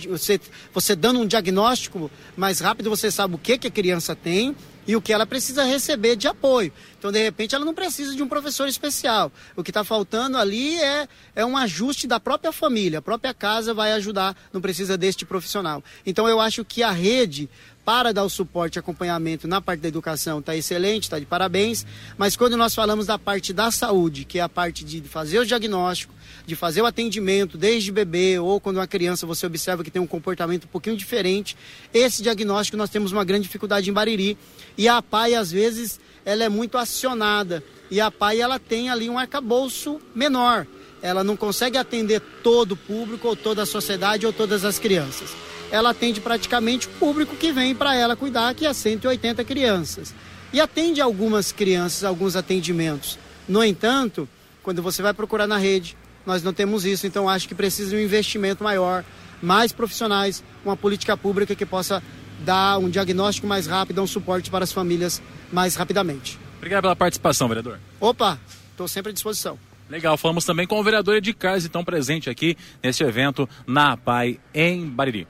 Você, 0.08 0.40
você 0.72 0.96
dando 0.96 1.20
um 1.20 1.26
diagnóstico 1.26 2.12
mais 2.38 2.60
rápido, 2.60 2.92
você 2.92 3.10
sabe 3.10 3.34
o 3.34 3.40
que, 3.40 3.58
que 3.58 3.66
a 3.66 3.72
criança 3.72 4.16
tem 4.16 4.56
e 4.90 4.96
o 4.96 5.02
que 5.02 5.14
ela 5.14 5.28
precisa 5.28 5.64
receber 5.64 6.16
de 6.16 6.28
apoio. 6.28 6.74
Então, 6.98 7.12
de 7.12 7.22
repente, 7.22 7.54
ela 7.54 7.64
não 7.64 7.76
precisa 7.76 8.16
de 8.16 8.24
um 8.24 8.28
professor 8.28 8.68
especial. 8.68 9.32
O 9.56 9.64
que 9.64 9.70
está 9.70 9.84
faltando 9.84 10.36
ali 10.36 10.82
é, 10.82 11.08
é 11.36 11.46
um 11.46 11.56
ajuste 11.56 12.08
da 12.08 12.20
própria 12.20 12.52
família. 12.52 12.98
A 12.98 13.02
própria 13.02 13.32
casa 13.32 13.72
vai 13.72 13.92
ajudar, 13.92 14.36
não 14.52 14.60
precisa 14.60 14.98
deste 14.98 15.28
profissional. 15.28 15.84
Então, 16.08 16.28
eu 16.28 16.42
acho 16.42 16.66
que 16.66 16.82
a 16.82 16.90
rede 16.90 17.48
para 17.90 18.14
dar 18.14 18.24
o 18.24 18.30
suporte 18.30 18.76
e 18.76 18.80
acompanhamento 18.80 19.48
na 19.48 19.60
parte 19.60 19.80
da 19.80 19.88
educação 19.88 20.38
está 20.38 20.56
excelente, 20.56 21.06
está 21.06 21.18
de 21.18 21.26
parabéns, 21.26 21.84
mas 22.20 22.36
quando 22.36 22.56
nós 22.56 22.76
falamos 22.76 23.08
da 23.08 23.18
parte 23.18 23.52
da 23.52 23.72
saúde, 23.72 24.26
que 24.26 24.38
é 24.38 24.44
a 24.44 24.48
parte 24.48 24.86
de 24.86 25.02
fazer 25.02 25.40
o 25.40 25.46
diagnóstico, 25.46 26.14
de 26.46 26.56
fazer 26.56 26.84
o 26.84 26.86
atendimento 26.86 27.58
desde 27.58 27.92
bebê 27.92 28.38
ou 28.38 28.60
quando 28.60 28.76
uma 28.78 28.86
criança 28.86 29.26
você 29.26 29.44
observa 29.48 29.84
que 29.84 29.90
tem 29.90 30.00
um 30.00 30.06
comportamento 30.06 30.66
um 30.66 30.68
pouquinho 30.68 30.96
diferente, 30.96 31.58
esse 31.92 32.22
diagnóstico 32.22 32.78
nós 32.78 32.92
temos 32.92 33.12
uma 33.12 33.26
grande 33.26 33.46
dificuldade 33.46 33.90
em 33.90 33.94
Bariri. 33.94 34.38
E 34.78 34.88
a 34.88 35.02
PAI 35.02 35.34
às 35.34 35.52
vezes 35.52 36.00
ela 36.24 36.44
é 36.44 36.50
muito 36.50 36.78
acionada. 36.78 37.64
E 37.90 38.00
a 38.00 38.12
PAI 38.12 38.40
ela 38.40 38.60
tem 38.60 38.92
ali 38.92 39.10
um 39.10 39.18
arcabouço 39.18 40.00
menor, 40.14 40.68
ela 41.02 41.24
não 41.24 41.36
consegue 41.36 41.76
atender 41.76 42.22
todo 42.44 42.74
o 42.74 42.78
público 42.78 43.30
ou 43.30 43.36
toda 43.36 43.64
a 43.64 43.66
sociedade 43.66 44.28
ou 44.28 44.32
todas 44.32 44.64
as 44.64 44.78
crianças 44.78 45.49
ela 45.72 45.92
atende 45.92 46.20
praticamente 46.22 46.88
o 46.88 46.92
público 46.92 47.36
que 47.36 47.52
vem 47.52 47.76
para 47.76 47.96
ela 47.96 48.16
cuidar, 48.16 48.54
que 48.54 48.66
é 48.66 48.74
180 48.74 49.44
crianças. 49.44 50.14
E 50.52 50.60
atende 50.60 51.00
algumas 51.00 51.52
crianças, 51.52 52.04
alguns 52.04 52.36
atendimentos. 52.36 53.20
No 53.48 53.64
entanto, 53.64 54.28
quando 54.64 54.82
você 54.82 55.02
vai 55.02 55.14
procurar 55.14 55.48
na 55.48 55.58
rede, 55.58 55.96
nós 56.26 56.44
não 56.44 56.54
temos 56.54 56.86
isso, 56.86 57.08
então 57.08 57.30
acho 57.30 57.48
que 57.48 57.56
precisa 57.56 57.92
de 57.92 57.96
um 57.96 58.00
investimento 58.00 58.64
maior, 58.64 59.04
mais 59.42 59.72
profissionais, 59.72 60.44
uma 60.66 60.76
política 60.76 61.16
pública 61.16 61.56
que 61.56 61.66
possa 61.66 62.04
dar 62.44 62.78
um 62.78 62.90
diagnóstico 62.90 63.48
mais 63.48 63.68
rápido, 63.68 64.02
um 64.02 64.08
suporte 64.08 64.50
para 64.50 64.64
as 64.64 64.72
famílias 64.72 65.22
mais 65.52 65.76
rapidamente. 65.76 66.40
Obrigado 66.58 66.84
pela 66.84 66.96
participação, 66.96 67.48
vereador. 67.48 67.80
Opa, 68.00 68.40
estou 68.72 68.88
sempre 68.88 69.12
à 69.12 69.14
disposição. 69.14 69.58
Legal, 69.90 70.16
falamos 70.18 70.46
também 70.46 70.68
com 70.68 70.80
o 70.80 70.84
vereador 70.84 71.20
Carlos, 71.38 71.66
então 71.66 71.84
presente 71.84 72.30
aqui 72.30 72.56
neste 72.82 73.04
evento 73.04 73.50
na 73.66 73.94
APAI 73.94 74.40
em 74.54 74.86
Bariri. 74.86 75.28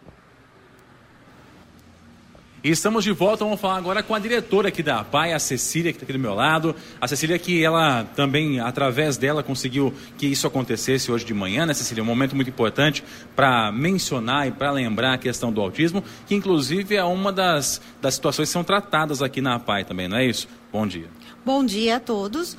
E 2.62 2.70
estamos 2.70 3.06
de 3.06 3.12
volta, 3.14 3.46
vamos 3.46 3.62
falar 3.62 3.78
agora 3.78 4.04
com 4.04 4.14
a 4.14 4.20
diretora 4.20 4.68
aqui 4.68 4.84
da 4.84 5.00
APAI, 5.00 5.32
a 5.32 5.40
Cecília, 5.40 5.94
que 5.94 5.96
está 5.96 6.04
aqui 6.04 6.12
do 6.12 6.20
meu 6.20 6.34
lado. 6.34 6.76
A 7.00 7.08
Cecília 7.08 7.40
que 7.40 7.64
ela 7.64 8.04
também, 8.18 8.60
através 8.60 9.16
dela, 9.16 9.42
conseguiu 9.42 9.94
que 10.18 10.28
isso 10.28 10.46
acontecesse 10.46 11.10
hoje 11.10 11.24
de 11.24 11.34
manhã, 11.34 11.66
né, 11.66 11.74
Cecília? 11.74 12.04
Um 12.04 12.06
momento 12.06 12.36
muito 12.36 12.50
importante 12.50 13.02
para 13.34 13.72
mencionar 13.72 14.46
e 14.46 14.52
para 14.52 14.72
lembrar 14.72 15.14
a 15.14 15.18
questão 15.18 15.54
do 15.54 15.62
autismo, 15.62 16.04
que 16.28 16.36
inclusive 16.36 16.98
é 16.98 17.04
uma 17.04 17.32
das, 17.32 17.82
das 18.02 18.16
situações 18.16 18.50
que 18.50 18.54
são 18.54 18.64
tratadas 18.64 19.22
aqui 19.22 19.40
na 19.40 19.56
APAI 19.56 19.86
também, 19.86 20.10
não 20.10 20.18
é 20.18 20.26
isso? 20.26 20.46
Bom 20.70 20.86
dia. 20.86 21.08
Bom 21.46 21.64
dia 21.64 21.96
a 21.96 22.00
todos. 22.02 22.58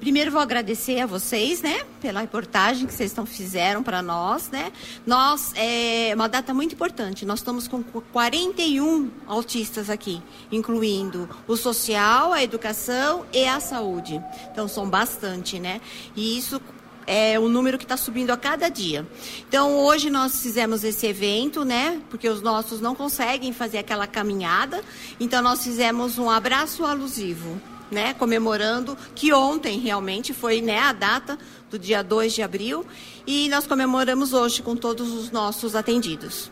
Primeiro 0.00 0.30
vou 0.30 0.40
agradecer 0.40 0.98
a 0.98 1.06
vocês, 1.06 1.60
né, 1.60 1.84
pela 2.00 2.22
reportagem 2.22 2.86
que 2.86 2.94
vocês 2.94 3.10
estão 3.10 3.26
fizeram 3.26 3.82
para 3.82 4.00
nós, 4.00 4.48
né. 4.48 4.72
Nós 5.06 5.52
é 5.54 6.12
uma 6.14 6.26
data 6.26 6.54
muito 6.54 6.74
importante. 6.74 7.26
Nós 7.26 7.40
estamos 7.40 7.68
com 7.68 7.82
41 7.82 9.10
autistas 9.26 9.90
aqui, 9.90 10.22
incluindo 10.50 11.28
o 11.46 11.54
social, 11.54 12.32
a 12.32 12.42
educação 12.42 13.26
e 13.30 13.44
a 13.44 13.60
saúde. 13.60 14.18
Então 14.50 14.66
são 14.66 14.88
bastante, 14.88 15.60
né. 15.60 15.82
E 16.16 16.38
isso 16.38 16.58
é 17.06 17.38
um 17.38 17.50
número 17.50 17.76
que 17.76 17.84
está 17.84 17.98
subindo 17.98 18.30
a 18.30 18.38
cada 18.38 18.70
dia. 18.70 19.06
Então, 19.48 19.76
hoje 19.76 20.08
nós 20.08 20.40
fizemos 20.40 20.82
esse 20.82 21.06
evento, 21.06 21.64
né? 21.64 22.00
Porque 22.08 22.28
os 22.28 22.40
nossos 22.40 22.80
não 22.80 22.94
conseguem 22.94 23.52
fazer 23.52 23.78
aquela 23.78 24.06
caminhada. 24.06 24.82
Então, 25.18 25.42
nós 25.42 25.64
fizemos 25.64 26.18
um 26.18 26.30
abraço 26.30 26.84
alusivo 26.84 27.60
né, 27.90 28.14
comemorando 28.14 28.96
que 29.14 29.32
ontem 29.32 29.78
realmente 29.78 30.32
foi 30.32 30.60
né, 30.60 30.78
a 30.78 30.92
data 30.92 31.38
do 31.70 31.78
dia 31.78 32.02
2 32.02 32.34
de 32.34 32.42
abril 32.42 32.86
e 33.26 33.48
nós 33.48 33.66
comemoramos 33.66 34.32
hoje 34.32 34.62
com 34.62 34.76
todos 34.76 35.12
os 35.12 35.30
nossos 35.30 35.74
atendidos. 35.74 36.50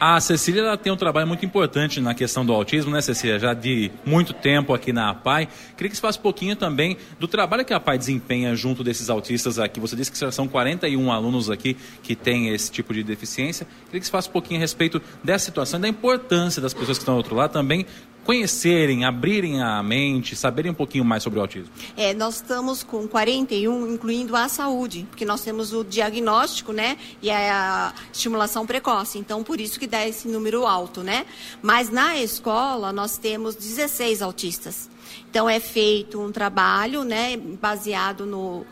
A 0.00 0.18
Cecília 0.18 0.62
ela 0.62 0.78
tem 0.78 0.90
um 0.90 0.96
trabalho 0.96 1.28
muito 1.28 1.44
importante 1.44 2.00
na 2.00 2.14
questão 2.14 2.42
do 2.42 2.54
autismo, 2.54 2.90
né, 2.90 3.02
Cecília? 3.02 3.38
Já 3.38 3.52
de 3.52 3.90
muito 4.02 4.32
tempo 4.32 4.72
aqui 4.72 4.94
na 4.94 5.10
APAI. 5.10 5.46
Queria 5.76 5.90
que 5.90 5.94
você 5.94 6.00
falasse 6.00 6.18
um 6.18 6.22
pouquinho 6.22 6.56
também 6.56 6.96
do 7.18 7.28
trabalho 7.28 7.66
que 7.66 7.74
a 7.74 7.76
APAI 7.76 7.98
desempenha 7.98 8.56
junto 8.56 8.82
desses 8.82 9.10
autistas 9.10 9.58
aqui. 9.58 9.78
Você 9.78 9.94
disse 9.94 10.10
que 10.10 10.16
são 10.32 10.48
41 10.48 11.12
alunos 11.12 11.50
aqui 11.50 11.76
que 12.02 12.16
têm 12.16 12.48
esse 12.48 12.72
tipo 12.72 12.94
de 12.94 13.02
deficiência. 13.02 13.66
Queria 13.84 14.00
que 14.00 14.06
você 14.06 14.10
falasse 14.10 14.30
um 14.30 14.32
pouquinho 14.32 14.58
a 14.58 14.62
respeito 14.62 15.02
dessa 15.22 15.44
situação 15.44 15.78
e 15.78 15.82
da 15.82 15.88
importância 15.88 16.62
das 16.62 16.72
pessoas 16.72 16.96
que 16.96 17.02
estão 17.02 17.16
do 17.16 17.18
outro 17.18 17.34
lado 17.34 17.52
também 17.52 17.84
conhecerem, 18.24 19.04
abrirem 19.04 19.62
a 19.62 19.82
mente, 19.82 20.36
saberem 20.36 20.70
um 20.70 20.74
pouquinho 20.74 21.04
mais 21.04 21.22
sobre 21.22 21.38
o 21.38 21.42
autismo? 21.42 21.70
É, 21.96 22.14
nós 22.14 22.36
estamos 22.36 22.82
com 22.82 23.08
41, 23.08 23.94
incluindo 23.94 24.36
a 24.36 24.48
saúde, 24.48 25.06
porque 25.10 25.24
nós 25.24 25.42
temos 25.42 25.72
o 25.72 25.82
diagnóstico, 25.82 26.72
né, 26.72 26.96
e 27.22 27.30
a 27.30 27.92
estimulação 28.12 28.66
precoce. 28.66 29.18
Então, 29.18 29.42
por 29.42 29.60
isso 29.60 29.78
que 29.78 29.86
dá 29.86 30.06
esse 30.06 30.28
número 30.28 30.66
alto, 30.66 31.02
né? 31.02 31.26
Mas 31.62 31.90
na 31.90 32.18
escola 32.18 32.92
nós 32.92 33.18
temos 33.18 33.54
16 33.54 34.22
autistas. 34.22 34.88
Então 35.28 35.48
é 35.48 35.58
feito 35.58 36.20
um 36.20 36.30
trabalho, 36.30 37.04
né, 37.04 37.36
baseado 37.36 38.26
no 38.26 38.64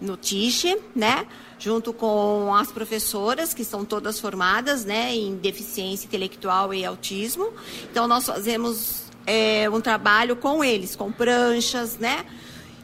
no 0.00 0.16
TICHE, 0.16 0.76
né? 0.94 1.26
Junto 1.58 1.92
com 1.92 2.54
as 2.54 2.70
professoras, 2.70 3.54
que 3.54 3.64
são 3.64 3.84
todas 3.84 4.20
formadas 4.20 4.84
né, 4.84 5.14
em 5.14 5.36
deficiência 5.36 6.06
intelectual 6.06 6.74
e 6.74 6.84
autismo. 6.84 7.50
Então, 7.90 8.06
nós 8.06 8.26
fazemos 8.26 9.06
é, 9.26 9.68
um 9.68 9.80
trabalho 9.80 10.36
com 10.36 10.62
eles, 10.62 10.94
com 10.94 11.10
pranchas, 11.10 11.98
né? 11.98 12.24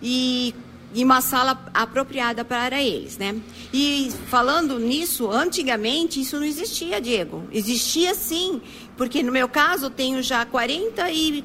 E, 0.02 0.54
uma 0.94 1.22
sala 1.22 1.58
apropriada 1.72 2.44
para 2.44 2.82
eles, 2.82 3.16
né? 3.16 3.40
E 3.72 4.12
falando 4.28 4.78
nisso, 4.78 5.30
antigamente 5.30 6.20
isso 6.20 6.36
não 6.36 6.44
existia, 6.44 7.00
Diego. 7.00 7.44
Existia 7.50 8.14
sim, 8.14 8.60
porque 8.96 9.22
no 9.22 9.32
meu 9.32 9.48
caso 9.48 9.86
eu 9.86 9.90
tenho 9.90 10.22
já 10.22 10.44
40 10.44 11.10
e, 11.10 11.44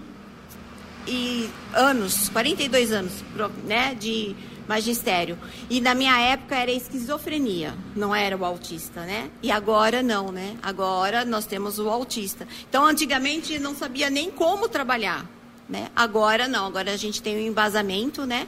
e 1.08 1.50
anos, 1.74 2.28
42 2.28 2.92
anos, 2.92 3.14
né, 3.66 3.96
de 3.96 4.36
magistério. 4.68 5.38
E 5.70 5.80
na 5.80 5.96
minha 5.96 6.20
época 6.20 6.56
era 6.56 6.72
esquizofrenia, 6.72 7.74
não 7.96 8.14
era 8.14 8.36
o 8.36 8.44
autista, 8.44 9.02
né? 9.02 9.30
E 9.42 9.52
agora 9.52 10.04
não, 10.04 10.32
né? 10.32 10.58
Agora 10.62 11.24
nós 11.24 11.46
temos 11.46 11.80
o 11.80 11.90
autista. 11.90 12.48
Então, 12.70 12.86
antigamente 12.86 13.58
não 13.60 13.74
sabia 13.76 14.10
nem 14.10 14.30
como 14.30 14.68
trabalhar, 14.68 15.26
né? 15.70 15.90
Agora 15.96 16.48
não, 16.48 16.66
agora 16.66 16.92
a 16.92 16.98
gente 16.98 17.22
tem 17.22 17.38
um 17.38 17.48
embasamento, 17.48 18.26
né? 18.26 18.48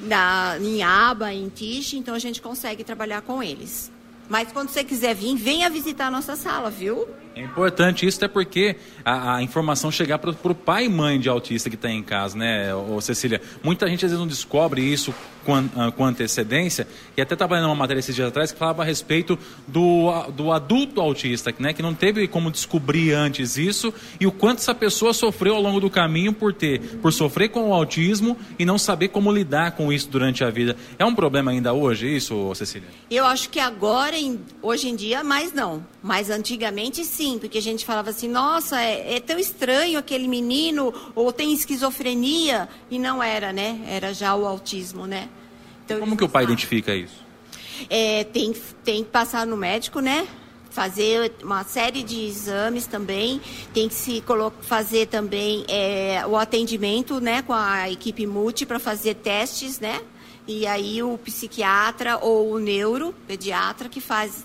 Na, 0.00 0.56
em 0.60 0.82
aba, 0.82 1.32
em 1.32 1.48
tiche, 1.48 1.96
então 1.96 2.14
a 2.14 2.18
gente 2.18 2.40
consegue 2.40 2.84
trabalhar 2.84 3.22
com 3.22 3.42
eles. 3.42 3.90
Mas 4.28 4.50
quando 4.52 4.68
você 4.68 4.84
quiser 4.84 5.14
vir, 5.14 5.36
venha 5.36 5.68
visitar 5.70 6.06
a 6.06 6.10
nossa 6.10 6.36
sala, 6.36 6.70
viu? 6.70 7.06
É 7.36 7.42
importante 7.42 8.06
isso, 8.06 8.18
até 8.18 8.28
porque 8.28 8.76
a, 9.04 9.36
a 9.36 9.42
informação 9.42 9.90
chegar 9.90 10.18
para 10.18 10.30
o 10.30 10.54
pai 10.54 10.84
e 10.84 10.88
mãe 10.88 11.18
de 11.18 11.28
autista 11.28 11.68
que 11.68 11.74
está 11.74 11.90
em 11.90 12.02
casa, 12.02 12.38
né, 12.38 12.72
ô, 12.72 13.00
Cecília? 13.00 13.40
Muita 13.60 13.88
gente 13.88 14.04
às 14.04 14.12
vezes 14.12 14.18
não 14.18 14.26
descobre 14.26 14.80
isso 14.80 15.12
com, 15.44 15.58
uh, 15.58 15.92
com 15.96 16.04
antecedência, 16.04 16.86
e 17.16 17.20
até 17.20 17.34
estava 17.34 17.56
lendo 17.56 17.66
uma 17.66 17.74
matéria 17.74 17.98
esses 17.98 18.14
dias 18.14 18.28
atrás 18.28 18.52
que 18.52 18.58
falava 18.58 18.82
a 18.82 18.84
respeito 18.84 19.36
do, 19.66 20.30
do 20.30 20.52
adulto 20.52 21.00
autista, 21.00 21.52
né, 21.58 21.72
que 21.72 21.82
não 21.82 21.92
teve 21.92 22.28
como 22.28 22.52
descobrir 22.52 23.12
antes 23.12 23.58
isso, 23.58 23.92
e 24.20 24.28
o 24.28 24.32
quanto 24.32 24.58
essa 24.58 24.74
pessoa 24.74 25.12
sofreu 25.12 25.56
ao 25.56 25.62
longo 25.62 25.80
do 25.80 25.90
caminho 25.90 26.32
por 26.32 26.54
ter, 26.54 26.80
por 27.02 27.12
sofrer 27.12 27.48
com 27.48 27.70
o 27.70 27.74
autismo 27.74 28.38
e 28.58 28.64
não 28.64 28.78
saber 28.78 29.08
como 29.08 29.32
lidar 29.32 29.72
com 29.72 29.92
isso 29.92 30.08
durante 30.08 30.44
a 30.44 30.50
vida. 30.50 30.76
É 30.96 31.04
um 31.04 31.14
problema 31.14 31.50
ainda 31.50 31.72
hoje 31.72 32.14
isso, 32.14 32.54
Cecília? 32.54 32.88
Eu 33.10 33.26
acho 33.26 33.50
que 33.50 33.58
agora, 33.58 34.16
hoje 34.62 34.88
em 34.88 34.94
dia, 34.94 35.24
mais 35.24 35.52
não. 35.52 35.93
Mas 36.04 36.28
antigamente 36.28 37.02
sim, 37.02 37.38
porque 37.38 37.56
a 37.56 37.62
gente 37.62 37.82
falava 37.82 38.10
assim, 38.10 38.28
nossa, 38.28 38.78
é, 38.78 39.14
é, 39.14 39.20
tão 39.20 39.38
estranho 39.38 39.98
aquele 39.98 40.28
menino, 40.28 40.92
ou 41.14 41.32
tem 41.32 41.50
esquizofrenia, 41.50 42.68
e 42.90 42.98
não 42.98 43.22
era, 43.22 43.54
né? 43.54 43.80
Era 43.88 44.12
já 44.12 44.34
o 44.34 44.44
autismo, 44.44 45.06
né? 45.06 45.30
Então, 45.82 46.00
Como 46.00 46.14
que 46.14 46.22
o 46.22 46.28
pai 46.28 46.44
identifica 46.44 46.94
isso? 46.94 47.24
É, 47.88 48.22
tem, 48.24 48.54
tem 48.84 49.02
que 49.02 49.08
passar 49.08 49.46
no 49.46 49.56
médico, 49.56 50.00
né? 50.00 50.28
Fazer 50.68 51.32
uma 51.42 51.64
série 51.64 52.02
de 52.02 52.26
exames 52.26 52.86
também, 52.86 53.40
tem 53.72 53.88
que 53.88 53.94
se 53.94 54.22
fazer 54.60 55.06
também 55.06 55.64
é, 55.68 56.22
o 56.26 56.36
atendimento 56.36 57.18
né, 57.18 57.40
com 57.40 57.54
a 57.54 57.88
equipe 57.88 58.26
multi 58.26 58.66
para 58.66 58.78
fazer 58.78 59.14
testes, 59.14 59.80
né? 59.80 60.02
E 60.46 60.66
aí 60.66 61.02
o 61.02 61.16
psiquiatra 61.16 62.18
ou 62.18 62.52
o 62.52 62.58
neuro, 62.58 63.14
pediatra, 63.26 63.88
que 63.88 64.02
faz 64.02 64.44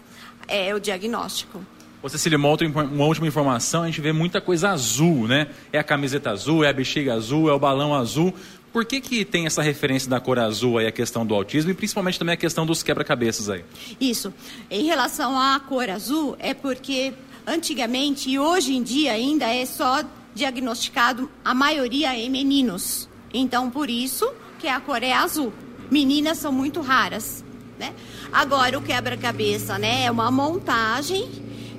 é 0.50 0.74
o 0.74 0.80
diagnóstico. 0.80 1.64
Ô 2.02 2.08
Cecília, 2.08 2.38
uma, 2.38 2.48
outra, 2.48 2.68
uma 2.68 3.06
última 3.06 3.28
informação, 3.28 3.84
a 3.84 3.86
gente 3.88 4.00
vê 4.00 4.14
muita 4.14 4.40
coisa 4.40 4.70
azul, 4.70 5.28
né? 5.28 5.48
É 5.72 5.80
a 5.80 5.84
camiseta 5.84 6.32
azul, 6.32 6.64
é 6.64 6.70
a 6.70 6.74
bexiga 6.74 7.14
azul, 7.14 7.50
é 7.50 7.54
o 7.54 7.60
balão 7.60 7.94
azul. 7.94 8.34
Por 8.72 8.86
que, 8.86 9.02
que 9.02 9.26
tem 9.26 9.46
essa 9.46 9.62
referência 9.62 10.10
da 10.10 10.20
cor 10.20 10.40
azul 10.40 10.78
aí, 10.78 10.88
a 10.88 10.92
questão 10.92 11.26
do 11.26 11.34
autismo 11.34 11.72
e 11.72 11.74
principalmente 11.74 12.20
também 12.20 12.34
a 12.34 12.38
questão 12.38 12.66
dos 12.66 12.84
quebra-cabeças 12.84 13.50
aí? 13.50 13.66
Isso. 14.00 14.34
Em 14.70 14.86
relação 14.86 15.38
à 15.38 15.60
cor 15.60 15.90
azul, 15.90 16.38
é 16.40 16.54
porque 16.54 17.14
antigamente 17.46 18.30
e 18.30 18.40
hoje 18.40 18.76
em 18.76 18.84
dia 18.84 19.14
ainda 19.14 19.46
é 19.46 19.66
só 19.66 20.04
diagnosticado 20.36 21.30
a 21.44 21.54
maioria 21.54 22.16
em 22.16 22.30
meninos. 22.30 23.10
Então, 23.34 23.70
por 23.70 23.90
isso 23.90 24.32
que 24.60 24.68
a 24.68 24.80
cor 24.80 25.04
é 25.04 25.14
azul. 25.14 25.52
Meninas 25.90 26.38
são 26.38 26.52
muito 26.52 26.82
raras, 26.82 27.44
né? 27.78 27.94
Agora 28.32 28.78
o 28.78 28.82
quebra-cabeça, 28.82 29.78
né, 29.78 30.06
é 30.06 30.12
uma 30.12 30.30
montagem, 30.30 31.28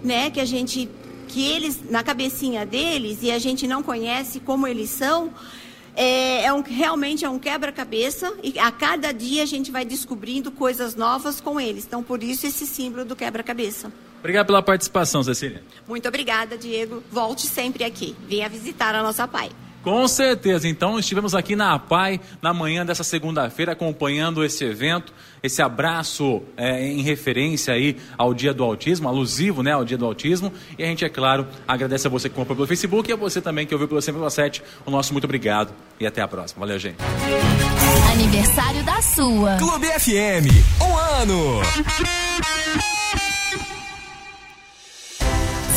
né, 0.02 0.30
que 0.30 0.40
a 0.40 0.44
gente 0.44 0.88
que 1.28 1.46
eles 1.46 1.80
na 1.88 2.02
cabecinha 2.02 2.66
deles 2.66 3.18
e 3.22 3.30
a 3.30 3.38
gente 3.38 3.66
não 3.66 3.84
conhece 3.84 4.40
como 4.40 4.66
eles 4.66 4.90
são, 4.90 5.32
é, 5.94 6.44
é 6.44 6.52
um, 6.52 6.60
realmente 6.60 7.24
é 7.24 7.28
um 7.28 7.38
quebra-cabeça 7.38 8.32
e 8.42 8.58
a 8.58 8.70
cada 8.72 9.12
dia 9.12 9.42
a 9.42 9.46
gente 9.46 9.70
vai 9.70 9.84
descobrindo 9.84 10.50
coisas 10.50 10.96
novas 10.96 11.40
com 11.40 11.60
eles. 11.60 11.84
Então, 11.86 12.02
por 12.02 12.22
isso 12.22 12.46
esse 12.46 12.66
símbolo 12.66 13.04
do 13.04 13.14
quebra-cabeça. 13.14 13.92
Obrigado 14.18 14.46
pela 14.46 14.62
participação, 14.62 15.22
Cecília. 15.22 15.62
Muito 15.88 16.06
obrigada, 16.06 16.58
Diego. 16.58 17.02
Volte 17.10 17.46
sempre 17.46 17.84
aqui. 17.84 18.14
Venha 18.28 18.48
visitar 18.48 18.94
a 18.94 19.02
nossa 19.02 19.26
pai. 19.26 19.50
Com 19.82 20.06
certeza. 20.06 20.68
Então, 20.68 20.98
estivemos 20.98 21.34
aqui 21.34 21.56
na 21.56 21.74
APAI 21.74 22.20
na 22.42 22.52
manhã 22.52 22.84
dessa 22.84 23.02
segunda-feira 23.02 23.72
acompanhando 23.72 24.44
esse 24.44 24.64
evento, 24.64 25.12
esse 25.42 25.62
abraço 25.62 26.42
é, 26.56 26.86
em 26.86 27.02
referência 27.02 27.72
aí 27.72 27.96
ao 28.16 28.34
Dia 28.34 28.52
do 28.52 28.62
Autismo, 28.62 29.08
alusivo 29.08 29.62
né, 29.62 29.72
ao 29.72 29.84
Dia 29.84 29.96
do 29.96 30.04
Autismo. 30.04 30.52
E 30.78 30.82
a 30.82 30.86
gente, 30.86 31.04
é 31.04 31.08
claro, 31.08 31.46
agradece 31.66 32.06
a 32.06 32.10
você 32.10 32.28
que 32.28 32.34
comprou 32.34 32.56
pelo 32.56 32.68
Facebook 32.68 33.08
e 33.10 33.12
a 33.12 33.16
você 33.16 33.40
também 33.40 33.66
que 33.66 33.74
ouviu 33.74 33.88
pelo 33.88 34.00
100,7. 34.00 34.62
O 34.84 34.90
nosso 34.90 35.12
muito 35.12 35.24
obrigado 35.24 35.72
e 35.98 36.06
até 36.06 36.20
a 36.20 36.28
próxima. 36.28 36.60
Valeu, 36.60 36.78
gente. 36.78 36.96
Aniversário 38.12 38.82
da 38.84 39.00
sua. 39.00 39.56
Clube 39.56 39.86
FM, 39.86 40.46
um 40.82 40.96
ano. 40.96 41.60